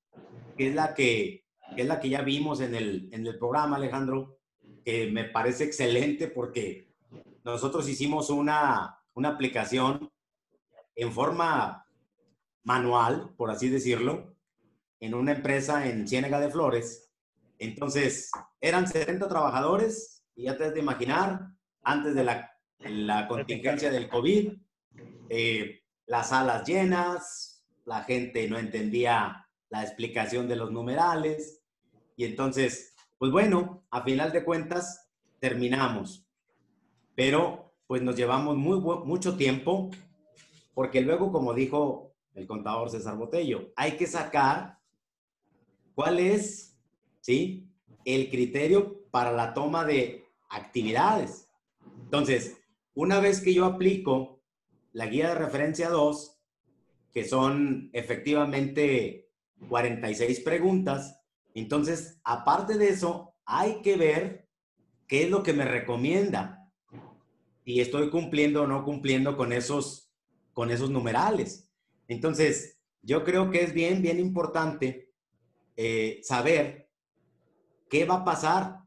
que 0.57 0.69
es 0.69 0.75
la 0.75 0.95
que, 0.95 1.45
es 1.77 1.87
la 1.87 2.01
que 2.01 2.09
ya 2.09 2.23
vimos 2.23 2.61
en 2.61 2.75
el, 2.75 3.09
en 3.13 3.27
el 3.27 3.39
programa, 3.39 3.77
Alejandro, 3.77 4.39
que 4.85 5.11
me 5.11 5.25
parece 5.25 5.65
excelente 5.65 6.29
porque 6.29 6.93
nosotros 7.45 7.89
hicimos 7.89 8.31
una, 8.31 8.99
una 9.15 9.31
aplicación 9.31 10.11
en 10.95 11.13
forma 11.13 11.87
manual, 12.65 13.35
por 13.37 13.51
así 13.51 13.69
decirlo, 13.69 14.35
en 15.01 15.15
una 15.15 15.33
empresa 15.33 15.87
en 15.89 16.07
Ciénega 16.07 16.41
de 16.41 16.51
Flores. 16.51 17.11
Entonces, 17.59 18.31
eran 18.61 18.87
70 18.87 19.29
trabajadores 19.29 20.25
y 20.35 20.45
ya 20.45 20.57
te 20.57 20.65
has 20.65 20.75
de 20.75 20.81
imaginar, 20.81 21.49
antes 21.83 22.15
de 22.15 22.25
la, 22.25 22.53
la 22.81 23.29
contingencia 23.29 23.91
del 23.91 24.09
COVID, 24.09 24.53
eh, 25.29 25.83
las 26.07 26.29
salas 26.31 26.67
llenas, 26.67 27.65
la 27.85 28.05
gente 28.05 28.49
no 28.49 28.59
entendía 28.59 29.49
la 29.71 29.83
explicación 29.83 30.49
de 30.49 30.57
los 30.57 30.71
numerales 30.71 31.63
y 32.17 32.25
entonces, 32.25 32.95
pues 33.19 33.33
bueno, 33.33 33.85
a 33.91 34.03
final 34.03 34.33
de 34.33 34.45
cuentas 34.45 35.11
terminamos, 35.41 36.27
pero 37.15 37.75
pues 37.87 38.03
nos 38.03 38.17
llevamos 38.17 38.57
muy, 38.57 38.81
mucho 38.81 39.37
tiempo 39.37 39.91
porque 40.75 41.01
luego, 41.01 41.33
como 41.33 41.55
dijo 41.55 42.15
el 42.35 42.47
contador 42.47 42.91
César 42.91 43.17
Botello, 43.17 43.73
hay 43.77 43.93
que 43.93 44.07
sacar 44.07 44.79
cuál 45.95 46.19
es, 46.19 46.79
¿sí? 47.21 47.69
El 48.05 48.31
criterio 48.31 49.03
para 49.11 49.33
la 49.33 49.53
toma 49.53 49.85
de 49.85 50.27
actividades. 50.49 51.49
Entonces, 52.13 52.59
una 52.93 53.21
vez 53.21 53.41
que 53.41 53.55
yo 53.55 53.65
aplico 53.65 54.43
la 54.93 55.07
guía 55.07 55.31
de 55.31 55.35
referencia 55.35 55.89
2, 55.89 56.39
que 57.11 57.25
son 57.25 57.89
efectivamente 57.95 59.31
46 59.71 60.41
preguntas. 60.41 61.23
Entonces, 61.55 62.21
aparte 62.23 62.77
de 62.77 62.91
eso, 62.91 63.35
hay 63.47 63.81
que 63.81 63.97
ver 63.97 64.47
qué 65.09 65.23
es 65.23 65.31
lo 65.31 65.43
que 65.43 65.55
me 65.55 65.65
recomienda 65.65 66.71
y 67.65 67.81
estoy 67.81 68.11
cumpliendo 68.11 68.65
o 68.65 68.67
no 68.67 68.85
cumpliendo 68.85 69.35
con 69.35 69.51
esos, 69.51 70.13
con 70.53 70.71
esos 70.71 70.91
numerales. 70.91 71.71
Entonces, 72.09 72.79
yo 73.01 73.25
creo 73.25 73.51
que 73.51 73.63
es 73.65 73.73
bien, 73.73 74.03
bien 74.03 74.21
importante 74.21 75.15
eh, 75.77 76.21
saber 76.23 76.91
qué 77.89 78.05
va 78.05 78.17
a 78.17 78.25
pasar, 78.25 78.82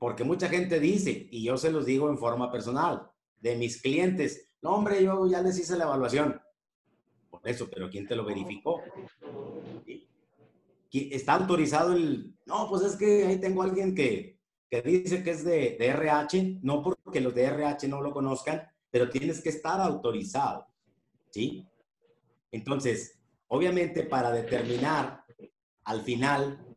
porque 0.00 0.24
mucha 0.24 0.48
gente 0.48 0.80
dice, 0.80 1.28
y 1.30 1.44
yo 1.44 1.58
se 1.58 1.70
los 1.70 1.84
digo 1.84 2.08
en 2.08 2.16
forma 2.16 2.50
personal, 2.50 3.10
de 3.38 3.54
mis 3.56 3.82
clientes, 3.82 4.50
no, 4.62 4.70
hombre, 4.70 5.04
yo 5.04 5.26
ya 5.26 5.42
les 5.42 5.58
hice 5.58 5.76
la 5.76 5.84
evaluación. 5.84 6.40
Por 7.28 7.46
eso, 7.46 7.68
pero 7.70 7.90
¿quién 7.90 8.08
te 8.08 8.16
lo 8.16 8.24
verificó? 8.24 8.80
¿Está 10.90 11.34
autorizado 11.34 11.92
el... 11.92 12.34
No, 12.46 12.66
pues 12.70 12.82
es 12.82 12.96
que 12.96 13.26
ahí 13.26 13.38
tengo 13.38 13.62
alguien 13.62 13.94
que, 13.94 14.38
que 14.70 14.80
dice 14.80 15.22
que 15.22 15.32
es 15.32 15.44
de, 15.44 15.76
de 15.78 15.86
RH, 15.88 16.60
no 16.62 16.82
porque 16.82 17.20
los 17.20 17.34
de 17.34 17.44
RH 17.44 17.86
no 17.86 18.00
lo 18.00 18.10
conozcan, 18.10 18.62
pero 18.90 19.10
tienes 19.10 19.42
que 19.42 19.50
estar 19.50 19.82
autorizado. 19.82 20.66
¿Sí? 21.28 21.66
Entonces, 22.50 23.20
obviamente 23.48 24.04
para 24.04 24.30
determinar 24.32 25.24
al 25.84 26.00
final 26.00 26.69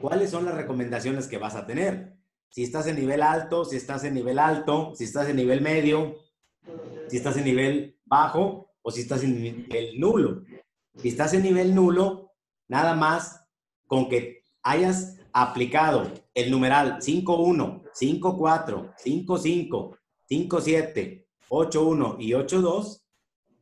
cuáles 0.00 0.30
son 0.30 0.44
las 0.44 0.54
recomendaciones 0.54 1.28
que 1.28 1.38
vas 1.38 1.54
a 1.54 1.66
tener. 1.66 2.16
Si 2.50 2.64
estás 2.64 2.86
en 2.86 2.96
nivel 2.96 3.22
alto, 3.22 3.64
si 3.64 3.76
estás 3.76 4.04
en 4.04 4.14
nivel 4.14 4.38
alto, 4.38 4.94
si 4.94 5.04
estás 5.04 5.28
en 5.28 5.36
nivel 5.36 5.60
medio, 5.60 6.16
si 7.08 7.16
estás 7.16 7.36
en 7.36 7.44
nivel 7.44 7.98
bajo 8.04 8.72
o 8.82 8.90
si 8.90 9.02
estás 9.02 9.22
en 9.22 9.40
nivel 9.42 9.98
nulo. 9.98 10.42
Si 10.96 11.08
estás 11.08 11.32
en 11.34 11.42
nivel 11.42 11.74
nulo, 11.74 12.32
nada 12.68 12.94
más 12.94 13.46
con 13.86 14.08
que 14.08 14.44
hayas 14.62 15.18
aplicado 15.32 16.10
el 16.34 16.50
numeral 16.50 17.00
51, 17.00 17.82
54, 17.92 18.94
55, 18.96 19.98
57, 20.28 21.28
81 21.48 22.16
y 22.18 22.34
82, 22.34 23.04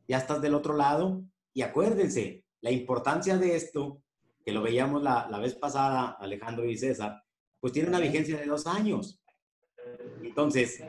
ya 0.07 0.17
estás 0.17 0.41
del 0.41 0.55
otro 0.55 0.75
lado. 0.75 1.23
Y 1.53 1.61
acuérdense, 1.61 2.43
la 2.61 2.71
importancia 2.71 3.37
de 3.37 3.55
esto, 3.55 4.01
que 4.49 4.53
lo 4.53 4.63
veíamos 4.63 5.03
la, 5.03 5.27
la 5.29 5.37
vez 5.37 5.53
pasada, 5.53 6.17
Alejandro 6.19 6.65
y 6.65 6.75
César, 6.75 7.21
pues 7.59 7.71
tiene 7.71 7.89
una 7.89 7.99
vigencia 7.99 8.35
de 8.35 8.47
dos 8.47 8.65
años. 8.65 9.21
Entonces, 10.23 10.83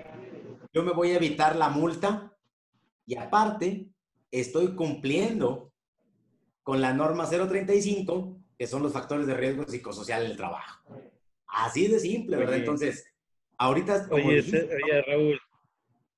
yo 0.72 0.82
me 0.82 0.92
voy 0.92 1.10
a 1.10 1.16
evitar 1.16 1.56
la 1.56 1.68
multa 1.68 2.34
y 3.04 3.18
aparte 3.18 3.90
estoy 4.30 4.74
cumpliendo 4.74 5.74
con 6.62 6.80
la 6.80 6.94
norma 6.94 7.28
035, 7.28 8.40
que 8.58 8.66
son 8.66 8.82
los 8.82 8.94
factores 8.94 9.26
de 9.26 9.34
riesgo 9.34 9.68
psicosocial 9.68 10.22
del 10.22 10.38
trabajo. 10.38 10.82
Así 11.46 11.86
de 11.86 12.00
simple, 12.00 12.38
¿verdad? 12.38 12.56
Entonces, 12.56 13.12
ahorita... 13.58 14.08
Oye, 14.10 14.40
oye, 14.40 15.02
Raúl. 15.06 15.38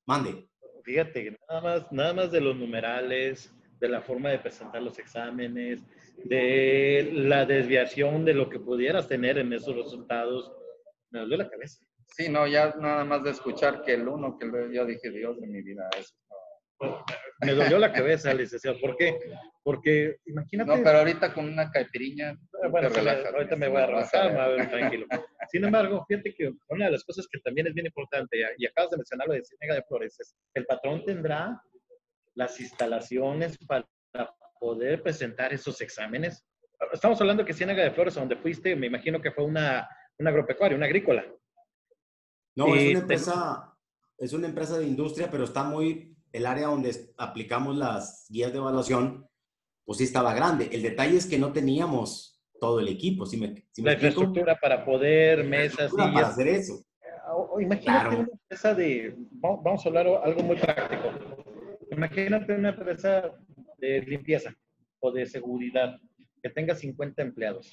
Mande. 0.07 0.49
Fíjate, 0.85 1.37
nada 1.49 1.61
más, 1.61 1.91
nada 1.91 2.13
más 2.13 2.31
de 2.31 2.41
los 2.41 2.55
numerales, 2.55 3.53
de 3.81 3.89
la 3.89 4.01
forma 4.01 4.29
de 4.29 4.39
presentar 4.39 4.81
los 4.81 4.97
exámenes, 5.01 5.83
de 6.25 7.11
la 7.13 7.45
desviación 7.45 8.25
de 8.25 8.35
lo 8.35 8.49
que 8.49 8.59
pudieras 8.59 9.09
tener 9.09 9.39
en 9.39 9.53
esos 9.53 9.75
resultados, 9.77 10.53
me 11.11 11.21
duele 11.21 11.39
la 11.39 11.51
cabeza. 11.51 11.85
Sí, 12.07 12.29
no, 12.29 12.47
ya 12.47 12.75
nada 12.79 13.05
más 13.05 13.25
de 13.25 13.31
escuchar 13.31 13.83
que 13.83 13.95
el 13.95 14.07
uno, 14.07 14.39
que 14.39 14.51
yo 14.73 14.85
dije, 14.85 15.11
Dios 15.11 15.41
de 15.41 15.47
mi 15.47 15.63
vida, 15.63 15.89
eso 15.99 16.15
Me 17.41 17.55
dolió 17.55 17.79
la 17.79 17.93
cabeza, 17.93 18.35
licenciado. 18.35 18.79
¿Por 18.81 18.97
qué? 18.97 19.19
Porque 19.63 20.17
imagínate. 20.27 20.77
No, 20.77 20.83
pero 20.83 20.99
ahorita 20.99 21.33
con 21.33 21.47
una 21.47 21.71
caipiriña. 21.71 22.37
Bueno, 22.71 22.89
ahorita 22.89 23.57
me 23.57 23.69
voy 23.69 23.81
a 23.81 23.87
relajar, 23.87 24.57
me 24.57 24.67
tranquilo. 24.67 25.07
Sin 25.51 25.65
embargo, 25.65 26.05
fíjate 26.07 26.35
que 26.35 26.53
una 26.69 26.87
de 26.87 26.93
las 26.93 27.05
cosas 27.05 27.27
que 27.31 27.39
también 27.41 27.67
es 27.67 27.75
bien 27.75 27.87
importante, 27.87 28.39
y 28.59 28.67
acabas 28.67 28.91
de 28.91 28.99
mencionarlo 28.99 29.35
de 29.35 29.45
Ciénaga 29.45 29.75
de 29.81 29.87
Flores, 29.87 30.19
es 30.21 30.35
el 30.55 30.67
patrón 30.67 31.05
tendrá 31.05 31.63
las 32.35 32.61
instalaciones 32.61 33.59
para 33.67 33.87
poder 34.63 35.03
presentar 35.03 35.53
esos 35.53 35.81
exámenes. 35.81 36.47
Estamos 36.93 37.21
hablando 37.21 37.45
que 37.45 37.53
Ciénaga 37.53 37.83
de 37.83 37.91
Flores, 37.91 38.15
donde 38.15 38.37
fuiste, 38.37 38.77
me 38.77 38.87
imagino 38.87 39.21
que 39.21 39.33
fue 39.33 39.45
una, 39.45 39.89
una 40.19 40.31
agropecuaria, 40.31 40.77
una 40.77 40.87
agrícola. 40.87 41.25
No, 42.55 42.73
es 42.77 42.91
una 42.91 43.01
empresa, 43.01 43.77
es 44.19 44.33
una 44.33 44.47
empresa 44.47 44.79
de 44.79 44.87
industria, 44.87 45.29
pero 45.33 45.45
está 45.45 45.65
muy, 45.65 46.17
el 46.31 46.47
área 46.47 46.69
donde 46.69 46.95
aplicamos 47.17 47.77
las 47.77 48.27
guías 48.29 48.53
de 48.53 48.59
evaluación, 48.59 49.27
pues 49.85 49.99
sí 49.99 50.05
estaba 50.05 50.33
grande. 50.33 50.69
El 50.71 50.83
detalle 50.83 51.17
es 51.17 51.27
que 51.27 51.39
no 51.41 51.53
teníamos 51.53 52.41
todo 52.61 52.79
el 52.79 52.87
equipo. 52.87 53.27
Si 53.27 53.39
me, 53.39 53.65
la 53.79 53.95
infraestructura 53.95 54.57
para 54.61 54.85
poder, 54.85 55.43
mesas. 55.43 55.91
Para 55.93 56.29
hacer 56.29 56.47
eso. 56.47 56.85
imagínate 57.61 58.15
una 58.15 58.29
empresa 58.31 58.75
de, 58.75 59.17
vamos 59.33 59.85
a 59.85 59.89
hablar 59.89 60.07
algo 60.07 60.43
muy 60.45 60.57
práctico. 60.57 61.11
Imagínate 61.91 62.55
una 62.55 62.69
empresa 62.69 63.33
de 63.83 64.01
limpieza 64.03 64.55
o 65.01 65.11
de 65.11 65.27
seguridad 65.27 65.99
que 66.41 66.49
tenga 66.49 66.75
50 66.75 67.21
empleados. 67.21 67.73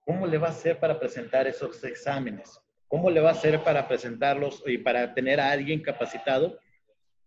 ¿Cómo 0.00 0.26
le 0.26 0.38
va 0.38 0.48
a 0.48 0.50
hacer 0.50 0.78
para 0.78 1.00
presentar 1.00 1.46
esos 1.46 1.82
exámenes? 1.84 2.60
¿Cómo 2.86 3.10
le 3.10 3.20
va 3.20 3.30
a 3.30 3.32
hacer 3.32 3.62
para 3.64 3.88
presentarlos 3.88 4.62
y 4.66 4.78
para 4.78 5.14
tener 5.14 5.40
a 5.40 5.50
alguien 5.50 5.80
capacitado? 5.80 6.58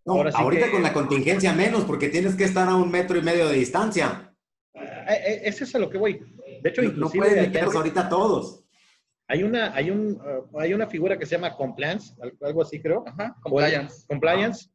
No, 0.06 0.22
ahorita 0.22 0.70
con 0.70 0.84
la 0.84 0.94
contingencia 0.94 1.54
menos, 1.54 1.86
porque 1.86 2.10
tienes 2.10 2.36
que 2.36 2.44
estar 2.44 2.68
a 2.68 2.76
un 2.76 2.92
metro 2.92 3.18
y 3.18 3.22
medio 3.22 3.48
de 3.48 3.56
distancia. 3.56 4.34
Eh, 4.76 4.82
eh, 5.10 5.42
eso 5.46 5.64
es 5.64 5.74
a 5.74 5.80
lo 5.80 5.90
que 5.90 5.98
voy. 5.98 6.20
De 6.62 6.70
hecho, 6.70 6.84
inclusive... 6.84 7.00
No 7.00 7.10
pueden 7.10 7.46
meterlos 7.46 7.76
ahorita 7.76 8.10
todos. 8.10 8.64
Hay 9.28 9.42
una, 9.44 9.74
hay, 9.74 9.90
un, 9.90 10.22
uh, 10.22 10.60
hay 10.60 10.74
una 10.74 10.88
figura 10.88 11.18
que 11.18 11.26
se 11.26 11.36
llama 11.36 11.56
compliance, 11.56 12.14
algo 12.42 12.62
así 12.62 12.82
creo. 12.82 13.06
Ajá, 13.08 13.36
compliance. 13.42 14.06
compliance. 14.08 14.70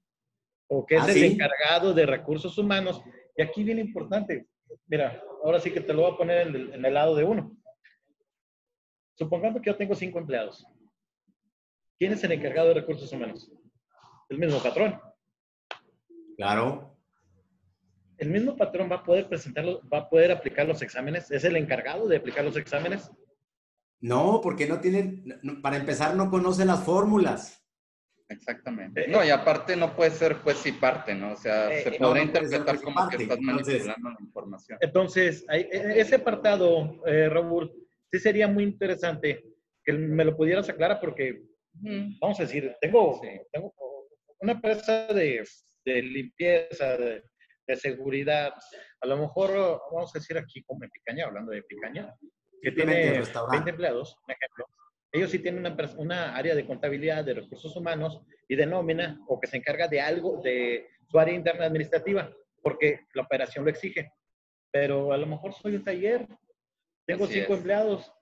O 0.69 0.85
que 0.85 0.97
es 0.97 1.03
ah, 1.03 1.13
el 1.13 1.25
encargado 1.25 1.93
de 1.93 2.07
recursos 2.07 2.57
humanos. 2.57 3.03
Y 3.39 3.43
aquí 3.43 3.63
viene 3.63 3.81
importante. 3.81 4.49
Mira, 4.89 5.23
ahora 5.45 5.61
sí 5.61 5.71
que 5.71 5.81
te 5.81 5.95
lo 5.95 6.03
voy 6.03 6.13
a 6.13 6.17
poner 6.17 6.49
en 6.49 6.75
en 6.75 6.85
el 6.85 6.93
lado 6.93 7.15
de 7.15 7.23
uno. 7.23 7.57
Supongamos 9.15 9.63
que 9.63 9.71
yo 9.71 9.77
tengo 9.77 9.95
cinco 9.95 10.19
empleados. 10.19 10.67
¿Quién 11.99 12.13
es 12.13 12.25
el 12.25 12.33
encargado 12.33 12.69
de 12.69 12.75
recursos 12.75 13.13
humanos? 13.13 13.51
El 14.29 14.39
mismo 14.39 14.61
patrón. 14.61 15.01
Claro. 16.37 16.99
El 18.17 18.31
mismo 18.31 18.57
patrón 18.57 18.91
va 18.91 18.97
a 18.97 19.05
poder 19.05 19.29
presentarlo, 19.29 19.81
va 19.89 19.99
a 19.99 20.09
poder 20.11 20.33
aplicar 20.33 20.67
los 20.67 20.83
exámenes. 20.83 21.31
¿Es 21.31 21.45
el 21.45 21.57
encargado 21.57 22.09
de 22.09 22.17
aplicar 22.17 22.45
los 22.45 22.57
exámenes? 22.57 23.09
No, 24.01 24.41
porque 24.43 24.67
no 24.67 24.81
tienen, 24.81 25.41
para 25.63 25.77
empezar, 25.77 26.17
no 26.17 26.29
conoce 26.29 26.65
las 26.65 26.83
fórmulas. 26.83 27.58
Exactamente. 28.29 29.09
No, 29.09 29.25
y 29.25 29.31
aparte 29.31 29.75
no 29.75 29.97
puede 29.97 30.11
ser 30.11 30.35
juez 30.35 30.65
y 30.67 30.73
parte, 30.73 31.15
¿no? 31.15 31.33
O 31.33 31.37
sea, 31.37 31.73
eh, 31.73 31.83
se 31.83 31.93
podría 31.93 32.25
interpretar 32.25 32.81
como 32.81 33.09
que 33.09 33.17
estás 33.23 33.41
manipulando 33.41 34.11
la 34.11 34.17
información. 34.21 34.79
Entonces, 34.81 35.47
e, 35.51 35.69
ese 35.97 36.17
apartado, 36.17 37.03
eh, 37.07 37.29
Raúl, 37.31 37.73
sí 38.11 38.19
sería 38.19 38.47
muy 38.47 38.65
interesante 38.65 39.45
que 39.83 39.93
me 39.95 40.25
lo 40.25 40.37
pudieras 40.37 40.69
aclarar 40.69 41.01
porque, 41.01 41.43
vamos 42.21 42.39
a 42.39 42.43
decir, 42.43 42.77
tengo, 42.83 43.21
tengo 43.51 43.73
una 44.41 44.53
empresa 44.53 45.07
de, 45.07 45.47
de 45.87 46.03
limpieza, 46.03 46.99
de, 46.99 47.25
de, 47.67 47.77
seguridad, 47.77 48.53
a 49.01 49.07
lo 49.07 49.17
mejor, 49.17 49.81
vamos 49.91 50.15
a 50.15 50.19
decir 50.19 50.37
aquí 50.37 50.63
como 50.65 50.85
en 50.85 50.91
Picaña, 50.91 51.25
hablando 51.25 51.53
de 51.53 51.63
Picaña, 51.63 52.15
que 52.61 52.73
tiene 52.73 53.23
20 53.51 53.71
empleados, 53.71 54.17
un 54.27 54.33
ejemplo, 54.33 54.67
ellos 55.13 55.31
sí 55.31 55.39
tienen 55.39 55.61
una, 55.61 55.77
una, 55.97 56.37
área 56.37 56.55
de 56.55 56.67
contabilidad, 56.67 57.25
de 57.25 57.35
recursos 57.35 57.75
humanos 57.77 58.21
y 58.49 58.57
de 58.57 58.67
nómina, 58.67 59.21
o 59.27 59.41
que 59.41 59.47
se 59.47 59.57
encarga 59.57 59.89
de 59.89 60.01
algo 60.01 60.41
de 60.43 60.89
su 61.11 61.19
área 61.19 61.35
interna 61.35 61.67
administrativa, 61.67 62.31
porque 62.63 63.07
la 63.15 63.23
operación 63.23 63.65
lo 63.65 63.71
exige. 63.71 64.13
Pero 64.71 65.13
a 65.13 65.17
lo 65.17 65.27
mejor 65.27 65.55
soy 65.55 65.77
un 65.77 65.85
taller, 65.85 66.27
tengo 67.07 67.27
cinco 67.27 67.55
empleados, 67.55 68.13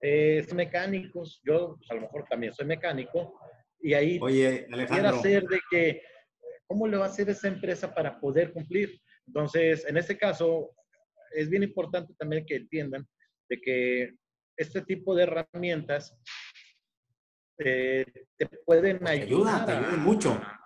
eh, 0.00 0.44
mecánicos, 0.54 1.40
yo 1.44 1.78
a 1.88 1.94
lo 1.94 2.00
mejor 2.02 2.24
también 2.28 2.52
soy 2.52 2.66
mecánico, 2.66 3.38
y 3.80 3.94
ahí 3.94 4.18
Oye, 4.20 4.66
quiero 4.88 5.08
hacer 5.10 5.44
de 5.44 5.60
que, 5.70 6.02
¿cómo 6.66 6.88
le 6.88 6.96
va 6.96 7.04
a 7.04 7.08
hacer 7.08 7.28
esa 7.28 7.48
empresa 7.48 7.94
para 7.94 8.18
poder 8.18 8.52
cumplir? 8.52 9.00
Entonces, 9.26 9.86
en 9.86 9.96
este 9.96 10.16
caso, 10.16 10.70
es 11.30 11.48
bien 11.48 11.62
importante 11.62 12.14
también 12.14 12.44
que 12.46 12.56
entiendan 12.56 13.06
de 13.48 13.60
que 13.60 14.14
este 14.56 14.82
tipo 14.82 15.14
de 15.14 15.24
herramientas 15.24 16.16
eh, 17.58 18.04
te 18.36 18.46
pueden 18.64 18.98
pues 18.98 19.10
ayudar. 19.10 19.66
te 19.66 19.72
ayudan 19.72 20.00
mucho. 20.00 20.32
A, 20.32 20.60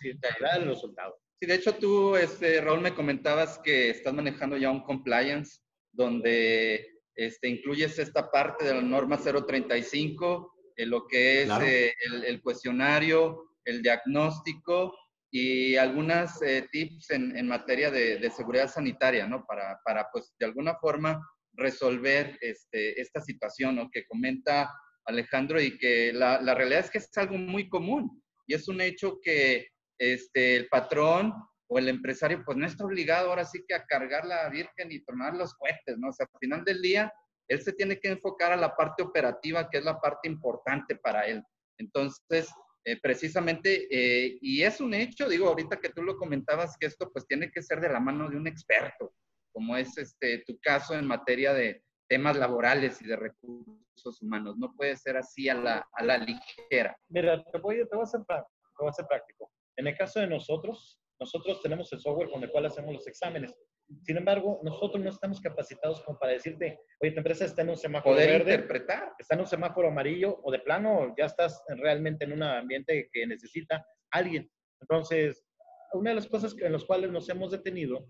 te 0.00 0.28
ayudar 0.28 0.62
el 0.62 0.68
resultado. 0.68 1.18
Sí, 1.40 1.46
de 1.46 1.54
hecho 1.54 1.74
tú, 1.74 2.16
este, 2.16 2.60
Raúl, 2.60 2.80
me 2.80 2.94
comentabas 2.94 3.58
que 3.58 3.90
estás 3.90 4.14
manejando 4.14 4.56
ya 4.56 4.70
un 4.70 4.84
compliance 4.84 5.60
donde 5.90 7.00
este, 7.16 7.48
incluyes 7.48 7.98
esta 7.98 8.30
parte 8.30 8.64
de 8.64 8.74
la 8.74 8.80
norma 8.82 9.18
035, 9.18 10.72
en 10.76 10.90
lo 10.90 11.06
que 11.06 11.42
es 11.42 11.50
eh, 11.60 11.94
el, 12.26 12.40
cuestionario, 12.40 13.56
el 13.64 13.82
diagnóstico 13.82 14.96
y 15.30 15.76
algunas 15.76 16.40
eh, 16.42 16.68
tips 16.70 17.10
en, 17.10 17.36
en 17.36 17.48
materia 17.48 17.90
de, 17.90 18.18
de, 18.18 18.30
seguridad 18.30 18.68
sanitaria, 18.68 19.26
¿no? 19.26 19.44
Para, 19.44 19.80
para, 19.84 20.08
pues, 20.12 20.32
de 20.38 20.46
alguna 20.46 20.76
forma 20.76 21.20
resolver 21.54 22.38
este, 22.40 23.00
esta 23.00 23.20
situación 23.20 23.90
que 23.90 24.06
comenta 24.06 24.72
Alejandro 25.04 25.60
y 25.60 25.78
que 25.78 26.12
la, 26.12 26.40
la, 26.40 26.54
realidad 26.54 26.80
es 26.80 26.90
que 26.90 26.98
es 26.98 27.16
algo 27.16 27.36
muy 27.36 27.68
común 27.68 28.22
y 28.46 28.54
es 28.54 28.68
un 28.68 28.80
hecho 28.80 29.18
que 29.20 29.68
este, 29.98 30.56
el 30.56 30.68
patrón 30.68 31.32
o 31.68 31.78
el 31.78 31.88
empresario 31.88 32.42
pues 32.44 32.56
no 32.56 32.66
está 32.66 32.84
obligado 32.84 33.30
ahora 33.30 33.44
sí 33.44 33.64
que 33.66 33.74
a 33.74 33.84
cargar 33.84 34.26
la 34.26 34.48
Virgen 34.48 34.92
y 34.92 35.04
tomar 35.04 35.34
los 35.34 35.54
cohetes, 35.54 35.98
¿no? 35.98 36.08
O 36.08 36.12
sea, 36.12 36.26
al 36.32 36.38
final 36.38 36.64
del 36.64 36.80
día 36.82 37.12
él 37.48 37.60
se 37.60 37.72
tiene 37.72 37.98
que 37.98 38.08
enfocar 38.08 38.52
a 38.52 38.56
la 38.56 38.74
parte 38.74 39.02
operativa 39.02 39.68
que 39.68 39.78
es 39.78 39.84
la 39.84 40.00
parte 40.00 40.28
importante 40.28 40.96
para 40.96 41.26
él. 41.26 41.42
Entonces, 41.78 42.48
eh, 42.84 42.98
precisamente, 43.00 43.86
eh, 43.90 44.38
y 44.40 44.62
es 44.62 44.80
un 44.80 44.94
hecho, 44.94 45.28
digo, 45.28 45.48
ahorita 45.48 45.80
que 45.80 45.90
tú 45.90 46.02
lo 46.02 46.16
comentabas, 46.16 46.76
que 46.78 46.86
esto 46.86 47.10
pues 47.12 47.26
tiene 47.26 47.50
que 47.50 47.62
ser 47.62 47.80
de 47.80 47.88
la 47.88 48.00
mano 48.00 48.28
de 48.28 48.36
un 48.36 48.46
experto 48.46 49.14
como 49.52 49.76
es 49.76 49.96
este, 49.98 50.38
tu 50.46 50.58
caso 50.60 50.94
en 50.94 51.06
materia 51.06 51.52
de 51.52 51.82
temas 52.08 52.36
laborales 52.36 53.00
y 53.00 53.06
de 53.06 53.16
recursos 53.16 54.20
humanos. 54.20 54.56
No 54.58 54.74
puede 54.74 54.96
ser 54.96 55.16
así 55.16 55.48
a 55.48 55.54
la, 55.54 55.88
a 55.92 56.04
la 56.04 56.18
ligera. 56.18 56.96
Mira, 57.08 57.42
te 57.44 57.58
voy, 57.58 57.76
te, 57.76 57.96
voy 57.96 58.00
a 58.00 58.02
hacer, 58.02 58.20
te 58.26 58.34
voy 58.78 58.86
a 58.86 58.90
hacer 58.90 59.06
práctico. 59.06 59.50
En 59.76 59.86
el 59.86 59.96
caso 59.96 60.20
de 60.20 60.26
nosotros, 60.26 61.00
nosotros 61.18 61.62
tenemos 61.62 61.92
el 61.92 62.00
software 62.00 62.30
con 62.30 62.42
el 62.42 62.50
cual 62.50 62.66
hacemos 62.66 62.92
los 62.92 63.06
exámenes. 63.06 63.56
Sin 64.04 64.16
embargo, 64.16 64.60
nosotros 64.62 65.02
no 65.02 65.10
estamos 65.10 65.40
capacitados 65.40 66.02
como 66.02 66.18
para 66.18 66.32
decirte, 66.32 66.80
oye, 67.00 67.12
tu 67.12 67.18
empresa 67.18 67.44
está 67.44 67.62
en 67.62 67.70
un 67.70 67.76
semáforo 67.76 68.14
Poder 68.14 68.28
verde, 68.28 68.54
interpretar. 68.54 69.12
está 69.18 69.34
en 69.34 69.40
un 69.40 69.46
semáforo 69.46 69.88
amarillo 69.88 70.40
o 70.42 70.50
de 70.50 70.60
plano 70.60 71.14
ya 71.16 71.26
estás 71.26 71.62
realmente 71.68 72.24
en 72.24 72.32
un 72.32 72.42
ambiente 72.42 73.08
que 73.12 73.26
necesita 73.26 73.84
alguien. 74.10 74.50
Entonces, 74.80 75.44
una 75.92 76.10
de 76.10 76.16
las 76.16 76.26
cosas 76.26 76.56
en 76.58 76.72
las 76.72 76.84
cuales 76.84 77.10
nos 77.10 77.28
hemos 77.28 77.50
detenido 77.50 78.06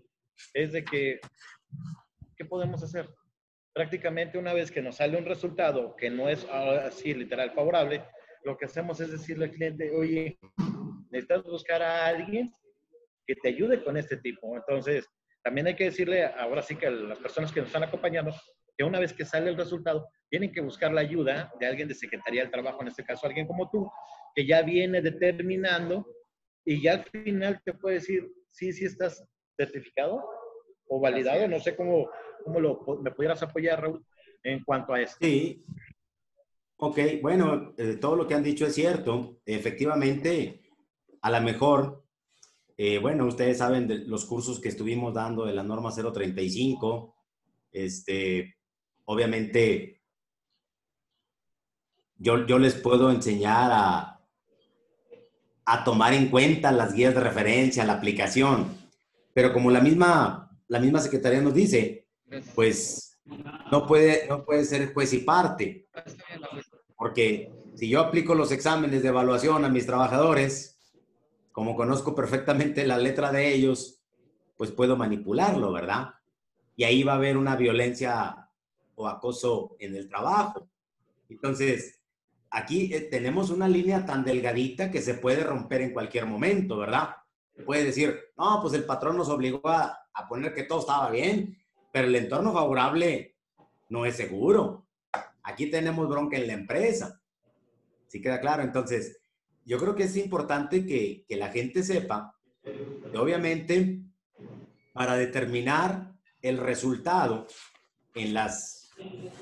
es 0.53 0.71
de 0.71 0.83
que, 0.83 1.19
¿qué 2.35 2.45
podemos 2.45 2.83
hacer? 2.83 3.09
Prácticamente 3.73 4.37
una 4.37 4.53
vez 4.53 4.71
que 4.71 4.81
nos 4.81 4.97
sale 4.97 5.17
un 5.17 5.25
resultado 5.25 5.95
que 5.95 6.09
no 6.09 6.29
es 6.29 6.45
así 6.45 7.13
literal 7.13 7.51
favorable, 7.51 8.03
lo 8.43 8.57
que 8.57 8.65
hacemos 8.65 8.99
es 8.99 9.11
decirle 9.11 9.45
al 9.45 9.51
cliente, 9.51 9.91
oye, 9.95 10.37
necesitas 11.09 11.43
buscar 11.43 11.81
a 11.81 12.05
alguien 12.05 12.53
que 13.25 13.35
te 13.35 13.49
ayude 13.49 13.83
con 13.83 13.97
este 13.97 14.17
tipo. 14.17 14.55
Entonces, 14.55 15.07
también 15.43 15.67
hay 15.67 15.75
que 15.75 15.85
decirle 15.85 16.25
ahora 16.25 16.61
sí 16.61 16.75
que 16.75 16.87
a 16.87 16.91
las 16.91 17.19
personas 17.19 17.51
que 17.51 17.61
nos 17.61 17.67
están 17.67 17.83
acompañando, 17.83 18.33
que 18.77 18.83
una 18.83 18.99
vez 18.99 19.13
que 19.13 19.25
sale 19.25 19.49
el 19.49 19.57
resultado, 19.57 20.07
tienen 20.29 20.51
que 20.51 20.61
buscar 20.61 20.91
la 20.91 21.01
ayuda 21.01 21.51
de 21.59 21.67
alguien 21.67 21.87
de 21.87 21.93
Secretaría 21.93 22.41
del 22.41 22.51
Trabajo, 22.51 22.81
en 22.81 22.87
este 22.87 23.03
caso 23.03 23.27
alguien 23.27 23.47
como 23.47 23.69
tú, 23.69 23.89
que 24.35 24.45
ya 24.45 24.61
viene 24.61 25.01
determinando 25.01 26.07
y 26.65 26.81
ya 26.81 26.93
al 26.93 27.03
final 27.03 27.61
te 27.63 27.73
puede 27.73 27.95
decir, 27.95 28.31
sí, 28.49 28.73
sí 28.73 28.85
estás 28.85 29.23
certificado 29.55 30.23
o 30.87 30.99
validado. 30.99 31.47
No 31.47 31.59
sé 31.59 31.75
cómo, 31.75 32.09
cómo 32.43 32.59
lo, 32.59 32.85
me 33.01 33.11
pudieras 33.11 33.41
apoyar, 33.43 33.81
Raúl, 33.81 34.05
en 34.43 34.63
cuanto 34.63 34.93
a 34.93 35.01
esto. 35.01 35.17
Sí. 35.21 35.63
Ok, 36.77 36.99
bueno, 37.21 37.73
eh, 37.77 37.97
todo 37.99 38.15
lo 38.15 38.27
que 38.27 38.33
han 38.33 38.43
dicho 38.43 38.65
es 38.65 38.75
cierto. 38.75 39.39
Efectivamente, 39.45 40.61
a 41.21 41.31
lo 41.31 41.41
mejor, 41.41 42.03
eh, 42.77 42.97
bueno, 42.99 43.25
ustedes 43.25 43.59
saben 43.59 43.87
de 43.87 43.99
los 43.99 44.25
cursos 44.25 44.59
que 44.59 44.69
estuvimos 44.69 45.13
dando 45.13 45.45
de 45.45 45.53
la 45.53 45.63
norma 45.63 45.91
035. 45.91 47.15
Este, 47.71 48.57
obviamente, 49.05 50.01
yo, 52.17 52.45
yo 52.45 52.59
les 52.59 52.75
puedo 52.75 53.11
enseñar 53.11 53.71
a, 53.73 54.21
a 55.65 55.83
tomar 55.83 56.13
en 56.13 56.29
cuenta 56.29 56.71
las 56.71 56.93
guías 56.93 57.15
de 57.15 57.21
referencia, 57.21 57.85
la 57.85 57.93
aplicación 57.93 58.82
pero 59.33 59.51
como 59.51 59.71
la 59.71 59.81
misma, 59.81 60.49
la 60.67 60.79
misma 60.79 60.99
secretaría 60.99 61.41
nos 61.41 61.53
dice, 61.53 62.07
pues 62.55 63.19
no 63.71 63.85
puede, 63.87 64.27
no 64.27 64.43
puede 64.45 64.65
ser 64.65 64.93
juez 64.93 65.13
y 65.13 65.19
parte. 65.19 65.87
Porque 66.95 67.51
si 67.75 67.89
yo 67.89 68.01
aplico 68.01 68.35
los 68.35 68.51
exámenes 68.51 69.01
de 69.01 69.09
evaluación 69.09 69.65
a 69.65 69.69
mis 69.69 69.85
trabajadores, 69.85 70.79
como 71.51 71.75
conozco 71.75 72.15
perfectamente 72.15 72.85
la 72.85 72.97
letra 72.97 73.31
de 73.31 73.53
ellos, 73.53 74.01
pues 74.57 74.71
puedo 74.71 74.95
manipularlo, 74.95 75.71
¿verdad? 75.71 76.09
Y 76.75 76.83
ahí 76.83 77.03
va 77.03 77.13
a 77.13 77.17
haber 77.17 77.37
una 77.37 77.55
violencia 77.55 78.49
o 78.95 79.07
acoso 79.07 79.75
en 79.79 79.95
el 79.95 80.07
trabajo. 80.07 80.69
Entonces, 81.29 81.99
aquí 82.49 82.93
eh, 82.93 83.01
tenemos 83.01 83.49
una 83.49 83.67
línea 83.67 84.05
tan 84.05 84.23
delgadita 84.23 84.91
que 84.91 85.01
se 85.01 85.15
puede 85.15 85.43
romper 85.43 85.81
en 85.81 85.93
cualquier 85.93 86.25
momento, 86.25 86.77
¿verdad? 86.77 87.09
Puede 87.65 87.85
decir, 87.85 88.19
no, 88.37 88.59
pues 88.61 88.73
el 88.73 88.85
patrón 88.85 89.17
nos 89.17 89.29
obligó 89.29 89.61
a, 89.67 89.99
poner 90.27 90.53
que 90.53 90.63
todo 90.63 90.79
estaba 90.79 91.09
bien, 91.09 91.57
pero 91.91 92.07
el 92.07 92.15
entorno 92.15 92.53
favorable 92.53 93.35
no 93.89 94.05
es 94.05 94.15
seguro. 94.15 94.85
Aquí 95.43 95.69
tenemos 95.69 96.07
bronca 96.07 96.37
en 96.37 96.47
la 96.47 96.53
empresa. 96.53 97.21
¿Sí 98.07 98.21
queda 98.21 98.39
claro? 98.39 98.63
Entonces, 98.63 99.19
yo 99.65 99.77
creo 99.77 99.95
que 99.95 100.03
es 100.03 100.15
importante 100.17 100.85
que, 100.85 101.25
la 101.29 101.49
gente 101.49 101.83
sepa 101.83 102.35
que 102.63 103.17
obviamente 103.17 104.01
para 104.93 105.15
determinar 105.15 106.13
el 106.41 106.57
resultado 106.57 107.47
en 108.13 108.33
las, 108.33 108.91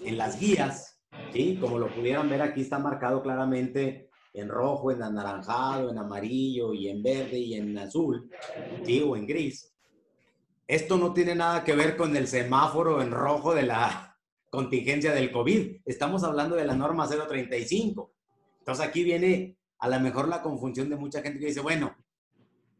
en 0.03 0.17
las 0.17 0.39
guías, 0.39 0.99
¿sí? 1.33 1.57
Como 1.59 1.77
lo 1.77 1.93
pudieran 1.93 2.29
ver 2.29 2.41
aquí 2.41 2.61
está 2.61 2.79
marcado 2.79 3.21
claramente 3.21 4.10
en 4.33 4.49
rojo, 4.49 4.91
en 4.91 5.03
anaranjado, 5.03 5.89
en 5.89 5.97
amarillo 5.97 6.73
y 6.73 6.87
en 6.87 7.03
verde 7.03 7.37
y 7.37 7.55
en 7.55 7.77
azul, 7.77 8.29
¿sí? 8.85 9.01
O 9.01 9.15
en 9.15 9.27
gris. 9.27 9.73
Esto 10.67 10.97
no 10.97 11.13
tiene 11.13 11.35
nada 11.35 11.63
que 11.63 11.75
ver 11.75 11.97
con 11.97 12.15
el 12.15 12.27
semáforo 12.27 13.01
en 13.01 13.11
rojo 13.11 13.53
de 13.53 13.63
la 13.63 14.17
contingencia 14.49 15.13
del 15.13 15.31
COVID. 15.31 15.81
Estamos 15.85 16.23
hablando 16.23 16.55
de 16.55 16.65
la 16.65 16.75
norma 16.75 17.07
035. 17.07 18.13
Entonces 18.59 18.85
aquí 18.85 19.03
viene 19.03 19.57
a 19.79 19.89
lo 19.89 19.99
mejor 19.99 20.27
la 20.27 20.41
confusión 20.41 20.89
de 20.89 20.95
mucha 20.95 21.21
gente 21.21 21.39
que 21.39 21.47
dice, 21.47 21.61
bueno, 21.61 21.95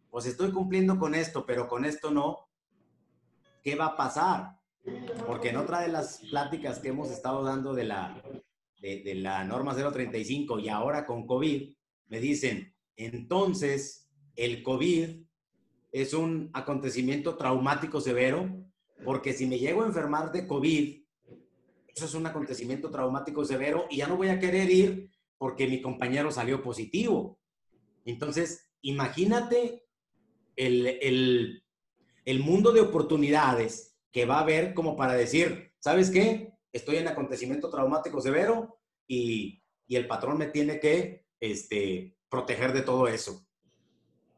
pues 0.09 0.25
estoy 0.25 0.51
cumpliendo 0.51 0.99
con 0.99 1.15
esto, 1.15 1.45
pero 1.45 1.67
con 1.67 1.83
esto 1.83 2.11
no. 2.11 2.47
¿Qué 3.63 3.75
va 3.75 3.87
a 3.87 3.97
pasar? 3.97 4.57
Porque 5.27 5.49
en 5.49 5.57
otra 5.57 5.81
de 5.81 5.87
las 5.89 6.19
pláticas 6.29 6.79
que 6.79 6.89
hemos 6.89 7.11
estado 7.11 7.43
dando 7.43 7.73
de 7.73 7.85
la 7.85 8.21
de, 8.81 9.15
la 9.15 9.43
norma 9.43 9.75
035 9.75 10.59
y 10.59 10.69
ahora 10.69 11.05
con 11.05 11.27
COVID, 11.27 11.73
me 12.07 12.19
dicen, 12.19 12.73
entonces 12.95 14.09
el 14.35 14.63
COVID 14.63 15.23
es 15.91 16.13
un 16.13 16.49
acontecimiento 16.53 17.35
traumático 17.35 18.01
severo, 18.01 18.65
porque 19.05 19.33
si 19.33 19.45
me 19.45 19.59
llego 19.59 19.83
a 19.83 19.87
enfermar 19.87 20.31
de 20.31 20.47
COVID, 20.47 21.03
eso 21.95 22.05
es 22.05 22.13
un 22.13 22.25
acontecimiento 22.25 22.89
traumático 22.89 23.45
severo 23.45 23.85
y 23.89 23.97
ya 23.97 24.07
no 24.07 24.17
voy 24.17 24.29
a 24.29 24.39
querer 24.39 24.69
ir 24.69 25.11
porque 25.37 25.67
mi 25.67 25.81
compañero 25.81 26.31
salió 26.31 26.63
positivo. 26.63 27.39
Entonces, 28.05 28.71
imagínate 28.81 29.83
el, 30.55 31.63
el 32.25 32.39
mundo 32.39 32.71
de 32.71 32.81
oportunidades 32.81 33.97
que 34.11 34.25
va 34.25 34.37
a 34.37 34.41
haber 34.41 34.73
como 34.73 34.95
para 34.95 35.13
decir, 35.13 35.73
¿sabes 35.79 36.09
qué? 36.09 36.50
Estoy 36.73 36.97
en 36.97 37.07
acontecimiento 37.07 37.69
traumático 37.69 38.21
severo 38.21 38.79
y, 39.07 39.61
y 39.87 39.95
el 39.95 40.07
patrón 40.07 40.37
me 40.37 40.47
tiene 40.47 40.79
que 40.79 41.25
este, 41.39 42.15
proteger 42.29 42.71
de 42.73 42.81
todo 42.81 43.07
eso. 43.07 43.45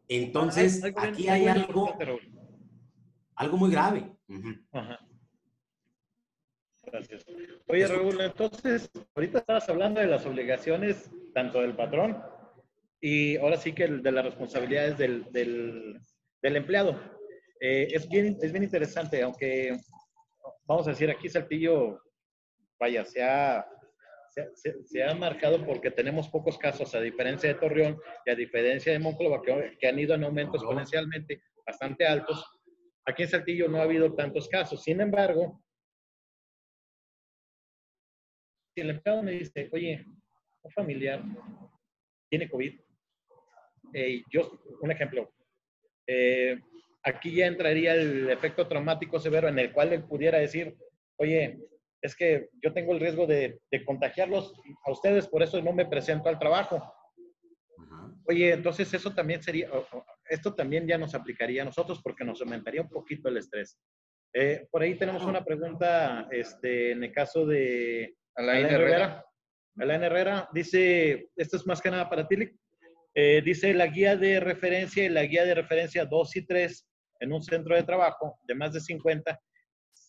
Entonces, 0.07 0.83
aquí 0.95 1.29
hay 1.29 1.47
algo, 1.47 1.95
algo 3.35 3.57
muy 3.57 3.71
grave. 3.71 4.15
Gracias. 6.85 7.25
Oye, 7.67 7.87
Raúl, 7.87 8.19
entonces, 8.19 8.91
ahorita 9.15 9.39
estabas 9.39 9.69
hablando 9.69 10.01
de 10.01 10.07
las 10.07 10.25
obligaciones 10.25 11.09
tanto 11.33 11.61
del 11.61 11.75
patrón 11.75 12.21
y 12.99 13.37
ahora 13.37 13.57
sí 13.57 13.73
que 13.73 13.87
de 13.87 14.11
las 14.11 14.25
responsabilidades 14.25 14.97
del, 14.97 15.31
del, 15.31 15.99
del 16.41 16.55
empleado. 16.55 16.99
Eh, 17.59 17.87
es, 17.91 18.07
bien, 18.09 18.37
es 18.41 18.51
bien 18.51 18.63
interesante, 18.63 19.21
aunque 19.23 19.77
vamos 20.65 20.85
a 20.87 20.91
decir, 20.91 21.09
aquí 21.09 21.29
Saltillo, 21.29 22.01
vaya, 22.83 23.05
se 23.05 23.23
ha, 23.23 23.65
se, 24.85 25.03
ha 25.03 25.15
marcado 25.15 25.65
porque 25.65 25.89
tenemos 25.89 26.27
pocos 26.27 26.57
casos, 26.57 26.93
a 26.93 26.99
diferencia 26.99 27.47
de 27.47 27.59
Torreón 27.59 27.97
y 28.25 28.29
a 28.29 28.35
diferencia 28.35 28.91
de 28.91 28.99
Monclova, 28.99 29.41
que, 29.41 29.77
que 29.79 29.87
han 29.87 29.97
ido 29.97 30.13
en 30.15 30.25
aumento 30.25 30.57
exponencialmente 30.57 31.41
bastante 31.65 32.05
altos. 32.05 32.45
Aquí 33.05 33.23
en 33.23 33.29
Saltillo 33.29 33.69
no 33.69 33.77
ha 33.77 33.83
habido 33.83 34.13
tantos 34.13 34.49
casos. 34.49 34.83
Sin 34.83 34.99
embargo, 34.99 35.63
si 38.75 38.81
el 38.81 38.89
empleado 38.89 39.23
me 39.23 39.31
dice, 39.31 39.69
oye, 39.71 40.05
un 40.61 40.71
familiar 40.71 41.23
tiene 42.29 42.49
COVID, 42.49 42.79
eh, 43.93 44.23
yo, 44.29 44.59
un 44.81 44.91
ejemplo, 44.91 45.31
eh, 46.05 46.59
aquí 47.01 47.33
ya 47.33 47.47
entraría 47.47 47.93
el 47.93 48.29
efecto 48.29 48.67
traumático 48.67 49.19
severo 49.19 49.47
en 49.47 49.59
el 49.59 49.71
cual 49.71 49.93
él 49.93 50.03
pudiera 50.03 50.39
decir, 50.39 50.75
oye, 51.15 51.59
es 52.03 52.15
que 52.17 52.49
yo 52.61 52.73
tengo 52.73 52.91
el 52.93 52.99
riesgo 52.99 53.25
de, 53.25 53.61
contagiarlos 53.85 54.53
a 54.85 54.91
ustedes, 54.91 55.25
por 55.25 55.41
eso 55.41 55.61
no 55.61 55.71
me 55.71 55.85
presento 55.85 56.27
al 56.27 56.37
trabajo. 56.37 56.93
Oye, 58.27 58.51
entonces 58.51 58.93
eso 58.93 59.13
también 59.15 59.41
sería, 59.41 59.69
esto 60.29 60.53
también 60.53 60.85
ya 60.85 60.97
nos 60.97 61.15
aplicaría 61.15 61.61
a 61.61 61.65
nosotros 61.65 62.01
porque 62.03 62.25
nos 62.25 62.41
aumentaría 62.41 62.81
un 62.81 62.89
poquito 62.89 63.29
el 63.29 63.37
estrés. 63.37 63.79
Eh, 64.33 64.67
por 64.69 64.81
ahí 64.81 64.95
tenemos 64.95 65.23
una 65.23 65.45
pregunta, 65.45 66.27
este, 66.29 66.91
en 66.91 67.05
el 67.05 67.13
caso 67.13 67.45
de 67.45 68.15
Alain, 68.35 68.65
Herrera. 68.65 69.25
Alain 69.77 70.03
Herrera 70.03 70.49
dice, 70.53 71.29
esto 71.37 71.55
es 71.55 71.65
más 71.65 71.81
que 71.81 71.89
nada 71.89 72.09
para 72.09 72.27
ti, 72.27 72.51
eh, 73.15 73.41
dice 73.45 73.73
la 73.73 73.87
guía 73.87 74.17
de 74.17 74.41
referencia 74.41 75.05
y 75.05 75.09
la 75.09 75.23
guía 75.23 75.45
de 75.45 75.55
referencia 75.55 76.03
2 76.03 76.35
y 76.35 76.45
3 76.45 76.89
en 77.21 77.31
un 77.31 77.41
centro 77.41 77.75
de 77.75 77.83
trabajo 77.83 78.39
de 78.45 78.55
más 78.55 78.73
de 78.73 78.81
50, 78.81 79.39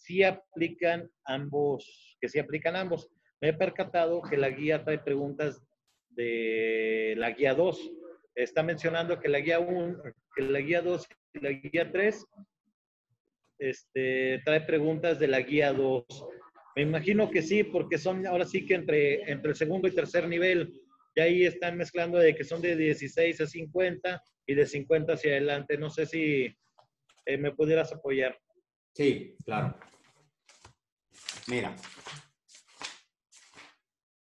sí 0.05 0.23
aplican 0.23 1.11
ambos, 1.25 2.17
que 2.21 2.29
sí 2.29 2.39
aplican 2.39 2.77
ambos. 2.77 3.09
Me 3.41 3.49
he 3.49 3.53
percatado 3.55 4.21
que 4.23 4.37
la 4.37 4.51
guía 4.51 4.85
trae 4.85 4.99
preguntas 4.99 5.63
de 6.11 7.15
la 7.17 7.31
guía 7.31 7.55
2. 7.55 7.93
Está 8.35 8.63
mencionando 8.63 9.19
que 9.19 9.29
la 9.29 9.41
guía 9.41 9.61
1, 9.61 10.03
que 10.37 10.43
la 10.43 10.61
guía 10.61 10.83
2 10.83 11.09
y 11.35 11.41
la 11.41 11.51
guía 11.51 11.91
3 11.91 12.27
este, 13.59 14.43
trae 14.45 14.61
preguntas 14.61 15.19
de 15.19 15.29
la 15.29 15.41
guía 15.41 15.73
2. 15.73 16.05
Me 16.77 16.83
imagino 16.83 17.31
que 17.31 17.41
sí, 17.41 17.65
porque 17.65 17.97
son 17.97 18.27
ahora 18.27 18.45
sí 18.45 18.67
que 18.67 18.75
entre, 18.75 19.31
entre 19.31 19.51
el 19.51 19.57
segundo 19.57 19.89
y 19.89 19.95
tercer 19.95 20.29
nivel. 20.29 20.75
Y 21.15 21.21
ahí 21.21 21.45
están 21.45 21.79
mezclando 21.79 22.19
de 22.19 22.35
que 22.35 22.45
son 22.45 22.61
de 22.61 22.77
16 22.77 23.41
a 23.41 23.47
50 23.47 24.23
y 24.47 24.55
de 24.55 24.67
50 24.67 25.13
hacia 25.15 25.33
adelante. 25.33 25.79
No 25.79 25.89
sé 25.89 26.05
si 26.05 26.55
eh, 27.25 27.39
me 27.39 27.53
pudieras 27.53 27.93
apoyar. 27.93 28.37
Sí, 28.93 29.35
claro. 29.45 29.79
Mira. 31.47 31.77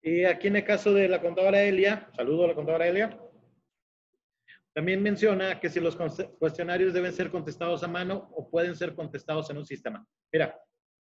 Y 0.02 0.24
aquí 0.24 0.48
en 0.48 0.56
el 0.56 0.64
caso 0.64 0.92
de 0.92 1.08
la 1.08 1.20
contadora 1.20 1.62
Elia, 1.62 2.10
saludo 2.14 2.44
a 2.44 2.48
la 2.48 2.54
contadora 2.54 2.86
Elia, 2.86 3.18
también 4.74 5.02
menciona 5.02 5.60
que 5.60 5.70
si 5.70 5.80
los 5.80 5.96
cuestionarios 6.38 6.92
deben 6.92 7.12
ser 7.12 7.30
contestados 7.30 7.82
a 7.84 7.88
mano 7.88 8.28
o 8.34 8.50
pueden 8.50 8.74
ser 8.74 8.94
contestados 8.94 9.48
en 9.50 9.58
un 9.58 9.64
sistema. 9.64 10.04
Mira, 10.32 10.60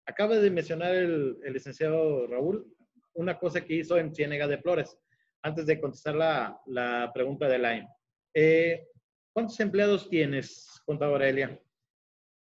acaba 0.04 0.36
de 0.36 0.50
mencionar 0.50 0.94
el, 0.94 1.38
licenciado 1.44 2.26
Raúl 2.26 2.66
una 3.14 3.38
cosa 3.38 3.60
que 3.64 3.74
hizo 3.74 3.96
en 3.98 4.14
Ciénega 4.14 4.48
de 4.48 4.58
Flores, 4.58 4.98
antes 5.42 5.66
de 5.66 5.80
contestar 5.80 6.16
la, 6.16 7.10
pregunta 7.14 7.46
de 7.46 7.58
Line. 7.58 7.88
Eh, 8.34 8.88
¿Cuántos 9.32 9.58
empleados 9.60 10.08
tienes, 10.08 10.68
contadora 10.84 11.28
Elia? 11.28 11.58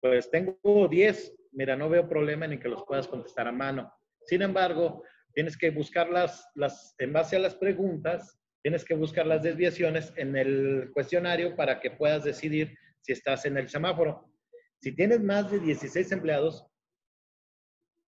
Pues 0.02 0.30
tengo 0.30 0.88
10. 0.88 1.34
Mira, 1.56 1.78
no 1.78 1.90
veo 1.90 2.08
problema 2.08 2.46
en 2.46 2.60
que 2.60 2.68
los 2.68 2.84
puedas 2.84 3.08
contestar 3.08 3.48
a 3.48 3.52
mano. 3.52 3.92
Sin 4.26 4.42
embargo, 4.42 5.04
tienes 5.34 5.58
que 5.58 5.72
buscar 5.72 6.10
las, 6.10 6.46
en 7.00 7.14
base 7.14 7.38
a 7.38 7.40
las 7.40 7.56
preguntas, 7.56 8.38
tienes 8.62 8.84
que 8.84 8.94
buscar 8.94 9.26
las 9.26 9.42
desviaciones 9.42 10.12
en 10.18 10.36
el 10.36 10.92
cuestionario 10.94 11.56
para 11.56 11.80
que 11.80 11.92
puedas 11.92 12.26
decidir 12.26 12.78
si 13.00 13.14
estás 13.14 13.46
en 13.46 13.58
el 13.58 13.70
semáforo. 13.70 14.30
Si 14.82 14.94
tienes 14.94 15.22
más 15.22 15.50
de 15.50 15.60
16 15.60 16.12
empleados, 16.12 16.66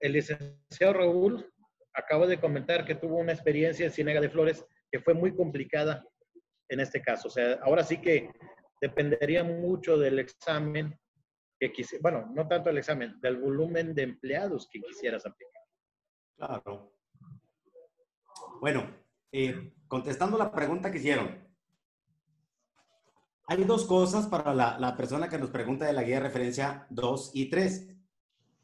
el 0.01 0.12
licenciado 0.12 0.93
Raúl 0.93 1.53
acaba 1.95 2.28
de 2.28 2.40
comentar 2.40 2.84
que 2.84 2.95
tuvo 2.95 3.16
una 3.16 3.32
experiencia 3.32 3.86
en 3.86 3.93
Cinega 3.93 4.20
de 4.20 4.30
Flores 4.30 4.64
que 4.90 5.01
fue 5.01 5.14
muy 5.14 5.34
complicada 5.34 6.05
en 6.68 6.78
este 6.78 7.03
caso. 7.03 7.26
O 7.26 7.30
sea, 7.30 7.55
ahora 7.62 7.82
sí 7.82 8.01
que 8.01 8.30
dependería 8.80 9.43
mucho 9.43 9.99
del 9.99 10.20
examen 10.20 10.97
bueno, 12.01 12.31
no 12.33 12.49
tanto 12.49 12.71
el 12.71 12.79
examen, 12.79 13.21
del 13.21 13.37
volumen 13.39 13.95
de 13.95 14.03
empleados 14.03 14.69
que 14.71 14.81
quisieras 14.81 15.27
aplicar. 15.27 15.63
Claro. 16.37 16.93
Bueno, 18.61 18.91
eh, 19.31 19.75
contestando 19.87 20.39
la 20.39 20.51
pregunta 20.51 20.91
que 20.91 20.99
hicieron, 20.99 21.49
hay 23.47 23.65
dos 23.65 23.85
cosas 23.85 24.27
para 24.27 24.55
la, 24.55 24.79
la, 24.79 24.97
persona 24.97 25.29
que 25.29 25.39
nos 25.39 25.51
pregunta 25.51 25.85
de 25.85 25.93
la 25.93 26.03
guía 26.03 26.17
de 26.17 26.23
referencia 26.23 26.87
2 26.91 27.33
y 27.35 27.51
3. 27.51 27.89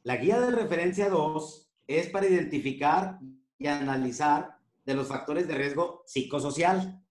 La 0.04 0.16
guía 0.16 0.40
de 0.40 0.50
referencia 0.50 1.10
2 1.10 1.70
es 1.86 2.08
para 2.08 2.26
identificar 2.26 3.18
y 3.58 3.66
analizar 3.66 4.58
de 4.84 4.94
los 4.94 5.08
factores 5.08 5.48
de 5.48 5.54
riesgo 5.54 6.02
psicosocial. 6.06 7.04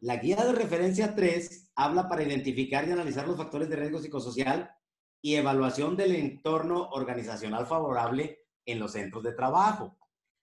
La 0.00 0.16
guía 0.16 0.36
de 0.36 0.52
referencia 0.52 1.14
3 1.14 1.72
habla 1.74 2.08
para 2.08 2.22
identificar 2.22 2.86
y 2.86 2.92
analizar 2.92 3.26
los 3.26 3.36
factores 3.36 3.68
de 3.68 3.76
riesgo 3.76 3.98
psicosocial 3.98 4.70
y 5.20 5.34
evaluación 5.34 5.96
del 5.96 6.14
entorno 6.14 6.88
organizacional 6.90 7.66
favorable 7.66 8.46
en 8.64 8.78
los 8.78 8.92
centros 8.92 9.24
de 9.24 9.32
trabajo. 9.32 9.98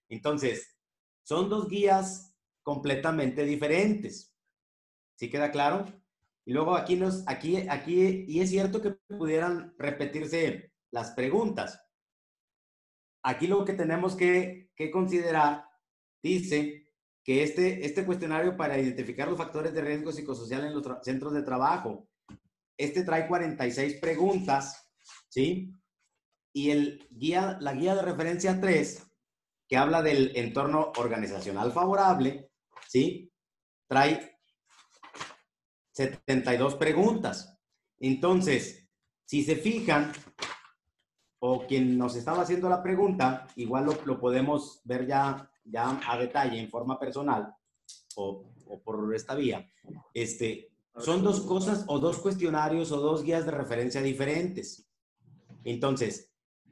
Entonces, 0.09 0.77
son 1.23 1.49
dos 1.49 1.69
guías 1.69 2.35
completamente 2.63 3.45
diferentes. 3.45 4.35
¿Sí 5.15 5.29
queda 5.29 5.51
claro? 5.51 5.85
Y 6.43 6.51
luego 6.51 6.75
aquí 6.75 6.97
nos, 6.97 7.23
aquí, 7.25 7.67
aquí, 7.69 8.25
y 8.27 8.41
es 8.41 8.49
cierto 8.49 8.81
que 8.81 8.91
pudieran 8.91 9.73
repetirse 9.77 10.73
las 10.91 11.11
preguntas. 11.11 11.81
Aquí 13.23 13.47
lo 13.47 13.63
que 13.63 13.73
tenemos 13.73 14.15
que, 14.15 14.71
que 14.75 14.91
considerar, 14.91 15.65
dice, 16.21 16.84
que 17.25 17.41
este, 17.41 17.83
este 17.83 18.05
cuestionario 18.05 18.55
para 18.55 18.77
identificar 18.77 19.27
los 19.27 19.37
factores 19.39 19.73
de 19.73 19.81
riesgo 19.81 20.11
psicosocial 20.11 20.63
en 20.63 20.75
los 20.75 20.85
centros 21.01 21.33
de 21.33 21.41
trabajo, 21.41 22.07
este 22.77 23.03
trae 23.03 23.27
46 23.27 23.95
preguntas, 23.95 24.91
¿sí? 25.27 25.73
Y 26.53 26.69
el 26.69 27.07
guía, 27.09 27.57
la 27.59 27.73
guía 27.73 27.95
de 27.95 28.03
referencia 28.03 28.61
3, 28.61 29.11
que 29.67 29.75
habla 29.75 30.03
del 30.03 30.33
entorno 30.35 30.93
organizacional 30.97 31.71
favorable, 31.71 32.51
¿sí? 32.87 33.33
Trae 33.87 34.37
72 35.93 36.75
preguntas. 36.75 37.57
Entonces, 37.97 38.87
si 39.25 39.43
se 39.43 39.55
fijan, 39.55 40.11
o 41.39 41.65
quien 41.65 41.97
nos 41.97 42.15
estaba 42.15 42.43
haciendo 42.43 42.69
la 42.69 42.83
pregunta, 42.83 43.47
igual 43.55 43.85
lo, 43.85 44.05
lo 44.05 44.19
podemos 44.19 44.81
ver 44.83 45.07
ya 45.07 45.49
ya 45.65 45.99
a 46.07 46.17
detalle, 46.17 46.59
en 46.59 46.69
forma 46.69 46.99
personal 46.99 47.53
o, 48.15 48.45
por 48.83 49.13
esta 49.13 49.35
vía, 49.35 49.69
este, 50.13 50.71
son 50.97 51.23
dos 51.23 51.41
cosas 51.41 51.83
o 51.87 51.99
dos 51.99 52.19
cuestionarios 52.19 52.91
o 52.91 52.99
dos 53.01 53.23
guías 53.23 53.45
de 53.45 53.51
referencia 53.51 54.01
diferentes. 54.01 54.87
Entonces, 55.63 56.31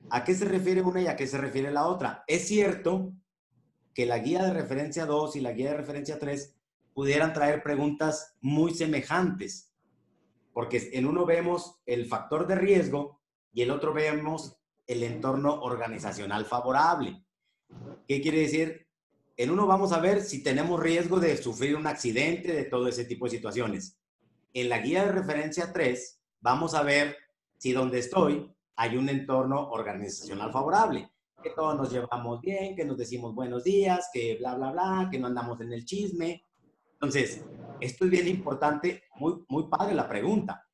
¿a 0.09 0.23
qué 0.23 0.33
se 0.35 0.45
refiere 0.45 0.81
una 0.81 1.01
y 1.01 1.07
a 1.07 1.15
qué 1.15 1.27
se 1.27 1.37
refiere 1.37 1.71
la 1.71 1.87
otra? 1.87 2.23
Es 2.27 2.47
cierto 2.47 3.13
que 3.93 4.05
la 4.05 4.19
guía 4.19 4.43
de 4.43 4.53
referencia 4.53 5.05
2 5.05 5.35
y 5.35 5.41
la 5.41 5.51
guía 5.51 5.71
de 5.71 5.77
referencia 5.77 6.19
3 6.19 6.55
pudieran 6.93 7.33
traer 7.33 7.63
preguntas 7.63 8.35
muy 8.41 8.73
semejantes, 8.73 9.71
porque 10.53 10.89
en 10.93 11.05
uno 11.05 11.25
vemos 11.25 11.79
el 11.85 12.05
factor 12.05 12.47
de 12.47 12.55
riesgo 12.55 13.21
y 13.51 13.61
el 13.61 13.71
otro 13.71 13.93
vemos 13.93 14.57
el 14.87 15.03
entorno 15.03 15.61
organizacional 15.61 16.45
favorable. 16.45 17.23
¿Qué 18.07 18.21
quiere 18.21 18.39
decir? 18.39 18.87
En 19.37 19.49
uno 19.49 19.65
vamos 19.65 19.93
a 19.93 19.99
ver 19.99 20.21
si 20.21 20.43
tenemos 20.43 20.79
riesgo 20.79 21.19
de 21.19 21.37
sufrir 21.37 21.75
un 21.75 21.87
accidente, 21.87 22.51
de 22.51 22.65
todo 22.65 22.87
ese 22.87 23.05
tipo 23.05 23.25
de 23.25 23.31
situaciones. 23.31 23.97
En 24.53 24.69
la 24.69 24.79
guía 24.79 25.05
de 25.05 25.11
referencia 25.11 25.71
3 25.71 26.19
vamos 26.41 26.75
a 26.75 26.83
ver 26.83 27.15
si 27.57 27.71
donde 27.71 27.99
estoy 27.99 28.53
hay 28.75 28.97
un 28.97 29.07
entorno 29.07 29.69
organizacional 29.69 30.51
favorable, 30.51 31.09
que 31.41 31.51
todos 31.51 31.77
nos 31.77 31.91
llevamos 31.91 32.41
bien, 32.41 32.75
que 32.75 32.85
nos 32.85 32.97
decimos 32.97 33.33
buenos 33.33 33.63
días, 33.63 34.09
que 34.11 34.35
bla, 34.37 34.55
bla, 34.55 34.71
bla, 34.71 35.07
que 35.09 35.19
no 35.19 35.27
andamos 35.27 35.61
en 35.61 35.71
el 35.71 35.85
chisme. 35.85 36.43
Entonces, 36.93 37.43
esto 37.79 38.05
es 38.05 38.11
bien 38.11 38.27
importante, 38.27 39.03
muy, 39.15 39.45
muy 39.47 39.67
padre 39.67 39.95
la 39.95 40.09
pregunta, 40.09 40.67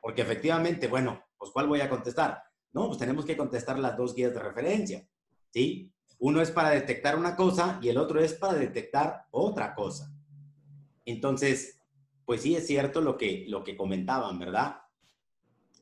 porque 0.00 0.22
efectivamente, 0.22 0.86
bueno, 0.88 1.22
pues 1.36 1.50
¿cuál 1.50 1.66
voy 1.66 1.80
a 1.80 1.90
contestar? 1.90 2.42
No, 2.72 2.86
pues 2.86 2.98
tenemos 2.98 3.24
que 3.24 3.36
contestar 3.36 3.78
las 3.78 3.96
dos 3.96 4.14
guías 4.14 4.34
de 4.34 4.40
referencia, 4.40 5.08
¿sí? 5.50 5.92
Uno 6.18 6.40
es 6.40 6.50
para 6.50 6.70
detectar 6.70 7.16
una 7.16 7.36
cosa 7.36 7.78
y 7.82 7.88
el 7.88 7.98
otro 7.98 8.20
es 8.20 8.34
para 8.34 8.54
detectar 8.54 9.26
otra 9.30 9.74
cosa. 9.74 10.12
Entonces, 11.04 11.80
pues 12.24 12.42
sí 12.42 12.56
es 12.56 12.66
cierto 12.66 13.00
lo 13.00 13.16
que, 13.16 13.44
lo 13.48 13.62
que 13.62 13.76
comentaban, 13.76 14.38
¿verdad? 14.38 14.78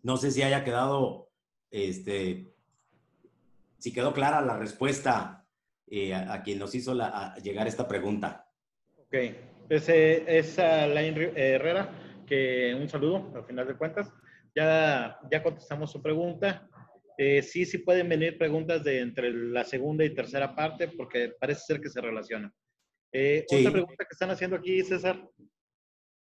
No 0.03 0.17
sé 0.17 0.31
si 0.31 0.43
haya 0.43 0.65
quedado, 0.65 1.31
este, 1.71 2.53
si 3.79 3.93
quedó 3.93 4.13
clara 4.13 4.43
la 4.43 4.59
respuesta 4.59 5.47
eh, 5.87 6.15
a, 6.15 6.43
quien 6.43 6.59
nos 6.59 6.75
hizo 6.75 6.95
la, 6.95 7.35
llegar 7.43 7.67
esta 7.67 7.89
pregunta. 7.89 8.49
Ok, 8.99 9.15
pues, 9.69 9.89
es 9.89 10.59
Lain 10.59 11.33
Herrera, 11.35 11.91
que 12.27 12.77
un 12.79 12.89
saludo 12.89 13.31
al 13.35 13.45
final 13.45 13.67
de 13.67 13.77
cuentas. 13.77 14.13
Ya, 14.55 15.19
ya 15.31 15.43
contestamos 15.43 15.91
su 15.91 16.03
pregunta. 16.03 16.69
Eh, 17.17 17.43
sí, 17.43 17.65
sí 17.65 17.79
pueden 17.79 18.09
venir 18.09 18.37
preguntas 18.37 18.83
de 18.83 19.01
entre 19.01 19.33
la 19.33 19.65
segunda 19.65 20.05
y 20.05 20.15
tercera 20.15 20.55
parte 20.55 20.89
porque 20.89 21.33
parece 21.39 21.61
ser 21.61 21.81
que 21.81 21.89
se 21.89 22.01
relacionan. 22.01 22.53
Eh, 23.13 23.47
Otra 23.49 23.71
pregunta 23.71 24.05
que 24.05 24.13
están 24.13 24.31
haciendo 24.31 24.57
aquí, 24.57 24.83
César. 24.83 25.25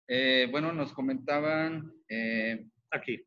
Eh, 0.08 0.48
bueno, 0.52 0.72
nos 0.72 0.94
comentaban... 0.94 1.92
Eh, 2.08 2.68
aquí. 2.92 3.26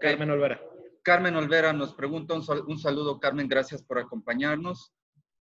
Carmen 0.00 0.30
Olvera. 0.30 0.60
Carmen 1.02 1.36
Olvera 1.36 1.72
nos 1.72 1.94
pregunta, 1.94 2.34
un, 2.34 2.44
un 2.66 2.78
saludo 2.78 3.18
Carmen, 3.18 3.48
gracias 3.48 3.82
por 3.82 3.98
acompañarnos. 3.98 4.92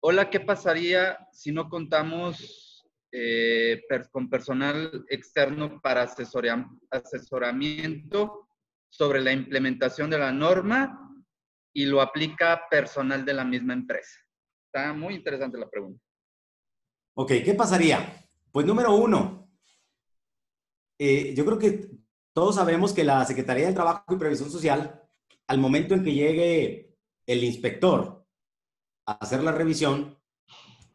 Hola, 0.00 0.28
¿qué 0.28 0.40
pasaría 0.40 1.18
si 1.32 1.50
no 1.52 1.70
contamos 1.70 2.84
con 4.10 4.28
personal 4.28 5.06
externo 5.08 5.80
para 5.80 6.02
asesoramiento 6.90 8.47
sobre 8.88 9.20
la 9.20 9.32
implementación 9.32 10.10
de 10.10 10.18
la 10.18 10.32
norma 10.32 11.14
y 11.72 11.86
lo 11.86 12.00
aplica 12.00 12.68
personal 12.70 13.24
de 13.24 13.34
la 13.34 13.44
misma 13.44 13.72
empresa? 13.74 14.18
Está 14.66 14.92
muy 14.92 15.14
interesante 15.14 15.58
la 15.58 15.68
pregunta. 15.68 16.02
Ok, 17.14 17.32
¿qué 17.44 17.54
pasaría? 17.54 18.28
Pues 18.52 18.66
número 18.66 18.94
uno, 18.94 19.50
eh, 20.98 21.34
yo 21.34 21.44
creo 21.44 21.58
que 21.58 21.90
todos 22.32 22.56
sabemos 22.56 22.92
que 22.92 23.04
la 23.04 23.24
Secretaría 23.24 23.66
del 23.66 23.74
Trabajo 23.74 24.14
y 24.14 24.18
Previsión 24.18 24.50
Social, 24.50 25.02
al 25.46 25.58
momento 25.58 25.94
en 25.94 26.04
que 26.04 26.12
llegue 26.12 26.96
el 27.26 27.44
inspector 27.44 28.24
a 29.06 29.12
hacer 29.12 29.42
la 29.42 29.52
revisión, 29.52 30.18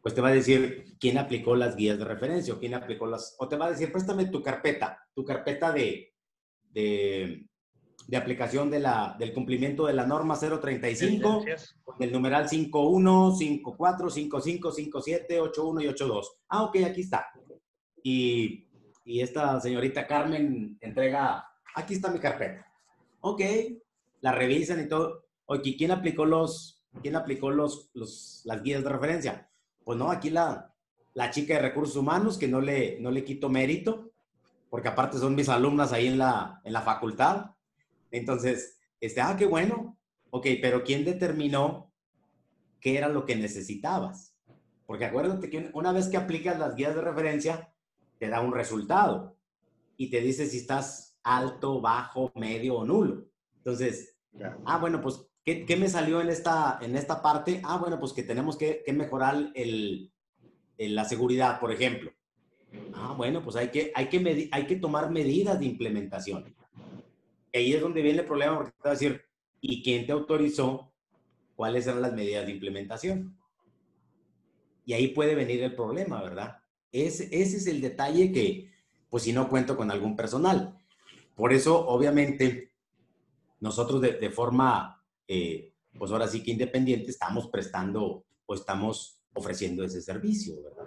pues 0.00 0.14
te 0.14 0.20
va 0.20 0.28
a 0.28 0.34
decir 0.34 0.96
quién 1.00 1.16
aplicó 1.18 1.56
las 1.56 1.76
guías 1.76 1.98
de 1.98 2.04
referencia 2.04 2.54
o 2.54 2.58
quién 2.58 2.74
aplicó 2.74 3.06
las, 3.06 3.36
o 3.38 3.48
te 3.48 3.56
va 3.56 3.66
a 3.66 3.70
decir, 3.70 3.90
préstame 3.90 4.26
tu 4.26 4.42
carpeta, 4.42 5.06
tu 5.14 5.24
carpeta 5.24 5.72
de, 5.72 6.14
de 6.70 7.48
aplicación 8.16 8.70
de 8.70 8.80
la, 8.80 9.16
del 9.18 9.32
cumplimiento 9.32 9.86
de 9.86 9.94
la 9.94 10.06
norma 10.06 10.38
035, 10.38 11.44
con 11.84 12.02
el 12.02 12.12
numeral 12.12 12.48
51, 12.48 13.34
54, 13.34 14.10
55, 14.10 14.72
57, 14.72 15.40
81 15.40 15.80
y 15.80 15.88
82. 15.88 16.36
Ah, 16.48 16.64
ok, 16.64 16.76
aquí 16.84 17.00
está. 17.00 17.26
Y, 18.02 18.68
y 19.04 19.20
esta 19.20 19.60
señorita 19.60 20.06
Carmen 20.06 20.76
entrega, 20.80 21.46
aquí 21.74 21.94
está 21.94 22.10
mi 22.10 22.18
carpeta. 22.18 22.66
Ok, 23.20 23.40
la 24.20 24.32
revisan 24.32 24.80
y 24.80 24.88
todo. 24.88 25.24
Oye, 25.46 25.74
¿quién 25.76 25.90
aplicó 25.90 26.26
los, 26.26 26.84
quién 27.00 27.16
aplicó 27.16 27.50
los, 27.50 27.90
los, 27.94 28.42
las 28.44 28.62
guías 28.62 28.84
de 28.84 28.90
referencia? 28.90 29.48
Pues 29.82 29.98
no, 29.98 30.10
aquí 30.10 30.28
la, 30.28 30.74
la 31.14 31.30
chica 31.30 31.54
de 31.54 31.60
recursos 31.60 31.96
humanos, 31.96 32.36
que 32.36 32.48
no 32.48 32.60
le, 32.60 33.00
no 33.00 33.10
le 33.10 33.24
quito 33.24 33.48
mérito, 33.48 34.10
porque 34.68 34.88
aparte 34.88 35.18
son 35.18 35.34
mis 35.34 35.48
alumnas 35.48 35.92
ahí 35.92 36.08
en 36.08 36.18
la, 36.18 36.60
en 36.64 36.72
la 36.72 36.82
facultad 36.82 37.53
entonces, 38.14 38.78
este, 39.00 39.20
ah, 39.20 39.34
qué 39.36 39.46
bueno. 39.46 39.98
Ok, 40.30 40.46
pero 40.60 40.84
¿quién 40.84 41.04
determinó 41.04 41.92
qué 42.80 42.96
era 42.96 43.08
lo 43.08 43.24
que 43.24 43.36
necesitabas? 43.36 44.36
Porque 44.86 45.04
acuérdate 45.04 45.50
que 45.50 45.70
una 45.74 45.92
vez 45.92 46.08
que 46.08 46.16
aplicas 46.16 46.58
las 46.58 46.76
guías 46.76 46.94
de 46.94 47.00
referencia, 47.00 47.72
te 48.18 48.28
da 48.28 48.40
un 48.40 48.52
resultado 48.52 49.36
y 49.96 50.10
te 50.10 50.20
dice 50.20 50.46
si 50.46 50.58
estás 50.58 51.18
alto, 51.22 51.80
bajo, 51.80 52.30
medio 52.36 52.76
o 52.76 52.84
nulo. 52.84 53.26
Entonces, 53.56 54.16
ah, 54.64 54.78
bueno, 54.78 55.00
pues, 55.00 55.26
¿qué, 55.44 55.64
¿qué, 55.66 55.76
me 55.76 55.88
salió 55.88 56.20
en 56.20 56.28
esta, 56.28 56.78
en 56.82 56.96
esta 56.96 57.20
parte? 57.20 57.60
Ah, 57.64 57.78
bueno, 57.78 57.98
pues 57.98 58.12
que 58.12 58.22
tenemos 58.22 58.56
que, 58.56 58.82
que 58.84 58.92
mejorar 58.92 59.50
el, 59.54 60.12
la 60.78 61.04
seguridad, 61.04 61.58
por 61.58 61.72
ejemplo. 61.72 62.12
Ah, 62.92 63.14
bueno, 63.16 63.42
pues 63.42 63.56
hay 63.56 63.68
que, 63.68 63.90
hay, 63.94 64.08
que 64.08 64.48
hay 64.52 64.66
que 64.66 64.76
tomar 64.76 65.10
medidas 65.10 65.58
de 65.58 65.66
implementación 65.66 66.54
ahí 67.58 67.72
es 67.72 67.80
donde 67.80 68.02
viene 68.02 68.20
el 68.20 68.26
problema 68.26 68.56
porque 68.56 68.72
te 68.72 68.88
va 68.88 68.90
a 68.90 68.94
decir, 68.94 69.22
¿y 69.60 69.82
quién 69.82 70.06
te 70.06 70.12
autorizó? 70.12 70.92
¿Cuáles 71.54 71.86
eran 71.86 72.02
las 72.02 72.12
medidas 72.12 72.46
de 72.46 72.52
implementación? 72.52 73.38
Y 74.84 74.92
ahí 74.92 75.08
puede 75.08 75.34
venir 75.34 75.62
el 75.62 75.74
problema, 75.74 76.22
¿verdad? 76.22 76.58
Ese, 76.92 77.24
ese 77.24 77.56
es 77.56 77.66
el 77.66 77.80
detalle 77.80 78.32
que, 78.32 78.70
pues 79.08 79.22
si 79.22 79.32
no 79.32 79.48
cuento 79.48 79.76
con 79.76 79.90
algún 79.90 80.16
personal. 80.16 80.78
Por 81.34 81.52
eso, 81.52 81.86
obviamente, 81.86 82.72
nosotros 83.60 84.00
de, 84.00 84.30
forma, 84.30 85.02
eh, 85.26 85.72
pues 85.98 86.10
ahora 86.10 86.28
sí 86.28 86.42
que 86.42 86.50
independiente, 86.50 87.10
estamos 87.10 87.48
prestando 87.48 88.24
o 88.46 88.54
estamos 88.54 89.20
ofreciendo 89.32 89.84
ese 89.84 90.02
servicio, 90.02 90.62
¿verdad? 90.62 90.84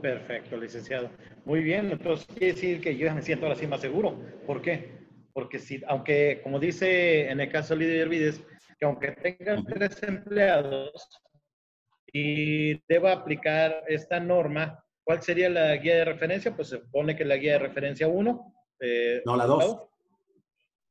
Perfecto, 0.00 0.56
licenciado. 0.56 1.10
Muy 1.44 1.62
bien, 1.62 1.90
entonces 1.90 2.26
quiere 2.26 2.54
decir 2.54 2.80
que 2.80 2.96
yo 2.96 3.12
me 3.14 3.22
siento 3.22 3.46
ahora 3.46 3.58
sí 3.58 3.66
más 3.66 3.80
seguro. 3.80 4.20
¿Por 4.46 4.60
qué? 4.60 5.01
Porque 5.32 5.58
si, 5.58 5.82
aunque, 5.86 6.40
como 6.42 6.58
dice 6.58 7.30
en 7.30 7.40
el 7.40 7.50
caso 7.50 7.74
de 7.74 7.80
Lidia 7.80 8.02
Hervides, 8.02 8.42
que 8.78 8.84
aunque 8.84 9.12
tengan 9.12 9.64
tres 9.64 10.02
empleados 10.02 11.08
y 12.12 12.74
deba 12.86 13.12
aplicar 13.12 13.84
esta 13.88 14.20
norma, 14.20 14.84
¿cuál 15.04 15.22
sería 15.22 15.48
la 15.48 15.76
guía 15.76 15.96
de 15.96 16.04
referencia? 16.04 16.54
Pues 16.54 16.68
se 16.68 16.78
supone 16.78 17.16
que 17.16 17.24
la 17.24 17.36
guía 17.36 17.54
de 17.54 17.58
referencia 17.60 18.08
1. 18.08 18.54
Eh, 18.80 19.22
no, 19.24 19.36
la 19.36 19.46
2. 19.46 19.78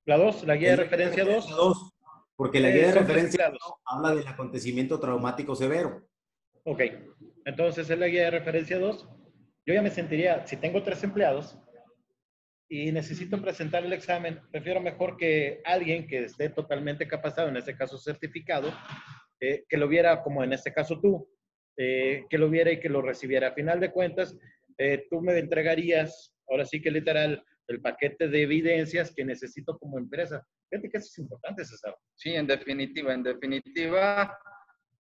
La 0.05 0.17
2, 0.17 0.47
la 0.47 0.55
guía 0.55 0.71
de 0.71 0.75
referencia 0.77 1.23
2. 1.23 1.91
Porque 2.35 2.59
la 2.59 2.69
guía 2.71 2.87
de 2.87 2.93
referencia 2.93 3.51
habla 3.85 4.15
del 4.15 4.27
acontecimiento 4.27 4.99
traumático 4.99 5.55
severo. 5.55 6.07
Ok, 6.63 6.81
entonces 7.45 7.89
es 7.89 7.99
la 7.99 8.07
guía 8.07 8.25
de 8.25 8.31
referencia 8.31 8.79
2. 8.79 9.07
Yo 9.65 9.73
ya 9.75 9.81
me 9.81 9.91
sentiría, 9.91 10.45
si 10.47 10.57
tengo 10.57 10.81
tres 10.81 11.03
empleados, 11.03 11.57
y 12.73 12.89
necesito 12.89 13.41
presentar 13.41 13.83
el 13.83 13.91
examen, 13.91 14.39
prefiero 14.49 14.79
mejor 14.79 15.17
que 15.17 15.61
alguien 15.65 16.07
que 16.07 16.23
esté 16.23 16.47
totalmente 16.47 17.05
capacitado, 17.05 17.49
en 17.49 17.57
este 17.57 17.75
caso 17.75 17.97
certificado, 17.97 18.73
eh, 19.41 19.65
que 19.67 19.75
lo 19.75 19.89
viera 19.89 20.23
como 20.23 20.41
en 20.41 20.53
este 20.53 20.71
caso 20.71 20.97
tú, 21.01 21.29
eh, 21.75 22.23
que 22.29 22.37
lo 22.37 22.49
viera 22.49 22.71
y 22.71 22.79
que 22.79 22.87
lo 22.87 23.01
recibiera. 23.01 23.49
A 23.49 23.53
final 23.53 23.81
de 23.81 23.91
cuentas, 23.91 24.37
eh, 24.77 25.05
tú 25.09 25.19
me 25.19 25.37
entregarías, 25.37 26.33
ahora 26.47 26.63
sí 26.63 26.81
que 26.81 26.91
literal, 26.91 27.43
el 27.67 27.81
paquete 27.81 28.29
de 28.29 28.43
evidencias 28.43 29.13
que 29.13 29.25
necesito 29.25 29.77
como 29.77 29.97
empresa. 29.97 30.41
Fíjate 30.69 30.89
que 30.89 30.97
eso 30.99 31.07
es 31.07 31.19
importante, 31.19 31.65
César. 31.65 31.93
Sí, 32.15 32.33
en 32.35 32.47
definitiva, 32.47 33.13
en 33.13 33.23
definitiva, 33.23 34.33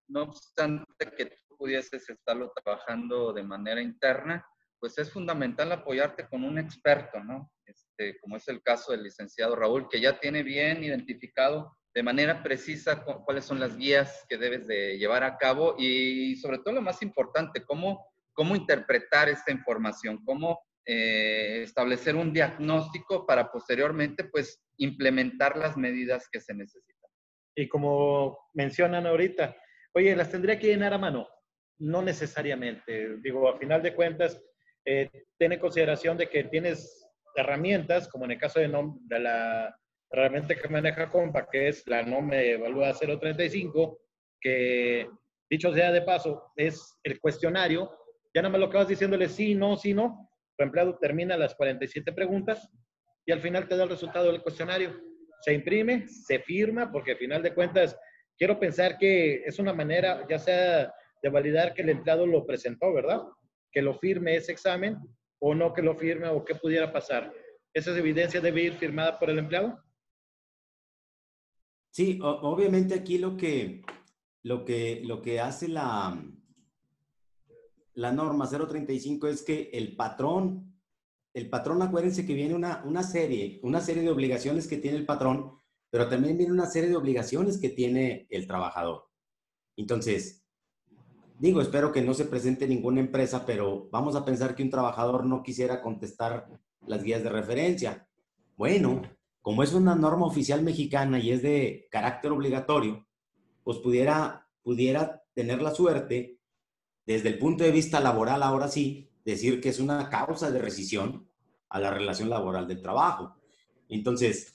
no 0.06 0.22
obstante 0.22 0.86
que 1.16 1.26
tú 1.26 1.56
pudieses 1.58 2.08
estarlo 2.08 2.52
trabajando 2.62 3.32
de 3.32 3.42
manera 3.42 3.82
interna, 3.82 4.46
pues 4.78 4.98
es 4.98 5.10
fundamental 5.10 5.72
apoyarte 5.72 6.28
con 6.28 6.44
un 6.44 6.58
experto, 6.58 7.22
¿no? 7.22 7.50
Este, 7.64 8.18
como 8.20 8.36
es 8.36 8.46
el 8.48 8.62
caso 8.62 8.92
del 8.92 9.02
licenciado 9.02 9.56
Raúl, 9.56 9.88
que 9.88 10.00
ya 10.00 10.18
tiene 10.18 10.42
bien 10.42 10.84
identificado 10.84 11.76
de 11.96 12.02
manera 12.02 12.42
precisa 12.42 13.02
cuáles 13.02 13.46
son 13.46 13.58
las 13.58 13.76
guías 13.78 14.26
que 14.28 14.36
debes 14.36 14.66
de 14.66 14.98
llevar 14.98 15.24
a 15.24 15.38
cabo 15.38 15.76
y 15.78 16.36
sobre 16.36 16.58
todo 16.58 16.74
lo 16.74 16.82
más 16.82 17.00
importante, 17.00 17.64
cómo, 17.64 18.06
cómo 18.34 18.54
interpretar 18.54 19.30
esta 19.30 19.50
información, 19.50 20.22
cómo 20.22 20.60
eh, 20.84 21.62
establecer 21.62 22.14
un 22.14 22.34
diagnóstico 22.34 23.26
para 23.26 23.50
posteriormente 23.50 24.24
pues 24.24 24.62
implementar 24.76 25.56
las 25.56 25.78
medidas 25.78 26.28
que 26.30 26.38
se 26.38 26.52
necesitan. 26.52 27.10
Y 27.56 27.66
como 27.66 28.38
mencionan 28.52 29.06
ahorita, 29.06 29.56
oye, 29.94 30.14
las 30.14 30.30
tendría 30.30 30.58
que 30.58 30.66
llenar 30.66 30.92
a 30.92 30.98
mano. 30.98 31.26
No 31.78 32.02
necesariamente. 32.02 33.16
Digo, 33.22 33.48
a 33.48 33.58
final 33.58 33.82
de 33.82 33.94
cuentas, 33.94 34.38
eh, 34.86 35.10
ten 35.36 35.52
en 35.52 35.58
consideración 35.58 36.16
de 36.16 36.28
que 36.28 36.44
tienes 36.44 37.06
herramientas, 37.34 38.08
como 38.08 38.24
en 38.24 38.30
el 38.32 38.38
caso 38.38 38.60
de, 38.60 38.68
de 38.68 39.18
la 39.18 39.76
herramienta 40.10 40.54
que 40.54 40.68
maneja 40.68 41.10
Compa, 41.10 41.48
que 41.50 41.68
es 41.68 41.86
la 41.86 42.02
NOM 42.02 42.32
Evalúa 42.32 42.94
035, 42.94 44.00
que 44.40 45.08
dicho 45.50 45.72
sea 45.74 45.92
de 45.92 46.02
paso, 46.02 46.52
es 46.56 46.98
el 47.02 47.20
cuestionario. 47.20 47.90
Ya 48.32 48.42
nada 48.42 48.52
más 48.52 48.60
lo 48.60 48.70
vas 48.70 48.88
diciéndole 48.88 49.28
sí, 49.28 49.54
no, 49.54 49.76
sí, 49.76 49.92
no. 49.92 50.30
Tu 50.56 50.64
empleado 50.64 50.96
termina 50.98 51.36
las 51.36 51.54
47 51.54 52.12
preguntas 52.12 52.70
y 53.26 53.32
al 53.32 53.40
final 53.40 53.68
te 53.68 53.76
da 53.76 53.84
el 53.84 53.90
resultado 53.90 54.30
del 54.30 54.42
cuestionario. 54.42 54.98
Se 55.40 55.52
imprime, 55.52 56.06
se 56.08 56.38
firma, 56.38 56.90
porque 56.90 57.12
al 57.12 57.18
final 57.18 57.42
de 57.42 57.54
cuentas 57.54 57.98
quiero 58.38 58.58
pensar 58.58 58.96
que 58.98 59.42
es 59.44 59.58
una 59.58 59.72
manera, 59.72 60.24
ya 60.28 60.38
sea 60.38 60.92
de 61.22 61.28
validar 61.28 61.74
que 61.74 61.82
el 61.82 61.90
empleado 61.90 62.26
lo 62.26 62.46
presentó, 62.46 62.92
¿verdad? 62.92 63.22
Que 63.76 63.82
lo 63.82 63.92
firme 63.98 64.36
ese 64.36 64.52
examen 64.52 64.96
o 65.38 65.54
no 65.54 65.74
que 65.74 65.82
lo 65.82 65.94
firme 65.94 66.28
o 66.28 66.42
qué 66.42 66.54
pudiera 66.54 66.90
pasar. 66.90 67.30
¿Esa 67.74 67.94
evidencia 67.98 68.40
debe 68.40 68.62
ir 68.62 68.72
firmada 68.76 69.18
por 69.18 69.28
el 69.28 69.38
empleado? 69.38 69.78
Sí, 71.90 72.18
obviamente 72.22 72.94
aquí 72.94 73.18
lo 73.18 73.36
que, 73.36 73.82
lo 74.44 74.64
que, 74.64 75.02
lo 75.04 75.20
que 75.20 75.40
hace 75.40 75.68
la, 75.68 76.18
la 77.92 78.12
norma 78.12 78.48
035 78.48 79.28
es 79.28 79.42
que 79.42 79.68
el 79.74 79.94
patrón, 79.94 80.80
el 81.34 81.50
patrón, 81.50 81.82
acuérdense 81.82 82.24
que 82.24 82.32
viene 82.32 82.54
una, 82.54 82.82
una 82.86 83.02
serie, 83.02 83.60
una 83.62 83.82
serie 83.82 84.04
de 84.04 84.10
obligaciones 84.10 84.66
que 84.66 84.78
tiene 84.78 84.96
el 84.96 85.04
patrón, 85.04 85.52
pero 85.90 86.08
también 86.08 86.38
viene 86.38 86.54
una 86.54 86.64
serie 86.64 86.88
de 86.88 86.96
obligaciones 86.96 87.58
que 87.58 87.68
tiene 87.68 88.26
el 88.30 88.46
trabajador. 88.46 89.10
Entonces, 89.76 90.45
digo, 91.38 91.60
espero 91.60 91.92
que 91.92 92.02
no 92.02 92.14
se 92.14 92.24
presente 92.24 92.66
ninguna 92.66 93.00
empresa, 93.00 93.44
pero 93.44 93.88
vamos 93.90 94.16
a 94.16 94.24
pensar 94.24 94.54
que 94.54 94.62
un 94.62 94.70
trabajador 94.70 95.24
no 95.24 95.42
quisiera 95.42 95.82
contestar 95.82 96.48
las 96.86 97.02
guías 97.02 97.22
de 97.22 97.30
referencia. 97.30 98.08
Bueno, 98.56 99.02
como 99.42 99.62
es 99.62 99.72
una 99.72 99.94
norma 99.94 100.26
oficial 100.26 100.62
mexicana 100.62 101.18
y 101.18 101.30
es 101.30 101.42
de 101.42 101.88
carácter 101.90 102.32
obligatorio, 102.32 103.06
pues 103.62 103.78
pudiera, 103.78 104.48
pudiera 104.62 105.22
tener 105.34 105.62
la 105.62 105.74
suerte, 105.74 106.38
desde 107.04 107.28
el 107.28 107.38
punto 107.38 107.62
de 107.62 107.70
vista 107.70 108.00
laboral, 108.00 108.42
ahora 108.42 108.68
sí, 108.68 109.10
decir 109.24 109.60
que 109.60 109.68
es 109.68 109.78
una 109.78 110.08
causa 110.08 110.50
de 110.50 110.58
rescisión 110.58 111.28
a 111.68 111.80
la 111.80 111.90
relación 111.90 112.30
laboral 112.30 112.66
del 112.66 112.82
trabajo. 112.82 113.36
Entonces, 113.88 114.54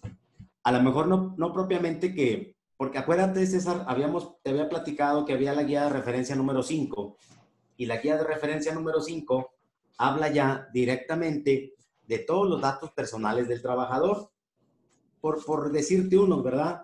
a 0.64 0.72
lo 0.72 0.82
mejor 0.82 1.08
no, 1.08 1.36
no 1.38 1.54
propiamente 1.54 2.14
que 2.14 2.56
porque 2.82 2.98
acuérdate, 2.98 3.46
César, 3.46 3.86
habíamos, 3.88 4.42
te 4.42 4.50
había 4.50 4.68
platicado 4.68 5.24
que 5.24 5.34
había 5.34 5.54
la 5.54 5.62
guía 5.62 5.84
de 5.84 5.90
referencia 5.92 6.36
número 6.36 6.64
5 6.64 7.16
y 7.78 7.86
la 7.86 7.98
guía 7.98 8.18
de 8.18 8.24
referencia 8.24 8.74
número 8.74 9.02
5 9.02 9.54
habla 10.00 10.30
ya 10.30 10.68
directamente 10.74 11.76
de 12.08 12.18
todos 12.18 12.50
los 12.50 12.60
datos 12.60 12.90
personales 12.94 13.48
del 13.48 13.62
trabajador. 13.62 14.32
Por, 15.20 15.46
por 15.46 15.72
decirte 15.72 16.18
uno, 16.18 16.42
¿verdad? 16.42 16.82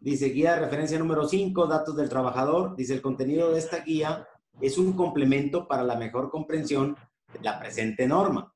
Dice 0.00 0.30
guía 0.30 0.54
de 0.54 0.62
referencia 0.62 0.98
número 0.98 1.28
5, 1.28 1.68
datos 1.68 1.94
del 1.94 2.08
trabajador. 2.08 2.74
Dice 2.74 2.94
el 2.94 3.00
contenido 3.00 3.52
de 3.52 3.60
esta 3.60 3.84
guía 3.84 4.26
es 4.60 4.76
un 4.78 4.94
complemento 4.94 5.68
para 5.68 5.84
la 5.84 5.94
mejor 5.94 6.28
comprensión 6.28 6.96
de 7.32 7.38
la 7.44 7.60
presente 7.60 8.08
norma. 8.08 8.52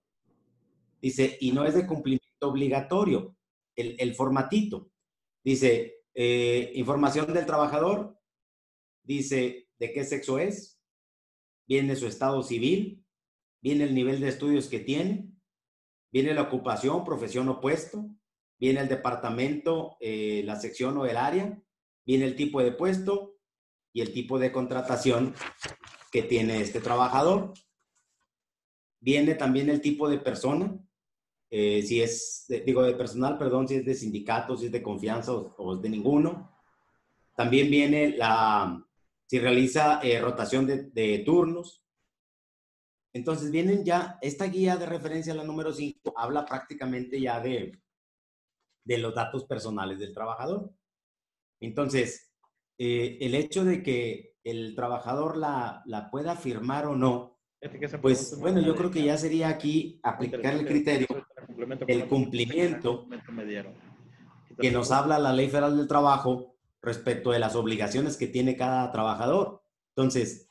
Dice, 1.01 1.39
y 1.41 1.53
no 1.53 1.65
es 1.65 1.75
de 1.75 1.87
cumplimiento 1.87 2.49
obligatorio, 2.49 3.37
el, 3.77 3.95
el 3.97 4.13
formatito. 4.13 4.91
Dice, 5.45 6.00
eh, 6.15 6.73
información 6.75 7.33
del 7.33 7.47
trabajador, 7.47 8.19
dice 9.03 9.69
de 9.79 9.93
qué 9.93 10.05
sexo 10.05 10.39
es, 10.39 10.81
viene 11.67 11.97
su 11.97 12.07
estado 12.07 12.43
civil, 12.43 13.05
viene 13.63 13.85
el 13.85 13.95
nivel 13.95 14.21
de 14.21 14.29
estudios 14.29 14.69
que 14.69 14.81
tiene, 14.81 15.31
viene 16.13 16.35
la 16.35 16.43
ocupación, 16.43 17.05
profesión 17.05 17.49
o 17.49 17.61
puesto, 17.61 18.11
viene 18.59 18.81
el 18.81 18.89
departamento, 18.89 19.97
eh, 20.01 20.43
la 20.45 20.57
sección 20.57 20.97
o 20.99 21.07
el 21.07 21.17
área, 21.17 21.63
viene 22.05 22.27
el 22.27 22.37
tipo 22.37 22.63
de 22.63 22.73
puesto 22.73 23.39
y 23.93 24.01
el 24.01 24.13
tipo 24.13 24.39
de 24.39 24.53
contratación 24.53 25.35
que 26.11 26.23
tiene 26.23 26.61
este 26.61 26.81
trabajador. 26.81 27.55
Viene 29.01 29.35
también 29.35 29.71
el 29.71 29.81
tipo 29.81 30.09
de 30.09 30.19
persona, 30.19 30.79
eh, 31.51 31.83
si 31.83 32.01
es, 32.01 32.47
digo, 32.65 32.83
de 32.85 32.95
personal, 32.95 33.37
perdón, 33.37 33.67
si 33.67 33.75
es 33.75 33.85
de 33.85 33.95
sindicato, 33.95 34.57
si 34.57 34.67
es 34.67 34.73
de 34.73 34.83
confianza 34.83 35.33
o, 35.33 35.75
es 35.75 35.83
de 35.83 35.91
ninguno. 35.91 36.57
También 37.35 37.69
viene 37.69 38.17
la, 38.17 38.87
si 39.27 39.39
realiza 39.41 40.01
eh, 40.01 40.21
rotación 40.21 40.67
de, 40.67 41.23
turnos. 41.27 41.85
Entonces 43.13 43.51
vienen 43.51 43.85
ya, 43.85 44.19
esta 44.23 44.45
guía 44.45 44.77
de 44.77 44.87
referencia, 44.87 45.35
la 45.35 45.43
número 45.43 45.73
5, 45.73 46.15
habla 46.17 46.47
prácticamente 46.47 47.21
ya 47.21 47.41
de, 47.41 47.83
de 48.85 48.99
los 48.99 49.13
datos 49.13 49.45
personales 49.45 49.99
del 49.99 50.15
trabajador. 50.15 50.73
Entonces, 51.59 52.33
eh, 52.79 53.19
el 53.21 53.35
hecho 53.35 53.65
de 53.65 53.83
que 53.83 54.37
el 54.45 54.77
trabajador 54.77 55.37
la, 55.37 55.83
la 55.87 56.09
pueda 56.11 56.37
firmar 56.37 56.87
o 56.87 56.95
no, 56.95 57.41
pues 58.01 58.39
bueno, 58.39 58.61
yo 58.61 58.75
creo 58.75 58.91
que 58.91 59.03
ya 59.03 59.19
sería 59.19 59.49
aquí 59.49 60.01
aplicar 60.03 60.55
el 60.55 60.67
criterio 60.67 61.07
el 61.87 62.07
cumplimiento 62.07 63.07
que 64.59 64.71
nos 64.71 64.91
habla 64.91 65.19
la 65.19 65.33
Ley 65.33 65.49
Federal 65.49 65.77
del 65.77 65.89
Trabajo 65.89 66.57
respecto 66.83 67.31
de 67.31 67.39
las 67.39 67.57
obligaciones 67.57 68.17
que 68.17 68.27
tiene 68.27 68.57
cada 68.57 68.91
trabajador. 68.93 69.63
Entonces, 69.95 70.49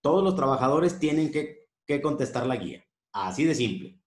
todos 0.00 0.22
los 0.22 0.36
trabajadores 0.36 0.98
tienen 0.98 1.30
que, 1.32 1.66
contestar 2.02 2.46
la 2.46 2.56
guía. 2.56 2.84
Así 3.12 3.44
de 3.44 3.54
simple. 3.54 3.98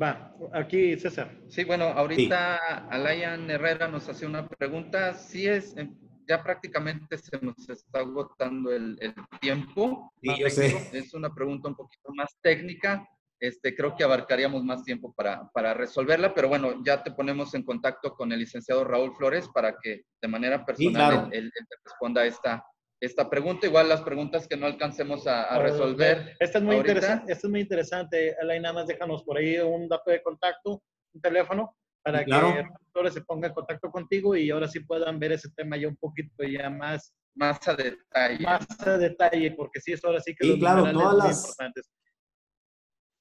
Va, 0.00 0.34
aquí 0.52 0.96
César. 0.96 1.38
Sí, 1.48 1.64
bueno, 1.64 1.84
ahorita 1.84 2.88
Alayan 2.88 3.50
Herrera 3.50 3.88
nos 3.88 4.08
hace 4.08 4.26
una 4.26 4.48
pregunta. 4.48 5.14
Si 5.14 5.46
es, 5.46 5.76
em, 5.76 5.94
ya 6.28 6.42
prácticamente 6.42 7.18
se 7.18 7.38
nos 7.40 7.68
está 7.68 8.00
agotando 8.00 8.72
el, 8.72 8.98
tiempo. 9.40 10.12
Sí, 10.22 10.30
yo 10.38 10.48
sé. 10.48 10.88
Es 10.92 11.12
una 11.14 11.34
pregunta 11.34 11.68
un 11.68 11.74
poquito 11.74 12.12
más 12.14 12.36
técnica. 12.40 13.06
Este, 13.42 13.74
creo 13.74 13.96
que 13.96 14.04
abarcaríamos 14.04 14.62
más 14.62 14.84
tiempo 14.84 15.12
para, 15.16 15.50
para, 15.52 15.74
resolverla, 15.74 16.32
pero 16.32 16.46
bueno, 16.46 16.80
ya 16.84 17.02
te 17.02 17.10
ponemos 17.10 17.52
en 17.54 17.64
contacto 17.64 18.14
con 18.14 18.30
el 18.30 18.38
licenciado 18.38 18.84
Raúl 18.84 19.16
Flores 19.16 19.48
para 19.52 19.76
que 19.82 20.02
de 20.22 20.28
manera 20.28 20.64
personal 20.64 21.28
él, 21.32 21.50
te 21.52 21.74
responda 21.84 22.24
esta, 22.24 22.64
esta 23.00 23.28
pregunta. 23.28 23.66
Igual 23.66 23.88
las 23.88 24.02
preguntas 24.02 24.46
que 24.46 24.56
no 24.56 24.66
alcancemos 24.66 25.26
a, 25.26 25.58
resolver. 25.58 26.36
Esta 26.38 26.58
es 26.58 26.64
muy 26.64 26.76
interesante, 26.76 27.32
esta 27.32 27.46
es 27.48 27.50
muy 27.50 27.60
interesante, 27.62 28.36
Alain, 28.40 28.62
nada 28.62 28.74
más 28.74 28.86
déjanos 28.86 29.24
por 29.24 29.36
ahí 29.36 29.58
un 29.58 29.88
dato 29.88 30.12
de 30.12 30.22
contacto, 30.22 30.80
un 31.12 31.20
teléfono, 31.20 31.76
para 32.04 32.24
que 32.24 32.64
Flores 32.92 33.14
se 33.14 33.22
ponga 33.22 33.48
en 33.48 33.54
contacto 33.54 33.90
contigo 33.90 34.36
y 34.36 34.50
ahora 34.50 34.68
sí 34.68 34.78
puedan 34.78 35.18
ver 35.18 35.32
ese 35.32 35.50
tema 35.56 35.76
ya 35.76 35.88
un 35.88 35.96
poquito 35.96 36.44
ya 36.44 36.70
más 36.70 37.12
más 37.34 37.66
a 37.66 37.74
detalle. 37.74 38.44
Más 38.44 38.66
a 38.86 38.98
detalle, 38.98 39.50
porque 39.52 39.80
sí, 39.80 39.94
es 39.94 40.04
ahora 40.04 40.20
sí 40.20 40.32
que 40.32 40.46
sí, 40.46 40.58
claro, 40.60 40.92
todas 40.92 41.16
las, 41.16 41.40
importantes 41.40 41.90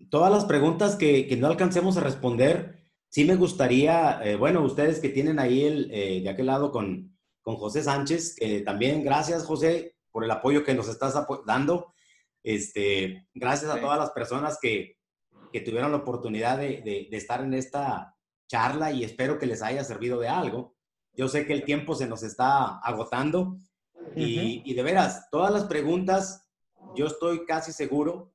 todas 0.10 0.32
las 0.32 0.46
preguntas 0.46 0.96
que, 0.96 1.28
que, 1.28 1.38
no 1.38 1.48
alcancemos 1.48 1.98
a 1.98 2.02
responder, 2.02 2.82
sí 3.10 3.26
me 3.26 3.36
gustaría, 3.36 4.22
eh, 4.24 4.36
bueno, 4.36 4.64
ustedes 4.64 5.00
que 5.00 5.10
tienen 5.10 5.40
ahí 5.40 5.64
el, 5.64 5.92
eh, 5.92 6.22
de 6.22 6.30
aquel 6.30 6.48
lado 6.48 6.72
con, 6.72 7.18
con 7.42 7.58
José 7.58 7.84
Sánchez, 7.84 8.36
que 8.36 8.62
también 8.62 9.04
gracias 9.04 9.46
José 9.46 9.96
por 10.12 10.24
el 10.24 10.32
apoyo 10.32 10.64
que 10.64 10.74
nos 10.74 10.88
estás 10.88 11.14
dando. 11.46 11.94
Este, 12.44 13.28
gracias 13.34 13.70
a 13.70 13.80
todas 13.80 14.00
las 14.00 14.12
personas 14.12 14.58
que, 14.62 14.98
que 15.52 15.62
tuvieron 15.62 15.92
la 15.92 15.98
oportunidad 15.98 16.58
de, 16.58 16.82
de, 16.82 17.18
estar 17.18 17.44
en 17.44 17.54
esta 17.54 18.16
charla 18.48 18.92
y 18.92 19.04
espero 19.04 19.38
que 19.38 19.46
les 19.46 19.62
haya 19.62 19.84
servido 19.84 20.20
de 20.20 20.28
algo. 20.28 20.76
Yo 21.14 21.28
sé 21.28 21.46
que 21.46 21.54
el 21.54 21.64
tiempo 21.64 21.96
se 21.96 22.08
nos 22.08 22.24
está 22.24 22.80
agotando 22.80 23.58
y, 24.16 24.62
y 24.66 24.74
de 24.74 24.84
veras, 24.84 25.30
todas 25.30 25.52
las 25.52 25.66
preguntas, 25.66 26.50
yo 26.96 27.06
estoy 27.08 27.46
casi 27.46 27.72
seguro 27.72 28.34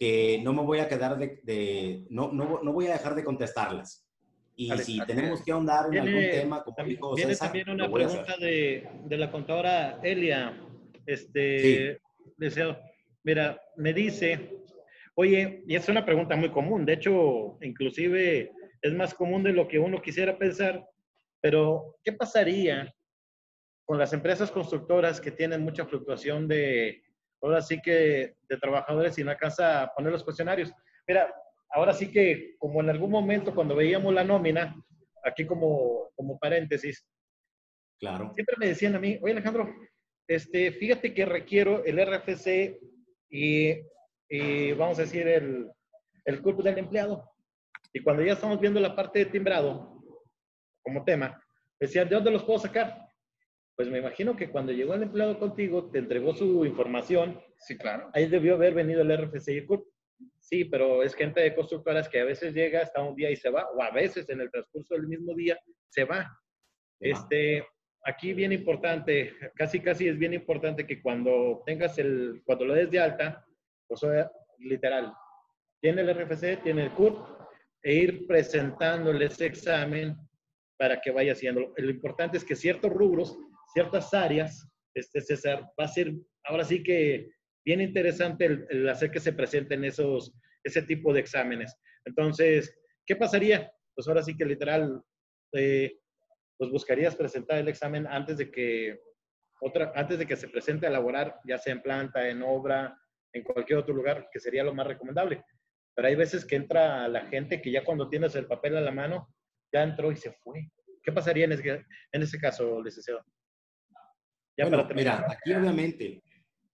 que 0.00 0.40
no 0.42 0.54
me 0.54 0.62
voy 0.62 0.78
a 0.78 0.88
quedar 0.88 1.18
de, 1.18 2.06
no, 2.08 2.32
no, 2.32 2.62
no, 2.62 2.72
voy 2.72 2.86
a 2.86 2.94
dejar 2.94 3.14
de 3.14 3.22
contestarlas. 3.22 4.08
Y 4.56 4.70
si 4.78 4.98
tenemos 5.04 5.42
que 5.42 5.52
ahondar 5.52 5.94
en 5.94 6.00
algún 6.00 6.30
tema, 6.30 6.64
como 6.64 6.88
dijo 6.88 7.14
Viene 7.14 7.36
también 7.36 7.68
una 7.68 7.90
pregunta 7.90 8.34
de, 8.38 8.88
de, 9.04 9.16
la 9.18 9.30
contadora 9.30 10.00
Elia. 10.02 10.58
Este, 11.04 12.00
deseo, 12.38 12.78
mira, 13.24 13.60
me 13.76 13.92
dice, 13.92 14.62
oye, 15.16 15.64
y 15.66 15.74
es 15.74 15.86
una 15.90 16.04
pregunta 16.06 16.34
muy 16.34 16.48
común, 16.50 16.86
de 16.86 16.94
hecho, 16.94 17.58
inclusive 17.60 18.52
es 18.80 18.94
más 18.94 19.12
común 19.12 19.42
de 19.42 19.52
lo 19.52 19.68
que 19.68 19.78
uno 19.78 20.00
quisiera 20.00 20.38
pensar, 20.38 20.86
pero 21.42 21.96
¿qué 22.02 22.12
pasaría 22.12 22.90
con 23.84 23.98
las 23.98 24.14
empresas 24.14 24.50
constructoras 24.50 25.20
que 25.20 25.30
tienen 25.30 25.62
mucha 25.62 25.84
fluctuación 25.84 26.48
de, 26.48 27.02
ahora 27.42 27.62
sí 27.62 27.80
que 27.80 28.34
de 28.48 28.56
trabajadores 28.58 29.18
y 29.18 29.24
no 29.24 29.30
alcanza 29.30 29.82
a 29.82 29.94
poner 29.94 30.12
los 30.12 30.24
cuestionarios. 30.24 30.72
Mira, 31.06 31.32
ahora 31.70 31.92
sí 31.92 32.10
que 32.10 32.56
como 32.58 32.80
en 32.80 32.90
algún 32.90 33.10
momento 33.10 33.54
cuando 33.54 33.76
veíamos 33.76 34.12
la 34.12 34.24
nómina, 34.24 34.74
aquí 35.24 35.46
como, 35.46 36.10
como 36.14 36.38
paréntesis, 36.38 37.06
claro. 37.98 38.32
siempre 38.34 38.56
me 38.58 38.68
decían 38.68 38.94
a 38.94 39.00
mí, 39.00 39.18
oye 39.22 39.32
Alejandro, 39.32 39.72
este, 40.26 40.72
fíjate 40.72 41.12
que 41.12 41.24
requiero 41.26 41.84
el 41.84 41.98
RFC 41.98 42.78
y, 43.30 43.74
y 44.28 44.72
vamos 44.72 44.98
a 44.98 45.02
decir 45.02 45.26
el, 45.26 45.70
el 46.24 46.42
cuerpo 46.42 46.62
del 46.62 46.78
empleado. 46.78 47.30
Y 47.92 48.02
cuando 48.02 48.22
ya 48.22 48.34
estamos 48.34 48.60
viendo 48.60 48.78
la 48.80 48.94
parte 48.94 49.20
de 49.20 49.26
timbrado 49.26 50.00
como 50.82 51.04
tema, 51.04 51.42
decían, 51.78 52.08
¿de 52.08 52.14
dónde 52.14 52.30
los 52.30 52.44
puedo 52.44 52.58
sacar? 52.58 53.09
Pues 53.80 53.88
me 53.88 54.00
imagino 54.00 54.36
que 54.36 54.50
cuando 54.50 54.72
llegó 54.72 54.92
el 54.92 55.04
empleado 55.04 55.38
contigo, 55.38 55.90
te 55.90 56.00
entregó 56.00 56.34
su 56.34 56.66
información. 56.66 57.40
Sí, 57.56 57.78
claro. 57.78 58.10
Ahí 58.12 58.26
debió 58.26 58.56
haber 58.56 58.74
venido 58.74 59.00
el 59.00 59.10
RFC 59.10 59.48
y 59.48 59.56
el 59.56 59.66
CURP. 59.66 59.86
Sí, 60.38 60.66
pero 60.66 61.02
es 61.02 61.14
gente 61.14 61.40
de 61.40 61.54
constructoras 61.54 62.06
que 62.06 62.20
a 62.20 62.26
veces 62.26 62.52
llega 62.52 62.82
hasta 62.82 63.02
un 63.02 63.16
día 63.16 63.30
y 63.30 63.36
se 63.36 63.48
va, 63.48 63.70
o 63.70 63.82
a 63.82 63.90
veces 63.90 64.28
en 64.28 64.42
el 64.42 64.50
transcurso 64.50 64.92
del 64.92 65.06
mismo 65.06 65.34
día 65.34 65.58
se 65.88 66.04
va. 66.04 66.30
Este, 67.00 67.66
aquí 68.04 68.34
bien 68.34 68.52
importante, 68.52 69.32
casi 69.54 69.80
casi 69.80 70.08
es 70.08 70.18
bien 70.18 70.34
importante 70.34 70.86
que 70.86 71.00
cuando 71.00 71.62
tengas 71.64 71.96
el, 71.96 72.42
cuando 72.44 72.66
lo 72.66 72.74
des 72.74 72.90
de 72.90 73.00
alta, 73.00 73.46
pues 73.88 74.02
literal, 74.58 75.10
tiene 75.80 76.02
el 76.02 76.14
RFC, 76.14 76.62
tiene 76.62 76.82
el 76.82 76.92
CURP, 76.92 77.16
e 77.82 77.94
ir 77.94 78.26
presentándole 78.26 79.24
ese 79.24 79.46
examen 79.46 80.18
para 80.76 81.00
que 81.00 81.10
vaya 81.12 81.32
haciendo. 81.32 81.72
Lo 81.78 81.90
importante 81.90 82.36
es 82.36 82.44
que 82.44 82.56
ciertos 82.56 82.92
rubros, 82.92 83.38
ciertas 83.72 84.12
áreas, 84.14 84.68
este 84.94 85.20
César, 85.20 85.62
va 85.78 85.84
a 85.84 85.88
ser 85.88 86.12
ahora 86.44 86.64
sí 86.64 86.82
que 86.82 87.30
bien 87.64 87.80
interesante 87.80 88.46
el, 88.46 88.88
hacer 88.88 89.10
que 89.10 89.20
se 89.20 89.32
presenten 89.32 89.84
esos, 89.84 90.32
ese 90.64 90.82
tipo 90.82 91.12
de 91.12 91.20
exámenes. 91.20 91.76
Entonces, 92.04 92.74
¿qué 93.06 93.16
pasaría? 93.16 93.70
Pues 93.94 94.08
ahora 94.08 94.22
sí 94.22 94.36
que 94.36 94.44
literal, 94.44 95.02
eh, 95.52 95.98
pues 96.58 96.70
buscarías 96.70 97.14
presentar 97.16 97.58
el 97.58 97.68
examen 97.68 98.06
antes 98.06 98.38
de 98.38 98.50
que 98.50 99.00
otra, 99.60 99.92
antes 99.94 100.18
de 100.18 100.26
que 100.26 100.36
se 100.36 100.48
presente 100.48 100.86
a 100.86 100.88
elaborar, 100.88 101.38
ya 101.46 101.58
sea 101.58 101.72
en 101.72 101.82
planta, 101.82 102.28
en 102.28 102.42
obra, 102.42 102.98
en 103.32 103.42
cualquier 103.42 103.78
otro 103.78 103.94
lugar, 103.94 104.28
que 104.32 104.40
sería 104.40 104.64
lo 104.64 104.74
más 104.74 104.86
recomendable. 104.86 105.44
Pero 105.94 106.08
hay 106.08 106.14
veces 106.14 106.44
que 106.44 106.56
entra 106.56 107.08
la 107.08 107.26
gente 107.26 107.60
que 107.60 107.70
ya 107.70 107.84
cuando 107.84 108.08
tienes 108.08 108.34
el 108.34 108.46
papel 108.46 108.76
a 108.76 108.80
la 108.80 108.90
mano, 108.90 109.28
ya 109.72 109.82
entró 109.82 110.10
y 110.10 110.16
se 110.16 110.32
fue. 110.32 110.70
¿Qué 111.02 111.12
pasaría 111.12 111.44
en 111.44 111.52
ese, 111.52 111.84
en 112.12 112.22
ese 112.22 112.38
caso, 112.38 112.82
licenciado? 112.82 113.22
Ya 114.60 114.68
bueno, 114.68 114.86
mira, 114.94 115.26
aquí 115.26 115.54
obviamente 115.54 116.22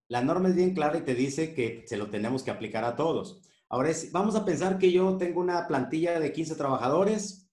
la 0.09 0.21
norma 0.21 0.49
es 0.49 0.57
bien 0.57 0.75
clara 0.75 0.99
y 0.99 1.03
te 1.03 1.15
dice 1.15 1.55
que 1.55 1.85
se 1.87 1.97
lo 1.97 2.11
tenemos 2.11 2.43
que 2.43 2.51
aplicar 2.51 2.83
a 2.83 2.97
todos. 2.97 3.41
Ahora 3.69 3.93
vamos 4.11 4.35
a 4.35 4.45
pensar 4.45 4.77
que 4.77 4.91
yo 4.91 5.17
tengo 5.17 5.41
una 5.41 5.69
plantilla 5.69 6.19
de 6.19 6.33
15 6.33 6.57
trabajadores, 6.57 7.49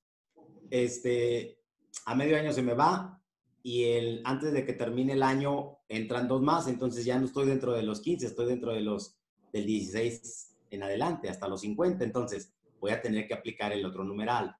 este, 0.71 1.59
a 2.07 2.15
medio 2.15 2.35
año 2.35 2.51
se 2.51 2.63
me 2.63 2.73
va 2.73 3.21
y 3.61 3.83
el, 3.83 4.21
antes 4.25 4.53
de 4.53 4.65
que 4.65 4.73
termine 4.73 5.13
el 5.13 5.21
año 5.21 5.77
entran 5.87 6.27
dos 6.27 6.41
más, 6.41 6.67
entonces 6.67 7.05
ya 7.05 7.19
no 7.19 7.27
estoy 7.27 7.45
dentro 7.45 7.73
de 7.73 7.83
los 7.83 8.01
15, 8.01 8.25
estoy 8.25 8.47
dentro 8.47 8.73
de 8.73 8.81
los 8.81 9.19
del 9.51 9.67
16 9.67 10.55
en 10.71 10.81
adelante, 10.81 11.29
hasta 11.29 11.47
los 11.47 11.61
50. 11.61 12.03
Entonces, 12.03 12.51
voy 12.79 12.89
a 12.89 13.03
tener 13.03 13.27
que 13.27 13.35
aplicar 13.35 13.71
el 13.71 13.85
otro 13.85 14.03
numeral. 14.03 14.55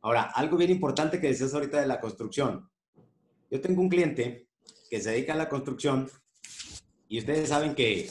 Ahora, 0.00 0.22
algo 0.34 0.56
bien 0.56 0.70
importante 0.70 1.20
que 1.20 1.26
decías 1.26 1.52
ahorita 1.52 1.82
de 1.82 1.86
la 1.86 2.00
construcción. 2.00 2.70
Yo 3.50 3.60
tengo 3.60 3.82
un 3.82 3.90
cliente 3.90 4.45
que 4.90 5.00
se 5.00 5.10
dedica 5.10 5.34
a 5.34 5.36
la 5.36 5.48
construcción 5.48 6.08
y 7.08 7.18
ustedes 7.18 7.48
saben 7.48 7.74
que 7.74 8.10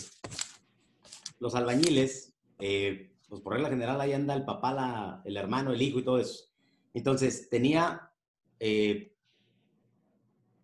los 1.40 1.56
albañiles, 1.56 2.34
eh, 2.60 3.12
pues 3.28 3.42
por 3.42 3.54
regla 3.54 3.70
general 3.70 4.00
ahí 4.00 4.14
anda 4.14 4.34
el 4.34 4.46
papá, 4.46 5.22
el 5.26 5.38
hermano, 5.38 5.74
el 5.74 5.82
hijo 5.82 6.00
y 6.00 6.04
todo 6.04 6.20
eso. 6.20 6.46
Entonces, 6.94 7.50
tenía 7.50 8.12
eh, 8.60 9.14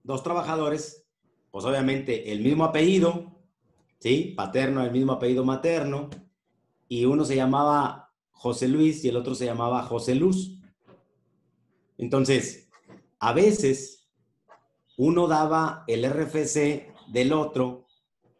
dos 0.03 0.23
trabajadores, 0.23 1.05
pues 1.51 1.65
obviamente 1.65 2.31
el 2.31 2.39
mismo 2.39 2.63
apellido, 2.63 3.43
¿sí? 3.99 4.33
Paterno, 4.35 4.83
el 4.83 4.91
mismo 4.91 5.11
apellido 5.11 5.43
materno, 5.43 6.09
y 6.87 7.05
uno 7.05 7.25
se 7.25 7.35
llamaba 7.35 8.13
José 8.31 8.67
Luis 8.67 9.03
y 9.03 9.09
el 9.09 9.17
otro 9.17 9.35
se 9.35 9.45
llamaba 9.45 9.83
José 9.83 10.15
Luz. 10.15 10.57
Entonces, 11.97 12.69
a 13.19 13.33
veces 13.33 14.00
uno 14.97 15.27
daba 15.27 15.83
el 15.87 16.05
RFC 16.05 16.93
del 17.07 17.33
otro 17.33 17.87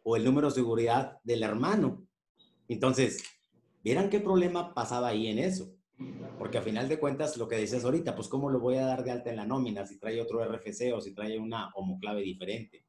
o 0.02 0.16
el 0.16 0.24
número 0.24 0.48
de 0.48 0.54
seguridad 0.54 1.18
del 1.24 1.42
hermano. 1.42 2.06
Entonces, 2.68 3.22
¿vieran 3.82 4.10
qué 4.10 4.20
problema 4.20 4.74
pasaba 4.74 5.08
ahí 5.08 5.28
en 5.28 5.38
eso? 5.38 5.74
Porque 6.38 6.58
a 6.58 6.62
final 6.62 6.88
de 6.88 6.98
cuentas, 6.98 7.36
lo 7.36 7.48
que 7.48 7.56
decías 7.56 7.84
ahorita, 7.84 8.16
pues 8.16 8.28
cómo 8.28 8.50
lo 8.50 8.60
voy 8.60 8.76
a 8.76 8.86
dar 8.86 9.04
de 9.04 9.12
alta 9.12 9.30
en 9.30 9.36
la 9.36 9.46
nómina 9.46 9.86
si 9.86 9.98
trae 9.98 10.20
otro 10.20 10.44
RFC 10.44 10.92
o 10.94 11.00
si 11.00 11.14
trae 11.14 11.38
una 11.38 11.70
homoclave 11.74 12.22
diferente. 12.22 12.84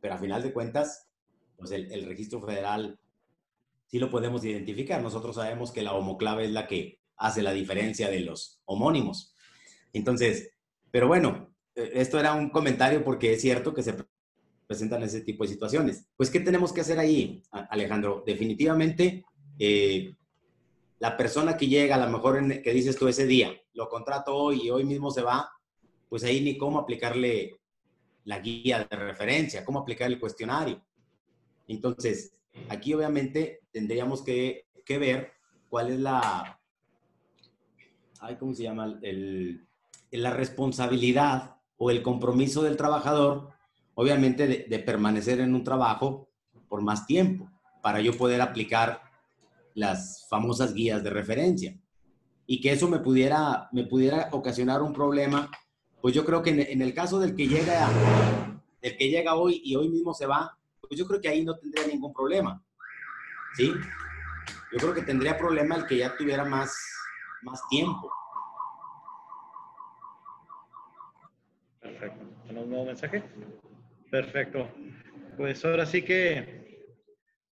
Pero 0.00 0.14
a 0.14 0.18
final 0.18 0.42
de 0.42 0.52
cuentas, 0.52 1.08
pues 1.56 1.70
el, 1.70 1.90
el 1.92 2.06
registro 2.06 2.40
federal 2.40 2.98
sí 3.86 3.98
lo 3.98 4.10
podemos 4.10 4.44
identificar. 4.44 5.02
Nosotros 5.02 5.36
sabemos 5.36 5.72
que 5.72 5.82
la 5.82 5.94
homoclave 5.94 6.44
es 6.44 6.50
la 6.50 6.66
que 6.66 7.00
hace 7.16 7.42
la 7.42 7.52
diferencia 7.52 8.08
de 8.08 8.20
los 8.20 8.60
homónimos. 8.64 9.34
Entonces, 9.92 10.52
pero 10.90 11.06
bueno, 11.08 11.54
esto 11.92 12.18
era 12.18 12.34
un 12.34 12.50
comentario 12.50 13.04
porque 13.04 13.34
es 13.34 13.40
cierto 13.40 13.74
que 13.74 13.82
se 13.82 13.94
presentan 14.66 15.02
ese 15.02 15.20
tipo 15.22 15.44
de 15.44 15.50
situaciones. 15.50 16.06
Pues, 16.16 16.30
¿qué 16.30 16.40
tenemos 16.40 16.72
que 16.72 16.80
hacer 16.82 16.98
ahí, 16.98 17.42
Alejandro? 17.50 18.22
Definitivamente, 18.26 19.24
eh, 19.58 20.14
la 20.98 21.16
persona 21.16 21.56
que 21.56 21.68
llega, 21.68 21.96
a 21.96 22.06
lo 22.06 22.10
mejor 22.10 22.38
en, 22.38 22.62
que 22.62 22.72
dices 22.72 22.96
tú 22.96 23.08
ese 23.08 23.26
día, 23.26 23.52
lo 23.74 23.88
contrato 23.88 24.36
hoy 24.36 24.62
y 24.64 24.70
hoy 24.70 24.84
mismo 24.84 25.10
se 25.10 25.22
va, 25.22 25.50
pues 26.08 26.24
ahí 26.24 26.40
ni 26.40 26.56
cómo 26.56 26.78
aplicarle 26.78 27.60
la 28.24 28.38
guía 28.38 28.86
de 28.88 28.96
referencia, 28.96 29.64
cómo 29.64 29.80
aplicar 29.80 30.08
el 30.08 30.20
cuestionario. 30.20 30.84
Entonces, 31.66 32.34
Aquí 32.68 32.94
obviamente 32.94 33.60
tendríamos 33.72 34.22
que, 34.22 34.66
ver 34.88 35.30
cuál 35.68 35.92
es 35.92 36.00
la, 36.00 36.60
¿cómo 38.40 38.54
se 38.54 38.64
llama? 38.64 38.98
El, 39.02 39.68
la 40.10 40.32
responsabilidad 40.32 41.58
o 41.82 41.90
el 41.90 42.02
compromiso 42.02 42.62
del 42.62 42.76
trabajador, 42.76 43.48
obviamente, 43.94 44.66
de, 44.68 44.78
permanecer 44.80 45.40
en 45.40 45.54
un 45.54 45.64
trabajo 45.64 46.28
por 46.68 46.82
más 46.82 47.06
tiempo, 47.06 47.50
para 47.82 48.02
yo 48.02 48.12
poder 48.18 48.42
aplicar 48.42 49.00
las 49.72 50.26
famosas 50.28 50.74
guías 50.74 51.02
de 51.02 51.08
referencia. 51.08 51.80
Y 52.46 52.60
que 52.60 52.72
eso 52.72 52.86
me 52.86 52.98
pudiera, 52.98 53.70
me 53.72 53.84
pudiera 53.84 54.28
ocasionar 54.32 54.82
un 54.82 54.92
problema, 54.92 55.50
pues 56.02 56.14
yo 56.14 56.22
creo 56.26 56.42
que 56.42 56.50
en, 56.50 56.82
el 56.82 56.92
caso 56.92 57.18
del 57.18 57.34
que 57.34 57.48
llega, 57.48 57.88
del 58.82 58.98
que 58.98 59.08
llega 59.08 59.34
hoy 59.36 59.62
y 59.64 59.74
hoy 59.74 59.88
mismo 59.88 60.12
se 60.12 60.26
va, 60.26 60.54
pues 60.82 60.98
yo 61.00 61.06
creo 61.06 61.18
que 61.18 61.30
ahí 61.30 61.42
no 61.46 61.56
tendría 61.56 61.86
ningún 61.86 62.12
problema. 62.12 62.62
¿Sí? 63.56 63.72
Yo 64.70 64.78
creo 64.78 64.92
que 64.92 65.02
tendría 65.02 65.38
problema 65.38 65.76
el 65.76 65.86
que 65.86 65.96
ya 65.96 66.14
tuviera 66.14 66.44
más, 66.44 66.76
más 67.40 67.66
tiempo. 67.70 68.12
¿Tenemos 72.50 72.66
un 72.66 72.70
nuevo 72.70 72.86
mensaje? 72.86 73.22
Perfecto. 74.10 74.68
Pues 75.36 75.64
ahora 75.64 75.86
sí 75.86 76.02
que 76.02 76.88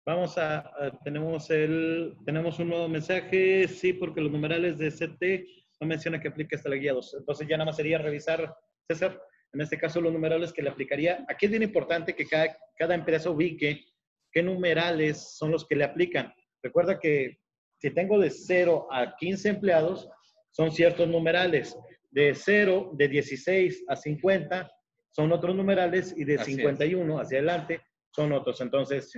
vamos 0.05 0.37
a, 0.37 0.71
tenemos 1.03 1.49
el, 1.49 2.15
tenemos 2.25 2.59
un 2.59 2.69
nuevo 2.69 2.87
mensaje, 2.87 3.67
sí, 3.67 3.91
porque 3.91 4.21
los 4.21 4.31
numerales 4.31 4.77
de 4.77 4.89
CT 4.89 5.81
no 5.81 5.87
menciona 5.87 6.21
que 6.21 6.29
aplique 6.29 6.55
hasta 6.55 6.69
la 6.69 6.77
guía 6.77 6.93
2. 6.93 7.17
Entonces 7.19 7.45
ya 7.45 7.57
nada 7.57 7.65
más 7.65 7.75
sería 7.75 7.97
revisar, 7.97 8.55
César, 8.87 9.21
en 9.51 9.59
este 9.59 9.77
caso 9.77 9.99
los 9.99 10.13
numerales 10.13 10.53
que 10.53 10.61
le 10.61 10.69
aplicaría. 10.69 11.25
Aquí 11.27 11.47
es 11.47 11.51
bien 11.51 11.63
importante 11.63 12.15
que 12.15 12.25
cada, 12.25 12.57
cada 12.77 12.95
empresa 12.95 13.29
ubique 13.29 13.83
qué 14.31 14.43
numerales 14.43 15.35
son 15.35 15.51
los 15.51 15.67
que 15.67 15.75
le 15.75 15.83
aplican. 15.83 16.33
Recuerda 16.63 17.01
que 17.01 17.39
si 17.81 17.91
tengo 17.91 18.17
de 18.17 18.29
0 18.29 18.87
a 18.89 19.13
15 19.17 19.49
empleados, 19.49 20.07
son 20.51 20.71
ciertos 20.71 21.05
numerales. 21.09 21.77
De 22.11 22.33
0, 22.33 22.91
de 22.93 23.09
16 23.09 23.83
a 23.89 23.97
50 23.97 24.71
son 25.15 25.31
otros 25.31 25.55
numerales 25.55 26.13
y 26.17 26.25
de 26.25 26.37
51 26.37 27.19
hacia 27.19 27.37
adelante 27.37 27.81
son 28.11 28.33
otros. 28.33 28.59
Entonces, 28.59 29.13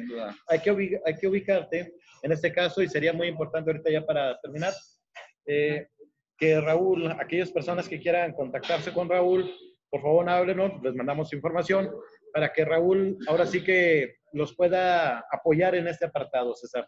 Hay, 0.47 0.59
que 0.59 0.99
hay 1.03 1.15
que 1.15 1.27
ubicarte 1.27 1.95
en 2.21 2.31
este 2.31 2.53
caso 2.53 2.83
y 2.83 2.87
sería 2.87 3.13
muy 3.13 3.27
importante 3.27 3.71
ahorita 3.71 3.89
ya 3.89 4.05
para 4.05 4.39
terminar, 4.39 4.73
eh, 5.47 5.87
que 6.37 6.61
Raúl, 6.61 7.11
aquellas 7.19 7.51
personas 7.51 7.89
que 7.89 7.99
quieran 7.99 8.33
contactarse 8.33 8.93
con 8.93 9.09
Raúl, 9.09 9.51
por 9.89 10.03
favor 10.03 10.29
háblenos, 10.29 10.83
les 10.83 10.93
mandamos 10.93 11.33
información 11.33 11.89
para 12.31 12.53
que 12.53 12.63
Raúl 12.63 13.17
ahora 13.27 13.47
sí 13.47 13.63
que 13.63 14.17
los 14.33 14.55
pueda 14.55 15.25
apoyar 15.31 15.73
en 15.73 15.87
este 15.87 16.05
apartado, 16.05 16.53
César. 16.53 16.87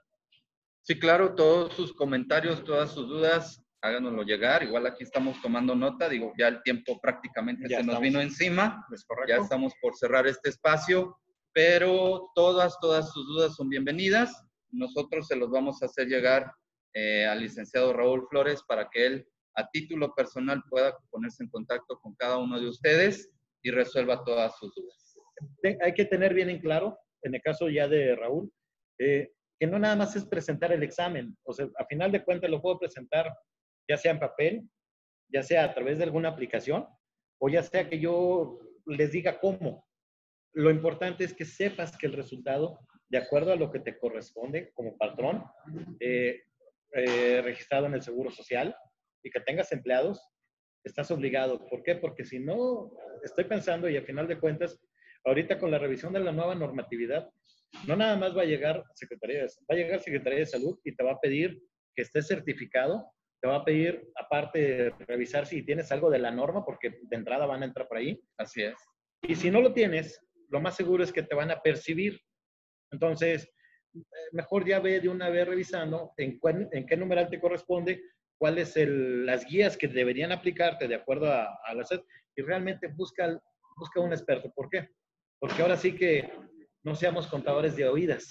Sí, 0.84 0.99
claro, 0.99 1.34
todos 1.34 1.73
sus 1.73 1.94
comentarios, 1.94 2.64
todas 2.64 2.91
sus 2.91 3.07
dudas, 3.07 3.65
háganoslo 3.81 4.23
llegar. 4.23 4.64
Igual 4.64 4.88
aquí 4.88 5.03
estamos 5.03 5.41
tomando 5.41 5.76
nota, 5.76 6.10
digo, 6.10 6.34
ya 6.38 6.47
el 6.47 6.61
tiempo 6.64 6.99
prácticamente 7.01 7.68
se 7.68 7.84
nos 7.84 7.99
vino 7.99 8.22
encima. 8.22 8.85
Ya 9.27 9.38
estamos 9.38 9.73
por 9.81 9.95
cerrar 9.95 10.27
este 10.27 10.49
espacio, 10.49 11.18
pero 11.53 12.30
todas, 12.35 12.77
todas 12.80 13.11
sus 13.11 13.26
dudas 13.27 13.56
son 13.56 13.69
bienvenidas. 13.69 14.45
Nosotros 14.72 15.27
se 15.27 15.35
los 15.35 15.49
vamos 15.49 15.81
a 15.81 15.85
hacer 15.85 16.07
llegar 16.07 16.51
eh, 16.93 17.26
al 17.26 17.39
licenciado 17.41 17.93
Raúl 17.93 18.27
Flores 18.30 18.64
para 18.68 18.89
que 18.89 19.06
él 19.06 19.27
a 19.56 19.69
título 19.69 20.14
personal 20.14 20.64
pueda 20.69 20.97
ponerse 21.10 21.43
en 21.43 21.49
contacto 21.49 21.99
con 21.99 22.15
cada 22.15 22.38
uno 22.38 22.60
de 22.60 22.68
ustedes 22.68 23.30
y 23.61 23.72
resuelva 23.72 24.23
todas 24.23 24.57
sus 24.57 24.73
dudas. 24.73 25.18
Hay 25.81 25.93
que 25.93 26.06
tener 26.06 26.34
bien 26.34 26.49
en 26.49 26.60
claro, 26.60 26.97
en 27.23 27.35
el 27.35 27.41
caso 27.41 27.69
ya 27.69 27.88
de 27.88 28.15
Raúl, 28.15 28.51
eh, 28.99 29.31
que 29.60 29.68
no 29.68 29.80
nada 29.80 29.95
más 29.95 30.15
es 30.15 30.26
presentar 30.26 30.72
el 30.72 30.84
examen, 30.84 31.38
o 31.43 31.53
sea, 31.53 31.68
a 31.77 31.85
final 31.85 32.11
de 32.11 32.23
cuentas 32.23 32.49
lo 32.49 32.61
puedo 32.61 32.80
presentar 32.80 33.34
ya 33.90 33.98
sea 33.98 34.11
en 34.11 34.20
papel, 34.20 34.70
ya 35.28 35.44
sea 35.44 35.64
a 35.64 35.74
través 35.74 35.98
de 35.98 36.03
alguna 36.03 36.30
aplicación, 36.30 36.86
o 37.40 37.49
ya 37.49 37.64
sea 37.64 37.90
que 37.90 37.99
yo 37.99 38.60
les 38.86 39.11
diga 39.11 39.40
cómo. 39.40 39.88
lo 40.53 40.72
importante 40.72 41.24
es 41.24 41.34
que 41.34 41.45
sepas 41.45 41.98
que 41.98 42.07
el 42.07 42.14
resultado, 42.14 42.80
de 43.10 43.18
acuerdo 43.18 43.52
a 43.53 43.56
lo 43.56 43.72
que 43.72 43.80
te 43.80 43.98
corresponde 43.98 44.72
como 44.74 44.98
patrón, 44.98 45.44
eh, 45.99 46.41
eh, 46.94 47.41
registrado 47.44 47.86
en 47.86 47.94
el 47.94 48.02
Seguro 48.02 48.32
Social 48.32 48.76
y 49.24 49.30
que 49.30 49.40
tengas 49.41 49.72
empleados, 49.72 50.28
estás 50.84 51.11
obligado. 51.11 51.68
¿Por 51.68 51.84
qué? 51.84 51.95
Porque 51.95 52.26
si 52.26 52.40
no, 52.40 52.91
estoy 53.24 53.45
pensando 53.45 53.90
y 53.90 53.98
al 53.98 54.06
final 54.06 54.28
de 54.28 54.40
cuentas, 54.40 54.80
ahorita 55.24 55.60
con 55.60 55.72
la 55.72 55.78
revisión 55.78 56.14
de 56.14 56.20
la 56.20 56.32
nueva 56.32 56.56
normatividad, 56.56 57.30
no 57.88 57.95
nada 57.95 58.18
más 58.18 58.36
va 58.36 58.41
a 58.41 58.45
llegar 58.45 58.84
Secretaría 58.95 59.44
va 59.44 59.76
a 59.76 59.76
llegar 59.76 59.99
Secretaría 59.99 60.40
de 60.40 60.45
Salud 60.45 60.80
y 60.84 60.95
te 60.95 61.03
va 61.03 61.11
a 61.11 61.20
pedir 61.20 61.61
que 61.95 62.02
estés 62.02 62.28
certificado, 62.28 63.11
te 63.41 63.48
va 63.48 63.57
a 63.57 63.66
pedir 63.66 64.11
aparte 64.16 64.94
revisar 65.07 65.45
si 65.45 65.64
tienes 65.64 65.91
algo 65.91 66.10
de 66.10 66.20
la 66.20 66.32
norma, 66.32 66.66
porque 66.66 66.99
de 67.02 67.16
entrada 67.16 67.45
van 67.45 67.64
a 67.64 67.66
entrar 67.66 67.88
por 67.88 67.98
ahí. 67.98 68.22
Así 68.38 68.64
es. 68.64 68.76
Y 69.22 69.36
si 69.36 69.49
no 69.49 69.61
lo 69.61 69.74
tienes, 69.74 70.20
lo 70.49 70.61
más 70.61 70.76
seguro 70.76 71.03
es 71.03 71.11
que 71.11 71.24
te 71.24 71.36
van 71.36 71.52
a 71.52 71.61
percibir. 71.61 72.20
Entonces, 72.91 73.49
eh, 73.95 73.99
mejor 74.32 74.66
ya 74.66 74.80
ve 74.80 74.99
de 74.99 75.10
una 75.10 75.30
vez 75.30 75.48
revisando 75.48 76.14
en, 76.18 76.40
en 76.72 76.86
qué 76.86 76.98
numeral 76.98 77.30
te 77.30 77.40
corresponde, 77.40 78.02
cuáles 78.38 78.74
son 78.74 79.26
las 79.26 79.45
guías 79.45 79.78
que 79.78 79.88
deberían 79.88 80.32
aplicarte 80.32 80.88
de 80.88 80.95
acuerdo 80.95 81.32
a, 81.32 81.60
a 81.64 81.74
la 81.74 81.84
SED 81.84 82.02
y 82.36 82.41
realmente 82.41 82.88
busca, 82.88 83.40
busca 83.78 83.99
un 83.99 84.11
experto. 84.11 84.52
¿Por 84.53 84.70
qué? 84.70 84.90
Porque 85.40 85.61
ahora 85.61 85.78
sí 85.78 85.95
que 85.95 86.30
no 86.84 86.95
seamos 86.95 87.28
contadores 87.28 87.76
de 87.76 87.88
oídas. 87.88 88.28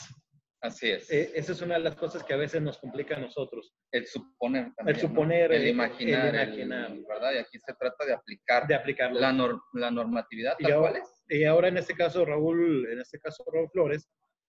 Así 0.60 0.90
es. 0.90 1.10
Eh, 1.10 1.30
esa 1.34 1.52
es 1.52 1.62
una 1.62 1.74
de 1.74 1.80
las 1.80 1.94
cosas 1.94 2.24
que 2.24 2.34
a 2.34 2.36
veces 2.36 2.60
nos 2.60 2.78
complica 2.78 3.16
a 3.16 3.20
nosotros. 3.20 3.72
El 3.92 4.06
suponer 4.06 4.72
también, 4.74 4.96
El 4.96 5.00
suponer, 5.00 5.52
el, 5.52 5.68
imaginar, 5.68 6.34
el, 6.34 6.48
imaginar. 6.48 6.96
¿verdad? 7.08 7.32
Y 7.34 7.38
aquí 7.38 7.58
se 7.58 7.74
trata 7.74 8.04
de 8.04 8.12
aplicar 8.12 8.66
de 8.66 8.74
aplicarlo. 8.74 9.20
La, 9.20 9.32
la 9.74 9.90
normatividad 9.90 10.56
y 10.58 10.70
ahora, 10.70 11.00
Y 11.28 11.44
ahora 11.44 11.68
en 11.68 11.78
este 11.78 11.94
caso, 11.94 12.24
Raúl, 12.24 12.88
en 12.90 13.00
este 13.00 13.20
caso 13.20 13.44
Raúl 13.52 13.70
Flores, 13.70 14.08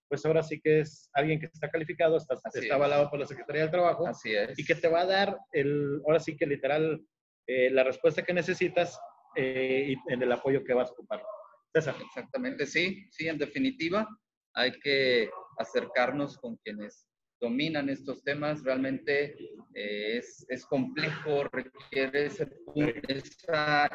pues 0.09 0.25
ahora 0.25 0.41
sí 0.41 0.59
que 0.59 0.79
es 0.79 1.09
alguien 1.13 1.39
que 1.39 1.45
está 1.45 1.69
calificado, 1.69 2.17
está, 2.17 2.35
está 2.53 2.75
avalado 2.75 3.09
por 3.11 3.19
la 3.19 3.27
Secretaría 3.27 3.61
del 3.61 3.71
Trabajo. 3.71 4.07
Así 4.07 4.33
es. 4.33 4.57
Y 4.57 4.65
que 4.65 4.73
te 4.73 4.87
va 4.87 5.01
a 5.01 5.05
dar, 5.05 5.37
el, 5.51 6.01
ahora 6.07 6.19
sí 6.19 6.35
que 6.35 6.47
literal, 6.47 6.99
eh, 7.47 7.69
la 7.69 7.83
respuesta 7.83 8.23
que 8.23 8.33
necesitas 8.33 8.99
eh, 9.35 9.93
y 9.93 10.13
en 10.13 10.23
el 10.23 10.31
apoyo 10.31 10.63
que 10.63 10.73
vas 10.73 10.89
a 10.89 10.93
ocupar. 10.93 11.23
César. 11.71 11.95
Exactamente, 12.01 12.65
sí, 12.65 13.07
sí, 13.11 13.27
en 13.27 13.37
definitiva, 13.37 14.07
hay 14.53 14.71
que 14.79 15.29
acercarnos 15.57 16.37
con 16.37 16.57
quienes 16.57 17.07
dominan 17.41 17.89
estos 17.89 18.23
temas. 18.23 18.63
Realmente 18.63 19.35
eh, 19.73 20.17
es, 20.17 20.45
es, 20.49 20.65
complejo, 20.65 21.45
requiere 21.51 22.25
ese, 22.25 22.49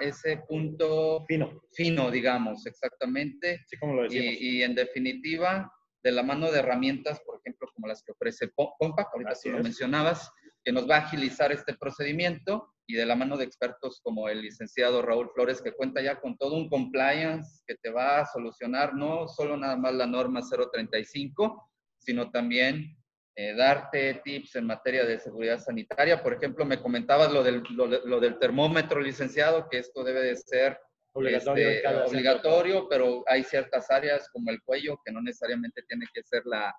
ese 0.01 0.37
punto 0.49 1.25
fino. 1.27 1.63
fino, 1.73 2.11
digamos, 2.11 2.67
exactamente. 2.67 3.65
Sí, 3.67 3.77
como 3.79 3.95
lo 3.95 4.07
y, 4.07 4.19
y, 4.19 4.63
en 4.63 4.75
definitiva, 4.75 5.71
de 6.03 6.13
la 6.13 6.23
mano 6.23 6.51
de 6.51 6.61
herramientas, 6.61 7.21
por 7.25 7.39
ejemplo, 7.39 7.69
como 7.75 7.89
las 7.89 8.03
que 8.03 8.13
ofrece 8.13 8.51
Compact, 8.55 9.11
ahorita 9.13 9.33
tú 9.43 9.51
lo 9.51 9.63
mencionabas, 9.63 10.31
que 10.65 10.73
nos 10.73 10.89
va 10.89 10.97
a 10.97 11.01
agilizar 11.01 11.53
este 11.53 11.75
procedimiento 11.75 12.75
y 12.87 12.95
de 12.95 13.07
la 13.07 13.17
mano 13.17 13.37
de 13.37 13.45
expertos 13.45 14.01
como 14.03 14.29
el 14.29 14.43
licenciado 14.43 15.03
Raúl 15.03 15.31
Flores, 15.35 15.63
que 15.63 15.73
cuenta 15.73 16.03
ya 16.03 16.21
con 16.21 16.37
todo 16.37 16.55
un 16.55 16.69
compliance 16.69 17.63
que 17.67 17.77
te 17.77 17.91
va 17.91 18.21
a 18.21 18.27
solucionar 18.27 18.95
no 18.95 19.29
solo 19.29 19.57
nada 19.57 19.77
más 19.77 19.95
la 19.95 20.07
norma 20.07 20.41
035, 20.43 21.71
sino 21.99 22.31
también 22.31 22.97
eh, 23.37 23.55
darte 23.55 24.21
tips 24.25 24.57
en 24.57 24.67
materia 24.67 25.05
de 25.05 25.19
seguridad 25.19 25.59
sanitaria. 25.59 26.23
Por 26.23 26.35
ejemplo, 26.35 26.65
me 26.65 26.81
comentabas 26.81 27.33
lo 27.33 27.43
del, 27.43 27.63
lo, 27.71 28.21
del 28.21 28.39
termómetro, 28.39 29.01
licenciado, 29.01 29.69
que 29.69 29.79
esto 29.79 30.05
debe 30.05 30.21
de 30.21 30.37
ser 30.37 30.79
obligatorio, 31.13 31.69
este, 31.71 31.89
obligatorio 31.89 32.89
pero 32.89 33.25
hay 33.27 33.45
ciertas 33.45 33.91
áreas 33.91 34.29
como 34.31 34.51
el 34.51 34.61
cuello 34.63 35.01
que 35.05 35.13
no 35.13 35.23
necesariamente 35.23 35.83
tiene 35.89 36.07
que 36.13 36.23
ser 36.23 36.43
la, 36.45 36.75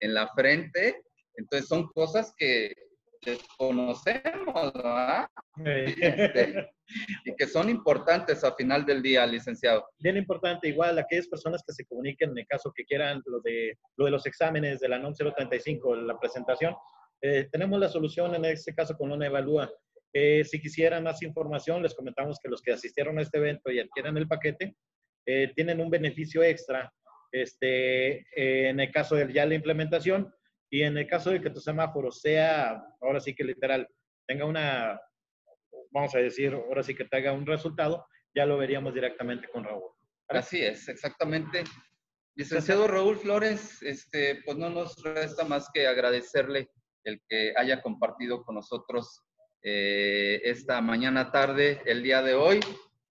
en 0.00 0.14
la 0.14 0.28
frente. 0.34 1.02
Entonces 1.36 1.68
son 1.68 1.88
cosas 1.88 2.32
que 2.36 2.72
desconocemos, 3.24 4.72
¿verdad? 4.72 5.28
Este, 5.64 6.70
y 7.24 7.34
que 7.36 7.46
son 7.46 7.68
importantes 7.68 8.42
al 8.44 8.54
final 8.54 8.84
del 8.84 9.02
día, 9.02 9.26
licenciado. 9.26 9.86
Bien 9.98 10.16
importante, 10.16 10.68
igual 10.68 10.98
aquellas 10.98 11.28
personas 11.28 11.62
que 11.66 11.72
se 11.72 11.84
comuniquen 11.84 12.30
en 12.30 12.38
el 12.38 12.46
caso 12.46 12.72
que 12.74 12.84
quieran 12.84 13.22
lo 13.26 13.40
de, 13.40 13.78
lo 13.96 14.06
de 14.06 14.10
los 14.10 14.26
exámenes 14.26 14.80
de 14.80 14.88
la 14.88 14.98
NOM 14.98 15.14
035, 15.14 15.96
la 15.96 16.18
presentación, 16.18 16.74
eh, 17.22 17.48
tenemos 17.52 17.78
la 17.78 17.88
solución 17.88 18.34
en 18.34 18.44
este 18.46 18.74
caso 18.74 18.96
con 18.96 19.12
una 19.12 19.26
evalúa. 19.26 19.70
Eh, 20.12 20.44
si 20.44 20.60
quisieran 20.60 21.04
más 21.04 21.22
información, 21.22 21.82
les 21.82 21.94
comentamos 21.94 22.38
que 22.42 22.48
los 22.48 22.62
que 22.62 22.72
asistieron 22.72 23.18
a 23.18 23.22
este 23.22 23.38
evento 23.38 23.70
y 23.70 23.78
adquieran 23.78 24.16
el 24.16 24.26
paquete, 24.26 24.74
eh, 25.26 25.52
tienen 25.54 25.80
un 25.80 25.90
beneficio 25.90 26.42
extra. 26.42 26.92
Este, 27.32 28.26
en 28.34 28.80
el 28.80 28.90
caso 28.90 29.14
de 29.14 29.32
ya 29.32 29.46
la 29.46 29.54
implementación, 29.54 30.34
y 30.70 30.82
en 30.82 30.96
el 30.96 31.06
caso 31.06 31.30
de 31.30 31.40
que 31.40 31.50
tu 31.50 31.60
semáforo 31.60 32.12
sea, 32.12 32.80
ahora 33.00 33.20
sí 33.20 33.34
que 33.34 33.42
literal, 33.42 33.88
tenga 34.26 34.44
una, 34.44 35.00
vamos 35.90 36.14
a 36.14 36.18
decir, 36.18 36.54
ahora 36.54 36.84
sí 36.84 36.94
que 36.94 37.04
te 37.04 37.16
haga 37.16 37.32
un 37.32 37.44
resultado, 37.44 38.06
ya 38.32 38.46
lo 38.46 38.56
veríamos 38.56 38.94
directamente 38.94 39.48
con 39.48 39.64
Raúl. 39.64 39.90
Así 40.28 40.62
es, 40.62 40.88
exactamente. 40.88 41.64
Licenciado 42.36 42.86
Raúl 42.86 43.16
Flores, 43.16 43.82
este, 43.82 44.42
pues 44.44 44.56
no 44.56 44.70
nos 44.70 45.02
resta 45.02 45.44
más 45.44 45.68
que 45.74 45.88
agradecerle 45.88 46.70
el 47.02 47.20
que 47.28 47.52
haya 47.56 47.82
compartido 47.82 48.44
con 48.44 48.54
nosotros 48.54 49.24
eh, 49.62 50.40
esta 50.44 50.80
mañana 50.80 51.32
tarde, 51.32 51.82
el 51.84 52.04
día 52.04 52.22
de 52.22 52.34
hoy, 52.34 52.60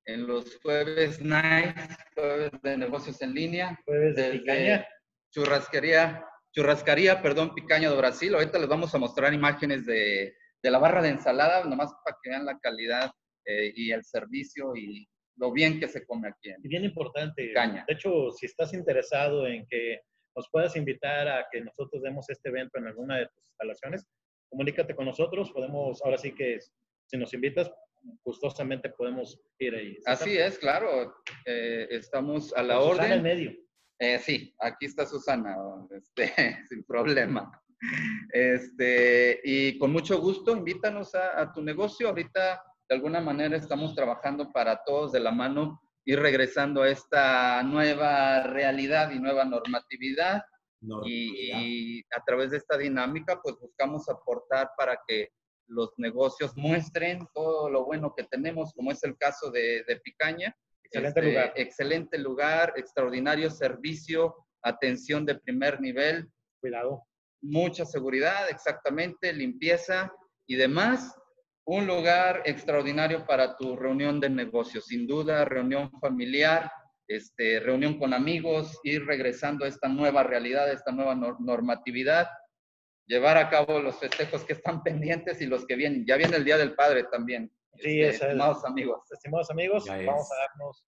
en 0.05 0.25
los 0.25 0.57
jueves 0.61 1.21
night, 1.21 1.75
jueves 2.15 2.51
de 2.63 2.77
negocios 2.77 3.21
en 3.21 3.33
línea. 3.33 3.77
Jueves 3.85 4.15
de 4.15 4.85
Churrasquería 5.31 6.25
churrascaría, 6.53 7.21
perdón, 7.21 7.53
Picaña 7.53 7.89
de 7.89 7.97
Brasil. 7.97 8.33
Ahorita 8.33 8.59
les 8.59 8.67
vamos 8.67 8.93
a 8.93 8.97
mostrar 8.97 9.33
imágenes 9.33 9.85
de, 9.85 10.33
de 10.61 10.71
la 10.71 10.79
barra 10.79 11.01
de 11.01 11.09
ensalada, 11.09 11.63
nomás 11.65 11.91
para 12.03 12.17
que 12.21 12.29
vean 12.29 12.45
la 12.45 12.59
calidad 12.59 13.11
eh, 13.45 13.71
y 13.75 13.91
el 13.91 14.03
servicio 14.03 14.75
y 14.75 15.07
lo 15.37 15.51
bien 15.51 15.79
que 15.79 15.87
se 15.87 16.05
come 16.05 16.27
aquí. 16.27 16.51
y 16.61 16.67
bien 16.67 16.83
importante. 16.83 17.47
Picaña. 17.47 17.85
De 17.87 17.93
hecho, 17.93 18.31
si 18.31 18.45
estás 18.45 18.73
interesado 18.73 19.47
en 19.47 19.65
que 19.67 20.01
nos 20.35 20.49
puedas 20.51 20.75
invitar 20.75 21.27
a 21.27 21.47
que 21.51 21.61
nosotros 21.61 22.01
demos 22.03 22.29
este 22.29 22.49
evento 22.49 22.77
en 22.77 22.87
alguna 22.87 23.17
de 23.17 23.25
tus 23.27 23.43
instalaciones, 23.51 24.05
comunícate 24.49 24.95
con 24.95 25.05
nosotros. 25.05 25.51
Podemos, 25.51 26.01
ahora 26.03 26.17
sí 26.17 26.33
que 26.33 26.59
si 27.05 27.17
nos 27.17 27.33
invitas, 27.33 27.71
gustosamente 28.23 28.89
podemos 28.89 29.41
ir 29.59 29.75
ahí. 29.75 29.97
Así 30.05 30.37
es, 30.37 30.57
claro. 30.57 31.15
Eh, 31.45 31.87
estamos 31.91 32.53
a 32.53 32.63
la 32.63 32.79
orden. 32.79 33.11
En 33.11 33.23
medio. 33.23 33.51
Eh, 33.99 34.17
sí, 34.19 34.55
aquí 34.59 34.85
está 34.85 35.05
Susana, 35.05 35.57
este, 35.91 36.33
sin 36.69 36.83
problema. 36.85 37.51
Este, 38.31 39.41
y 39.43 39.77
con 39.77 39.91
mucho 39.91 40.19
gusto, 40.19 40.55
invítanos 40.55 41.13
a, 41.15 41.51
tu 41.51 41.61
negocio. 41.61 42.07
Ahorita, 42.07 42.63
de 42.87 42.95
alguna 42.95 43.19
manera, 43.19 43.57
estamos 43.57 43.93
trabajando 43.95 44.51
para 44.53 44.83
todos 44.85 45.11
de 45.11 45.19
la 45.19 45.31
mano 45.31 45.81
y 46.05 46.15
regresando 46.15 46.81
a 46.81 46.89
esta 46.89 47.61
nueva 47.63 48.43
realidad 48.43 49.11
y 49.11 49.19
nueva 49.19 49.43
normatividad. 49.43 50.43
Y, 51.05 51.99
a 52.15 52.23
través 52.25 52.51
de 52.51 52.57
esta 52.57 52.77
dinámica, 52.77 53.41
pues 53.43 53.57
buscamos 53.59 54.07
aportar 54.07 54.71
para 54.77 54.97
que 55.05 55.29
los 55.67 55.91
negocios 55.97 56.55
muestren 56.55 57.27
todo 57.33 57.69
lo 57.69 57.83
bueno 57.83 58.13
que 58.15 58.23
tenemos, 58.23 58.73
como 58.73 58.91
es 58.91 59.03
el 59.03 59.17
caso 59.17 59.51
de, 59.51 59.83
de 59.83 59.97
Picaña, 59.97 60.55
Excelente 60.91 61.19
este, 61.19 61.31
lugar. 61.31 61.53
Excelente 61.55 62.17
lugar, 62.17 62.73
extraordinario 62.75 63.49
servicio, 63.49 64.35
atención 64.63 65.25
de 65.25 65.35
primer 65.35 65.79
nivel. 65.79 66.27
Cuidado. 66.59 67.05
Mucha 67.41 67.85
seguridad, 67.85 68.49
exactamente, 68.49 69.31
limpieza 69.31 70.11
y 70.47 70.55
demás. 70.55 71.15
Un 71.65 71.85
lugar 71.85 72.41
extraordinario 72.45 73.25
para 73.25 73.55
tu 73.55 73.75
reunión 73.75 74.19
de 74.19 74.29
negocios, 74.29 74.87
sin 74.87 75.05
duda, 75.05 75.45
reunión 75.45 75.91
familiar, 76.01 76.71
este, 77.07 77.59
reunión 77.59 77.99
con 77.99 78.13
amigos, 78.13 78.79
ir 78.83 79.05
regresando 79.05 79.65
a 79.65 79.67
esta 79.67 79.87
nueva 79.87 80.23
realidad, 80.23 80.67
a 80.67 80.73
esta 80.73 80.91
nueva 80.91 81.15
normatividad, 81.15 82.27
llevar 83.05 83.37
a 83.37 83.49
cabo 83.49 83.79
los 83.79 83.99
festejos 83.99 84.43
que 84.43 84.53
están 84.53 84.81
pendientes 84.83 85.41
y 85.41 85.45
los 85.45 85.65
que 85.65 85.75
vienen. 85.75 86.05
Ya 86.05 86.17
viene 86.17 86.37
el 86.37 86.45
Día 86.45 86.57
del 86.57 86.73
Padre 86.73 87.05
también. 87.11 87.51
Sí, 87.81 88.01
este, 88.01 88.25
estimados 88.25 88.65
amigos. 88.65 89.11
Estimados 89.11 89.49
amigos, 89.51 89.85
vamos 89.85 90.31
a 90.31 90.35
darnos 90.47 90.85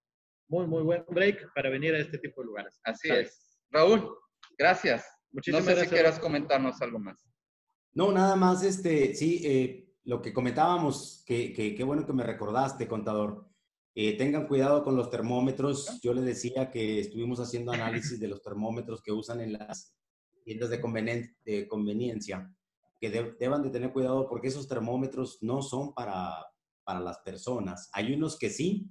muy, 0.48 0.68
muy 0.68 0.84
buen 0.84 1.06
break 1.08 1.54
para 1.54 1.70
venir 1.70 1.96
a 1.96 2.00
este 2.00 2.18
tipo 2.18 2.42
de 2.42 2.48
lugares. 2.48 2.80
Así 2.84 3.10
es. 3.10 3.58
Raúl, 3.70 4.18
gracias. 4.58 5.06
Muchísimas 5.32 5.66
no 5.66 5.72
sé 5.72 5.82
si 5.86 5.88
quieras 5.88 6.20
comentarnos 6.20 6.82
algo 6.82 7.00
más. 7.00 7.26
No, 7.94 8.12
nada 8.12 8.36
más, 8.36 8.64
este, 8.64 9.16
sí, 9.16 9.42
eh, 9.46 9.94
lo 10.04 10.22
que 10.22 10.34
comentábamos, 10.34 11.24
que 11.26 11.54
qué 11.54 11.84
bueno 11.84 12.06
que 12.06 12.14
me 12.14 12.24
recordaste, 12.24 12.88
contador. 12.88 13.52
Eh, 13.94 14.18
tengan 14.18 14.48
cuidado 14.48 14.84
con 14.84 14.96
los 14.96 15.10
termómetros. 15.10 16.00
Yo 16.02 16.14
les 16.14 16.24
decía 16.24 16.72
que 16.72 17.00
estuvimos 17.00 17.40
haciendo 17.40 17.72
análisis 17.72 18.20
de 18.20 18.28
los 18.28 18.42
termómetros 18.42 19.02
que 19.02 19.12
usan 19.12 19.42
en 19.42 19.54
las 19.54 19.94
tiendas 20.46 20.70
de, 20.70 20.78
de 21.44 21.68
conveniencia, 21.68 22.54
que 23.00 23.36
deban 23.38 23.64
de 23.64 23.70
tener 23.70 23.92
cuidado 23.92 24.30
porque 24.30 24.48
esos 24.48 24.68
termómetros 24.68 25.40
no 25.42 25.62
son 25.62 25.94
para, 25.94 26.51
para 26.84 27.00
las 27.00 27.20
personas. 27.20 27.90
Hay 27.94 28.14
unos 28.14 28.38
que 28.38 28.50
sí, 28.50 28.88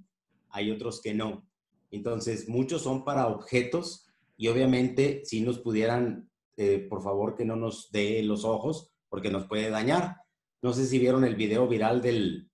hay 0.49 0.71
otros 0.71 1.01
que 1.01 1.13
no. 1.13 1.47
Entonces, 1.91 2.47
muchos 2.47 2.81
son 2.81 3.03
para 3.03 3.27
objetos 3.27 4.07
y 4.37 4.47
obviamente 4.47 5.21
si 5.25 5.41
nos 5.41 5.59
pudieran, 5.59 6.29
eh, 6.57 6.87
por 6.89 7.03
favor, 7.03 7.35
que 7.35 7.45
no 7.45 7.55
nos 7.55 7.91
dé 7.91 8.23
los 8.23 8.45
ojos 8.45 8.91
porque 9.09 9.29
nos 9.29 9.45
puede 9.47 9.69
dañar. 9.69 10.17
No 10.61 10.73
sé 10.73 10.85
si 10.85 10.99
vieron 10.99 11.25
el 11.25 11.35
video 11.35 11.67
viral 11.67 12.01
del, 12.01 12.49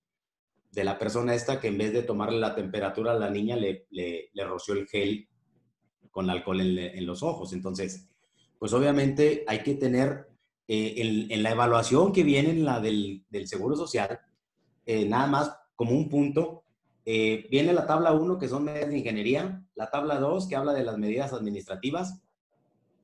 de 0.72 0.84
la 0.84 0.98
persona 0.98 1.34
esta 1.34 1.60
que 1.60 1.68
en 1.68 1.78
vez 1.78 1.92
de 1.92 2.02
tomarle 2.02 2.38
la 2.38 2.54
temperatura 2.54 3.12
a 3.12 3.18
la 3.18 3.30
niña 3.30 3.56
le, 3.56 3.86
le, 3.90 4.30
roció 4.44 4.74
el 4.74 4.86
gel 4.86 5.28
con 6.10 6.28
alcohol 6.30 6.60
en, 6.60 7.06
los 7.06 7.22
ojos. 7.22 7.52
Entonces, 7.52 8.08
pues 8.58 8.72
obviamente 8.72 9.44
hay 9.46 9.62
que 9.62 9.74
tener 9.74 10.28
eh, 10.66 11.28
en, 11.30 11.42
la 11.42 11.50
evaluación 11.50 12.12
que 12.12 12.24
viene 12.24 12.50
en 12.50 12.64
la 12.64 12.80
del, 12.80 13.24
del 13.30 13.46
Seguro 13.46 13.76
Social, 13.76 14.18
eh, 14.88 15.04
nada 15.04 15.26
más 15.26 15.54
como 15.76 15.92
un 15.92 16.08
punto, 16.08 16.64
eh, 17.04 17.46
viene 17.50 17.74
la 17.74 17.86
tabla 17.86 18.12
1, 18.12 18.38
que 18.38 18.48
son 18.48 18.64
medidas 18.64 18.88
de 18.88 18.96
ingeniería, 18.96 19.62
la 19.74 19.90
tabla 19.90 20.18
2, 20.18 20.48
que 20.48 20.56
habla 20.56 20.72
de 20.72 20.82
las 20.82 20.96
medidas 20.96 21.34
administrativas, 21.34 22.22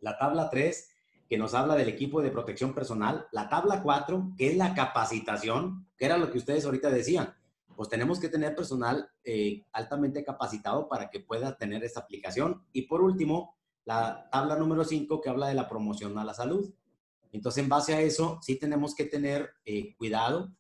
la 0.00 0.16
tabla 0.16 0.48
3, 0.48 0.88
que 1.28 1.36
nos 1.36 1.52
habla 1.52 1.76
del 1.76 1.90
equipo 1.90 2.22
de 2.22 2.30
protección 2.30 2.72
personal, 2.72 3.26
la 3.32 3.50
tabla 3.50 3.82
4, 3.82 4.32
que 4.38 4.46
es 4.46 4.56
la 4.56 4.72
capacitación, 4.72 5.86
que 5.98 6.06
era 6.06 6.16
lo 6.16 6.30
que 6.30 6.38
ustedes 6.38 6.64
ahorita 6.64 6.88
decían, 6.88 7.34
pues 7.76 7.90
tenemos 7.90 8.18
que 8.18 8.30
tener 8.30 8.56
personal 8.56 9.10
eh, 9.22 9.62
altamente 9.70 10.24
capacitado 10.24 10.88
para 10.88 11.10
que 11.10 11.20
pueda 11.20 11.54
tener 11.58 11.84
esta 11.84 12.00
aplicación. 12.00 12.64
Y 12.72 12.82
por 12.82 13.02
último, 13.02 13.56
la 13.84 14.26
tabla 14.32 14.56
número 14.56 14.84
5 14.84 15.20
que 15.20 15.28
habla 15.28 15.48
de 15.48 15.54
la 15.54 15.68
promoción 15.68 16.16
a 16.16 16.24
la 16.24 16.32
salud. 16.32 16.72
Entonces, 17.30 17.62
en 17.62 17.68
base 17.68 17.94
a 17.94 18.00
eso, 18.00 18.38
sí 18.40 18.56
tenemos 18.56 18.94
que 18.94 19.04
tener 19.04 19.50
cuidado 19.98 20.50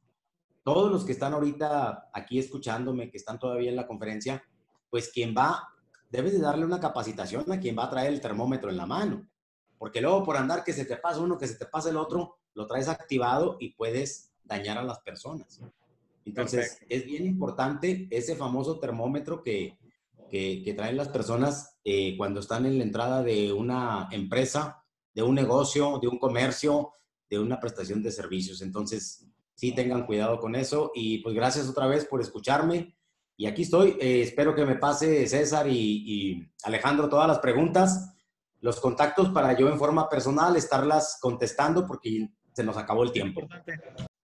todos 0.64 0.90
los 0.90 1.04
que 1.04 1.12
están 1.12 1.34
ahorita 1.34 2.10
aquí 2.12 2.38
escuchándome, 2.38 3.10
que 3.10 3.18
están 3.18 3.38
todavía 3.38 3.70
en 3.70 3.76
la 3.76 3.86
conferencia, 3.86 4.42
pues 4.90 5.10
quien 5.12 5.34
va, 5.36 5.68
debes 6.10 6.32
de 6.32 6.40
darle 6.40 6.64
una 6.64 6.80
capacitación 6.80 7.50
a 7.52 7.60
quien 7.60 7.78
va 7.78 7.84
a 7.84 7.90
traer 7.90 8.12
el 8.12 8.20
termómetro 8.20 8.70
en 8.70 8.78
la 8.78 8.86
mano. 8.86 9.28
Porque 9.78 10.00
luego 10.00 10.24
por 10.24 10.36
andar 10.36 10.64
que 10.64 10.72
se 10.72 10.86
te 10.86 10.96
pasa 10.96 11.20
uno, 11.20 11.36
que 11.36 11.46
se 11.46 11.56
te 11.56 11.66
pasa 11.66 11.90
el 11.90 11.96
otro, 11.98 12.38
lo 12.54 12.66
traes 12.66 12.88
activado 12.88 13.58
y 13.60 13.74
puedes 13.74 14.32
dañar 14.42 14.78
a 14.78 14.82
las 14.82 15.00
personas. 15.00 15.60
Entonces, 16.24 16.78
es 16.88 17.04
bien 17.04 17.26
importante 17.26 18.08
ese 18.10 18.34
famoso 18.34 18.78
termómetro 18.78 19.42
que, 19.42 19.76
que, 20.30 20.74
traen 20.74 20.96
las 20.96 21.08
personas 21.08 21.76
eh, 21.84 22.16
cuando 22.16 22.40
están 22.40 22.64
en 22.64 22.78
la 22.78 22.84
entrada 22.84 23.22
de 23.22 23.52
una 23.52 24.08
empresa, 24.10 24.82
de 25.14 25.22
un 25.22 25.34
negocio, 25.34 25.98
de 26.00 26.08
un 26.08 26.18
comercio, 26.18 26.92
de 27.28 27.38
una 27.38 27.60
prestación 27.60 28.02
de 28.02 28.10
servicios. 28.10 28.62
Entonces, 28.62 29.26
sí 29.54 29.74
tengan 29.74 30.06
cuidado 30.06 30.38
con 30.38 30.54
eso. 30.54 30.92
Y 30.94 31.18
pues 31.18 31.34
gracias 31.34 31.68
otra 31.68 31.86
vez 31.86 32.04
por 32.04 32.20
escucharme. 32.20 32.96
Y 33.36 33.46
aquí 33.46 33.62
estoy. 33.62 33.96
Eh, 34.00 34.22
espero 34.22 34.54
que 34.54 34.64
me 34.64 34.76
pase 34.76 35.26
César 35.26 35.66
y, 35.68 36.50
Alejandro 36.64 37.08
todas 37.08 37.28
las 37.28 37.38
preguntas, 37.40 38.14
los 38.60 38.80
contactos 38.80 39.30
para 39.30 39.56
yo 39.56 39.68
en 39.68 39.78
forma 39.78 40.08
personal 40.08 40.56
estarlas 40.56 41.18
contestando 41.20 41.86
porque 41.86 42.28
se 42.52 42.64
nos 42.64 42.76
acabó 42.76 43.02
el 43.02 43.12
tiempo. 43.12 43.42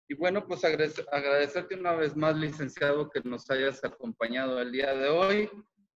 Y 0.07 0.15
bueno, 0.15 0.45
pues 0.47 0.63
agradecerte 0.63 1.75
una 1.75 1.93
vez 1.93 2.15
más, 2.15 2.35
licenciado, 2.35 3.09
que 3.09 3.21
nos 3.23 3.49
hayas 3.49 3.83
acompañado 3.83 4.59
el 4.59 4.71
día 4.71 4.93
de 4.93 5.09
hoy. 5.09 5.49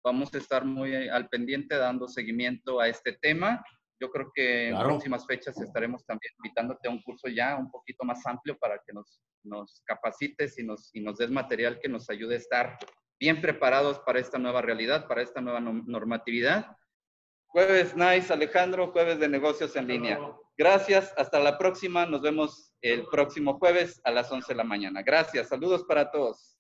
Vamos 0.05 0.35
a 0.35 0.39
estar 0.39 0.65
muy 0.65 1.09
al 1.09 1.29
pendiente 1.29 1.77
dando 1.77 2.09
seguimiento 2.09 2.81
a 2.81 2.89
este 2.89 3.13
tema 3.13 3.63
yo 4.03 4.11
creo 4.11 4.33
que 4.35 4.71
en 4.71 4.79
próximas 4.79 5.25
fechas 5.25 5.57
estaremos 5.61 6.05
también 6.05 6.33
invitándote 6.39 6.89
a 6.89 6.91
un 6.91 7.01
curso 7.03 7.29
ya 7.29 7.57
un 7.57 7.71
poquito 7.71 8.05
más 8.05 8.27
amplio 8.27 8.59
para 8.59 8.81
que 8.85 8.93
nos, 8.93 9.23
nos 9.45 9.81
capacites 9.87 10.59
y 10.59 10.65
nos, 10.65 10.91
y 10.93 11.01
nos 11.01 11.19
des 11.19 11.31
material 11.31 11.79
que 11.79 11.89
nos 11.89 12.11
ayude 12.11 12.35
a 12.35 12.39
estar 12.39 12.79
bien 13.21 13.41
preparados 13.41 14.01
para 14.01 14.19
esta 14.19 14.39
nueva 14.39 14.61
realidad, 14.61 15.07
para 15.07 15.23
esta 15.23 15.41
nueva 15.41 15.61
normatividad. 15.61 16.77
Jueves 17.47 17.95
Nice, 17.95 18.33
Alejandro, 18.33 18.91
jueves 18.91 19.21
de 19.21 19.29
negocios 19.29 19.77
en 19.77 19.87
línea. 19.87 20.19
Gracias, 20.59 21.15
hasta 21.17 21.39
la 21.39 21.57
próxima. 21.57 22.05
Nos 22.05 22.23
vemos 22.23 22.75
el 22.81 23.07
próximo 23.07 23.61
jueves 23.61 24.01
a 24.03 24.11
las 24.11 24.33
11 24.33 24.49
de 24.53 24.57
la 24.57 24.65
mañana. 24.65 25.03
Gracias, 25.03 25.49
saludos 25.49 25.85
para 25.85 26.11
todos. 26.11 26.59